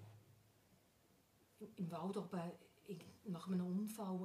im- 1.76 1.91
Wald 1.91 2.16
oben 2.16 2.53
nach 3.24 3.47
einem 3.47 3.66
Unfall, 3.66 4.18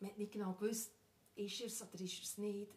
man 0.00 0.10
hat 0.10 0.18
nicht 0.18 0.32
genau 0.32 0.52
gewusst, 0.54 0.92
ist 1.36 1.60
er 1.60 1.66
es 1.68 1.80
oder 1.80 2.00
ist 2.00 2.18
er 2.18 2.22
es 2.24 2.38
nicht. 2.38 2.72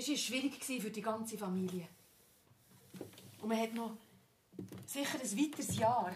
Es 0.00 0.08
war 0.08 0.16
schwierig 0.16 0.64
für 0.64 0.90
die 0.90 1.02
ganze 1.02 1.36
Familie. 1.36 1.86
Und 3.42 3.50
man 3.50 3.60
hat 3.60 3.74
noch 3.74 3.98
sicher 4.86 5.18
ein 5.20 5.38
weiteres 5.38 5.76
Jahr, 5.76 6.10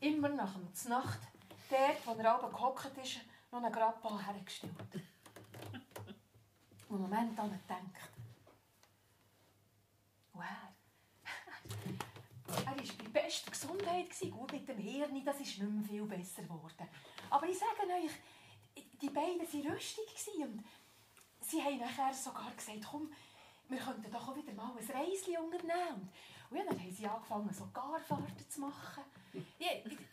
immer 0.00 0.30
nach 0.30 0.52
dem 0.52 0.74
Znacht, 0.74 1.20
dort, 1.68 2.04
wo 2.06 2.20
er 2.20 2.36
oben 2.36 2.52
gehockt 2.52 2.98
ist, 2.98 3.20
noch 3.52 3.62
einen 3.62 3.72
Grappa 3.72 4.18
hergestellt. 4.18 4.72
Und 6.88 6.96
im 6.96 7.02
Moment 7.02 7.38
an 7.38 7.52
ihn 7.52 7.60
denkt. 7.68 8.10
Und 10.32 10.42
er? 10.42 10.74
War 12.48 12.74
bei 12.74 13.22
bester 13.22 13.52
Gesundheit, 13.52 14.08
gut 14.32 14.50
mit 14.50 14.68
dem 14.68 14.78
Hirn, 14.78 15.24
das 15.24 15.38
ist 15.38 15.56
nicht 15.56 15.60
mehr 15.60 15.84
viel 15.84 16.04
besser 16.04 16.42
geworden. 16.42 16.88
Aber 17.30 17.48
ich 17.48 17.56
sage 17.56 17.92
euch, 17.92 18.10
die 19.00 19.10
beiden 19.10 19.40
waren 19.40 19.72
rüstig 19.72 20.04
und 20.42 20.64
sie 21.50 21.62
haben 21.62 21.78
nachher 21.78 22.14
sogar 22.14 22.50
gesagt, 22.52 22.86
komm, 22.88 23.12
wir 23.68 23.78
könnten 23.78 24.10
doch 24.10 24.28
auch 24.28 24.36
wieder 24.36 24.52
mal 24.52 24.76
ein 24.76 24.90
Reisli 24.90 25.36
unternehmen. 25.36 26.10
Und 26.48 26.56
ja, 26.56 26.64
dann 26.64 26.78
haben 26.78 26.92
sie 26.92 27.06
angefangen, 27.06 27.52
so 27.52 27.68
Garfahrten 27.72 28.48
zu 28.48 28.60
machen. 28.60 29.04
Ja, 29.58 29.68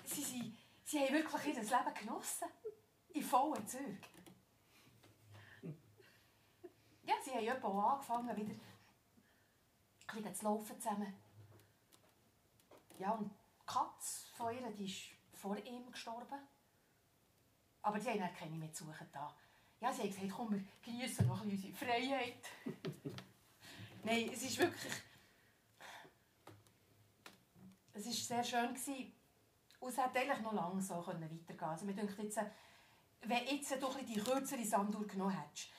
sie, 0.05 0.23
sie, 0.23 0.57
sie 0.83 0.99
haben 0.99 1.13
wirklich 1.13 1.47
ihr 1.47 1.61
Leben 1.61 1.93
genossen. 1.99 2.47
In 3.09 3.23
vollen 3.23 3.67
Zügen. 3.67 3.99
Ja, 7.03 7.15
sie 7.23 7.31
haben 7.31 7.63
auch 7.63 7.93
angefangen, 7.93 8.35
wieder 8.35 8.53
ein 10.07 10.35
zu 10.35 10.45
laufen 10.45 10.79
zusammen. 10.79 11.15
Ja, 12.99 13.11
und 13.11 13.31
die 13.31 13.65
Katze 13.65 14.27
von 14.35 14.53
ihr, 14.53 14.69
die 14.71 14.85
ist 14.85 15.39
vor 15.39 15.57
ihm 15.57 15.91
gestorben. 15.91 16.47
Aber 17.81 17.99
die 17.99 18.09
haben 18.09 18.19
dann 18.19 18.35
keine 18.35 18.57
mehr 18.57 18.73
zu 18.73 18.85
suchen 18.85 19.07
da. 19.11 19.35
Ja, 19.79 19.93
sie 19.93 20.01
haben 20.01 20.09
gesagt, 20.09 20.31
komm, 20.35 20.51
wir 20.51 20.63
genießen 20.83 21.27
noch 21.27 21.41
ein 21.41 21.49
bisschen 21.49 21.71
unsere 21.71 21.85
Freiheit. 21.85 22.49
Nein, 24.03 24.29
es 24.33 24.43
ist 24.43 24.57
wirklich... 24.57 24.93
Es 27.93 28.05
war 28.05 28.13
sehr 28.13 28.43
schön. 28.43 28.73
Gewesen. 28.73 29.13
Und 29.79 29.89
es 29.89 29.97
hätte 29.97 30.19
eigentlich 30.19 30.41
noch 30.41 30.53
lange 30.53 30.81
so 30.81 30.95
weitergehen 30.95 31.45
können. 31.45 31.71
Also 31.71 31.85
mir 31.85 31.93
denkt 31.93 32.17
jetzt, 32.17 32.39
wenn 33.21 33.45
jetzt 33.45 33.81
doch 33.81 33.97
ein 33.97 34.05
die 34.05 34.19
kürzere 34.19 34.65
Sanduhr 34.65 35.07
genommen 35.07 35.35
hättest, 35.37 35.69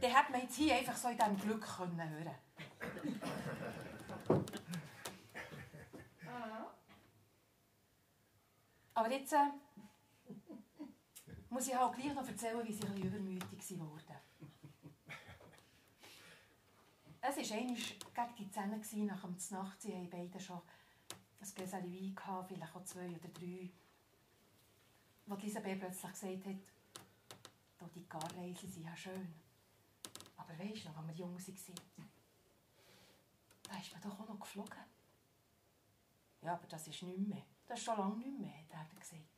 dann 0.00 0.14
hätte 0.14 0.32
man 0.32 0.42
jetzt 0.42 0.56
hier 0.56 0.74
einfach 0.74 0.96
so 0.96 1.08
in 1.08 1.16
diesem 1.16 1.38
Glück 1.38 1.64
können 1.76 2.10
hören 2.10 2.34
Aber 8.94 9.12
jetzt 9.12 9.32
äh, 9.32 9.50
muss 11.50 11.66
ich 11.66 11.74
halt 11.74 11.96
gleich 11.96 12.14
noch 12.14 12.26
erzählen, 12.26 12.66
wie 12.66 12.72
sie 12.72 12.84
ein 12.84 12.94
bisschen 12.94 13.08
übermütig 13.08 13.78
wurden. 13.78 14.16
Es 17.20 17.50
war 17.50 17.58
einmal 17.58 17.76
gegen 17.76 18.34
die 18.38 18.50
Zähne 18.50 19.06
nach 19.06 19.20
dem 19.20 19.38
Znacht. 19.38 19.82
Sie 19.82 19.92
haben 19.92 20.08
beide 20.08 20.40
schon 20.40 20.60
ein 21.40 21.54
Gläschen 21.54 21.82
Wein 21.82 22.14
gehabt, 22.14 22.48
vielleicht 22.48 22.76
auch 22.76 22.84
zwei 22.84 23.08
oder 23.08 23.28
drei. 23.28 23.40
Die 23.40 23.72
Elisabeth 25.30 25.78
plötzlich 25.78 26.12
gesagt 26.12 26.46
hat, 26.46 26.72
«Da 27.78 27.86
die 27.94 28.08
Garreisen 28.08 28.70
sind 28.70 28.84
ja 28.84 28.96
schön. 28.96 29.34
Aber 30.36 30.58
weisst 30.58 30.84
du 30.84 30.88
noch, 30.88 30.96
als 30.96 31.08
wir 31.08 31.14
jung 31.14 31.34
waren, 31.34 32.10
da 33.64 33.78
ist 33.78 33.92
man 33.92 34.00
doch 34.00 34.20
auch 34.20 34.28
noch 34.28 34.40
geflogen.» 34.40 34.84
«Ja, 36.40 36.54
aber 36.54 36.66
das 36.66 36.88
ist 36.88 37.02
nicht 37.02 37.28
mehr. 37.28 37.42
Das 37.66 37.78
ist 37.78 37.84
schon 37.84 37.98
lange 37.98 38.16
nicht 38.16 38.38
mehr», 38.38 38.64
hat 38.72 38.92
er 38.92 39.00
gesagt. 39.00 39.37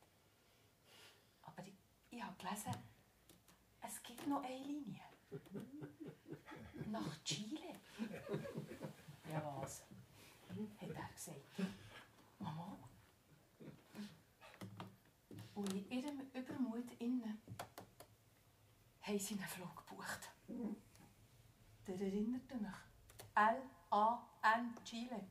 «Aber 2.11 2.17
ich, 2.17 2.23
habe 2.23 2.35
gelesen, 2.37 2.73
es 3.79 4.03
gibt 4.03 4.27
noch 4.27 4.43
eine 4.43 4.57
Linie. 4.57 5.01
Nach 6.87 7.23
Chile.» 7.23 7.79
«Ja, 9.31 9.57
was?» 9.61 9.83
hat 10.49 10.89
er 10.89 11.09
gesagt. 11.13 11.39
«Mama.» 12.39 12.77
Und 15.55 15.73
in 15.73 15.89
ihrem 15.89 16.19
Übermut 16.33 16.91
innen 16.99 17.41
haben 19.01 19.19
sie 19.19 19.35
einen 19.35 19.43
Flug 19.43 19.87
gebucht. 19.87 20.31
Der 21.87 21.99
erinnert 21.99 22.51
euch. 22.51 23.35
L-A-N 23.35 24.75
Chile. 24.83 25.27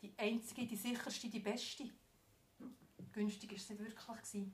Die 0.00 0.14
einzige, 0.16 0.66
die 0.66 0.76
sicherste, 0.76 1.28
die 1.28 1.40
beste. 1.40 1.90
Günstig 3.12 3.52
war 3.52 3.58
sie 3.58 3.78
wirklich. 3.78 4.48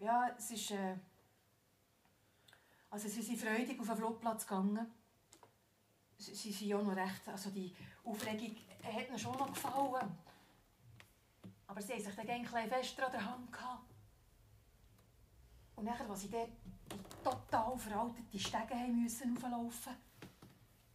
Ja, 0.00 0.34
es 0.36 0.50
ist. 0.50 0.70
Äh 0.72 0.96
also, 2.90 3.08
sie 3.08 3.22
sind 3.22 3.38
freudig 3.38 3.78
auf 3.78 3.86
den 3.86 3.96
Flugplatz 3.96 4.46
gegangen. 4.46 4.90
Sie 6.16 6.34
sind 6.34 6.68
ja 6.68 6.82
noch 6.82 6.96
recht. 6.96 7.28
Also, 7.28 7.50
die 7.50 7.74
Aufregung 8.04 8.56
hat 8.82 9.08
ihnen 9.08 9.18
schon 9.18 9.36
noch 9.38 9.52
gefallen. 9.52 10.18
Aber 11.66 11.80
sie 11.80 11.92
haben 11.92 12.02
sich 12.02 12.14
dann 12.14 12.28
ein 12.28 12.68
fester 12.68 13.06
an 13.06 13.12
der 13.12 13.24
Hand 13.24 13.52
gehabt. 13.52 13.84
Und 15.76 15.84
nachher, 15.84 16.10
als 16.10 16.22
sie 16.22 16.30
dort 16.30 16.50
die 16.92 17.22
total 17.22 17.78
veraltete 17.78 18.38
Stege 18.38 18.74
haben 18.74 19.02
müssen 19.02 19.36
auflaufen 19.36 19.96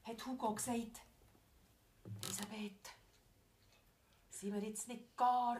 hat 0.03 0.25
Hugo 0.25 0.53
gesagt, 0.53 1.01
Elisabeth, 2.23 2.91
sind 4.29 4.53
wir 4.53 4.63
jetzt 4.63 4.87
nicht 4.87 5.17
gar 5.17 5.59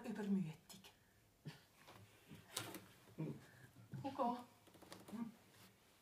Hugo, 4.06 4.38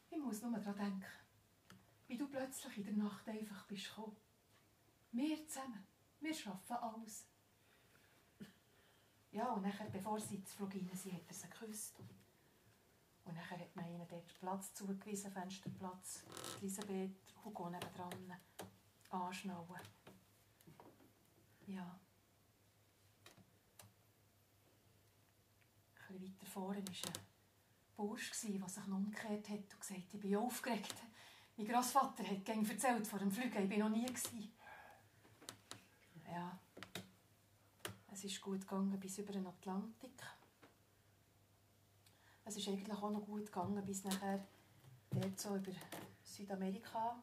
ich 0.10 0.18
nur 0.18 0.60
daran 0.60 0.76
denken, 0.76 1.06
wie 2.08 2.18
du 2.18 2.28
plötzlich 2.28 2.80
in 2.80 2.84
der 2.84 2.94
Nacht 2.96 3.26
einfach 3.30 3.66
bist 3.66 3.88
gekommen. 3.88 4.18
Wir 5.14 5.48
zusammen, 5.48 5.88
wir 6.20 6.34
schaffen 6.34 6.76
alles. 6.76 7.26
Ja, 9.32 9.54
und 9.54 9.62
nachher, 9.62 9.90
bevor 9.90 10.20
sie 10.20 10.36
ins 10.36 10.52
Flug 10.52 10.76
rein 10.76 10.90
sind, 10.94 11.14
hat 11.14 11.28
er 11.30 11.34
sie 11.34 11.50
geküsst. 11.50 11.98
Und 13.24 13.36
nachher 13.36 13.60
hat 13.60 13.74
man 13.74 13.88
ihnen 13.88 14.06
dort 14.10 14.38
Platz 14.38 14.74
zugewiesen, 14.74 15.32
Fensterplatz. 15.32 16.26
Elisabeth, 16.60 17.16
Hugo 17.46 17.70
nebendran, 17.70 18.34
anschnallen. 19.12 19.80
Ja. 21.68 22.00
Ein 26.10 26.20
bisschen 26.20 26.36
weiter 26.36 26.46
vorne 26.46 26.86
war 26.86 26.94
ein 26.94 27.33
Bursch, 27.96 28.32
der 28.32 28.70
sich 28.70 28.88
noch 28.88 28.98
umgekehrt 28.98 29.50
hat 29.50 29.60
und 29.60 29.80
gesagt 29.80 30.14
ich 30.14 30.20
bin 30.20 30.36
aufgeregt. 30.36 30.96
Mein 31.56 31.68
Großvater 31.68 32.24
hat 32.24 32.46
gegen 32.46 32.68
erzählt 32.68 33.06
vor 33.06 33.20
dem 33.20 33.32
Flügen, 33.32 33.64
ich 33.64 33.70
bin 33.70 33.80
noch 33.80 33.90
nie 33.90 34.06
gewesen. 34.06 34.52
Ja. 36.28 36.60
Es 38.12 38.24
ist 38.24 38.42
gut 38.42 38.62
gegangen 38.62 39.00
bis 39.00 39.18
über 39.20 39.34
den 39.34 39.46
Atlantik. 39.46 40.22
Es 42.46 42.58
ist 42.58 42.68
eigentlich 42.68 42.98
auch 42.98 43.12
noch 43.12 43.26
gut 43.26 43.46
gegangen 43.46 43.86
bis 43.86 44.04
nachher 44.04 44.46
dort 45.12 45.40
so 45.40 45.56
über 45.56 45.72
Südamerika. 46.24 47.16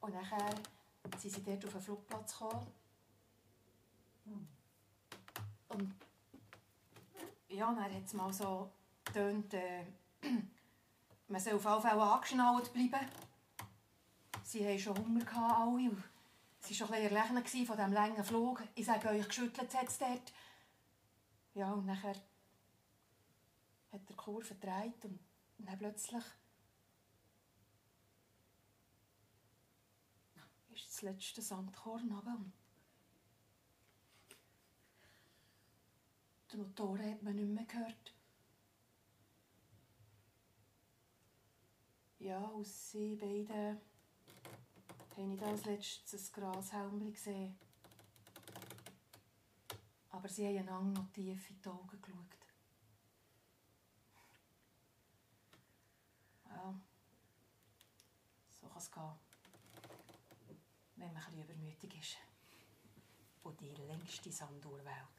Und 0.00 0.14
nachher 0.14 0.54
sind 1.16 1.34
sie 1.34 1.42
dort 1.42 1.64
auf 1.64 1.72
den 1.72 1.82
Flugplatz 1.82 2.38
gekommen. 2.38 2.66
Und 5.68 5.94
ja, 7.58 7.74
dann 7.74 7.92
hat 7.92 8.04
es 8.04 8.12
mal 8.12 8.32
so 8.32 8.70
getönt, 9.04 9.52
äh, 9.52 9.84
man 11.28 11.40
soll 11.40 11.54
auf 11.54 11.64
jeden 11.64 11.80
Fall 11.82 12.00
angeschnallt 12.00 12.72
bleiben. 12.72 13.06
Sie 14.44 14.64
hatten 14.64 14.78
schon 14.78 14.96
Hunger, 14.96 15.24
gehabt, 15.24 15.58
alle. 15.58 15.90
Sie 16.60 16.80
war 16.80 16.86
schon 16.86 16.94
ein 16.94 17.02
bisschen 17.02 17.36
erlegen 17.36 17.66
von 17.66 17.76
diesem 17.76 17.92
langen 17.92 18.24
Flug. 18.24 18.62
Ich 18.74 18.86
sage 18.86 19.08
euch, 19.08 19.26
geschüttelt 19.26 19.74
hat 19.74 19.88
es 19.88 19.98
dort. 19.98 20.32
Ja, 21.54 21.72
und 21.72 21.86
nachher 21.86 22.14
hat 23.92 24.08
der 24.08 24.16
Kurve 24.16 24.54
gedreht 24.54 25.04
und 25.04 25.18
dann 25.58 25.78
plötzlich 25.78 26.24
ist 30.72 30.94
das 30.94 31.02
letzte 31.02 31.42
Sandkorn 31.42 32.12
runter 32.12 32.38
die 36.52 36.56
Motoren 36.56 37.10
hat 37.10 37.22
man 37.22 37.36
nicht 37.36 37.48
mehr 37.48 37.64
gehört. 37.64 38.14
Ja, 42.18 42.40
aus 42.40 42.90
sie 42.90 43.14
beiden 43.16 43.80
habe 45.16 45.34
ich 45.34 45.42
als 45.42 45.64
letztes 45.64 46.28
ein 46.28 46.32
Grashelmchen 46.32 47.12
gesehen. 47.12 47.58
Aber 50.10 50.28
sie 50.28 50.46
haben 50.46 50.58
einander 50.58 51.00
noch 51.00 51.12
tief 51.12 51.50
in 51.50 51.60
die 51.60 51.68
Augen 51.68 52.00
geschaut. 52.02 52.36
Ja, 56.46 56.74
so 58.60 58.68
kann 58.68 58.78
es 58.78 58.90
gehen, 58.90 59.12
wenn 60.96 61.12
man 61.12 61.22
ein 61.22 61.32
bisschen 61.32 61.44
übermütig 61.44 61.98
ist. 62.00 62.16
Und 63.42 63.60
die 63.60 63.74
längste 63.74 64.32
Sanduhr 64.32 64.84
wählt. 64.84 65.17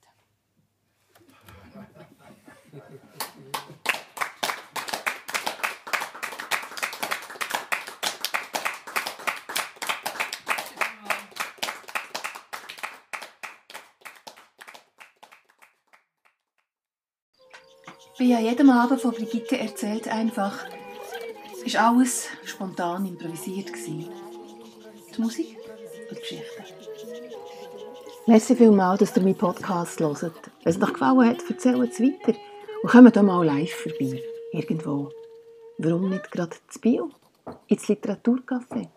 Wie 18.20 18.36
an 18.36 18.43
jedem 18.43 18.70
Abend 18.70 19.00
von 19.00 19.12
Brigitte 19.12 19.58
erzählt 19.58 20.10
einfach, 20.10 20.66
ist 21.64 21.78
alles 21.78 22.28
spontan 22.43 23.06
improvisiert 23.06 23.72
gewesen. 23.72 24.10
Die 25.16 25.22
Musik 25.22 25.58
und 26.10 26.18
die 26.18 26.22
Geschichte. 26.22 27.19
Merci 28.28 28.56
vielmals, 28.56 29.00
dass 29.00 29.16
ihr 29.16 29.24
meinen 29.24 29.36
Podcast 29.36 30.00
hört. 30.00 30.22
Wenn 30.22 30.34
es 30.64 30.82
euch 30.82 30.94
gefallen 30.94 31.30
hat, 31.30 31.50
erzählt 31.50 31.92
es 31.92 32.00
weiter 32.00 32.38
und 32.84 32.92
kommt 32.92 33.14
hier 33.14 33.24
mal 33.24 33.46
live 33.46 33.74
vorbei. 33.74 34.22
Irgendwo. 34.52 35.10
Warum 35.78 36.10
nicht 36.10 36.32
gerade 36.32 36.56
zu 36.68 36.80
Bio? 36.80 37.10
Ins 37.68 37.88
Literaturcafé? 37.88 38.88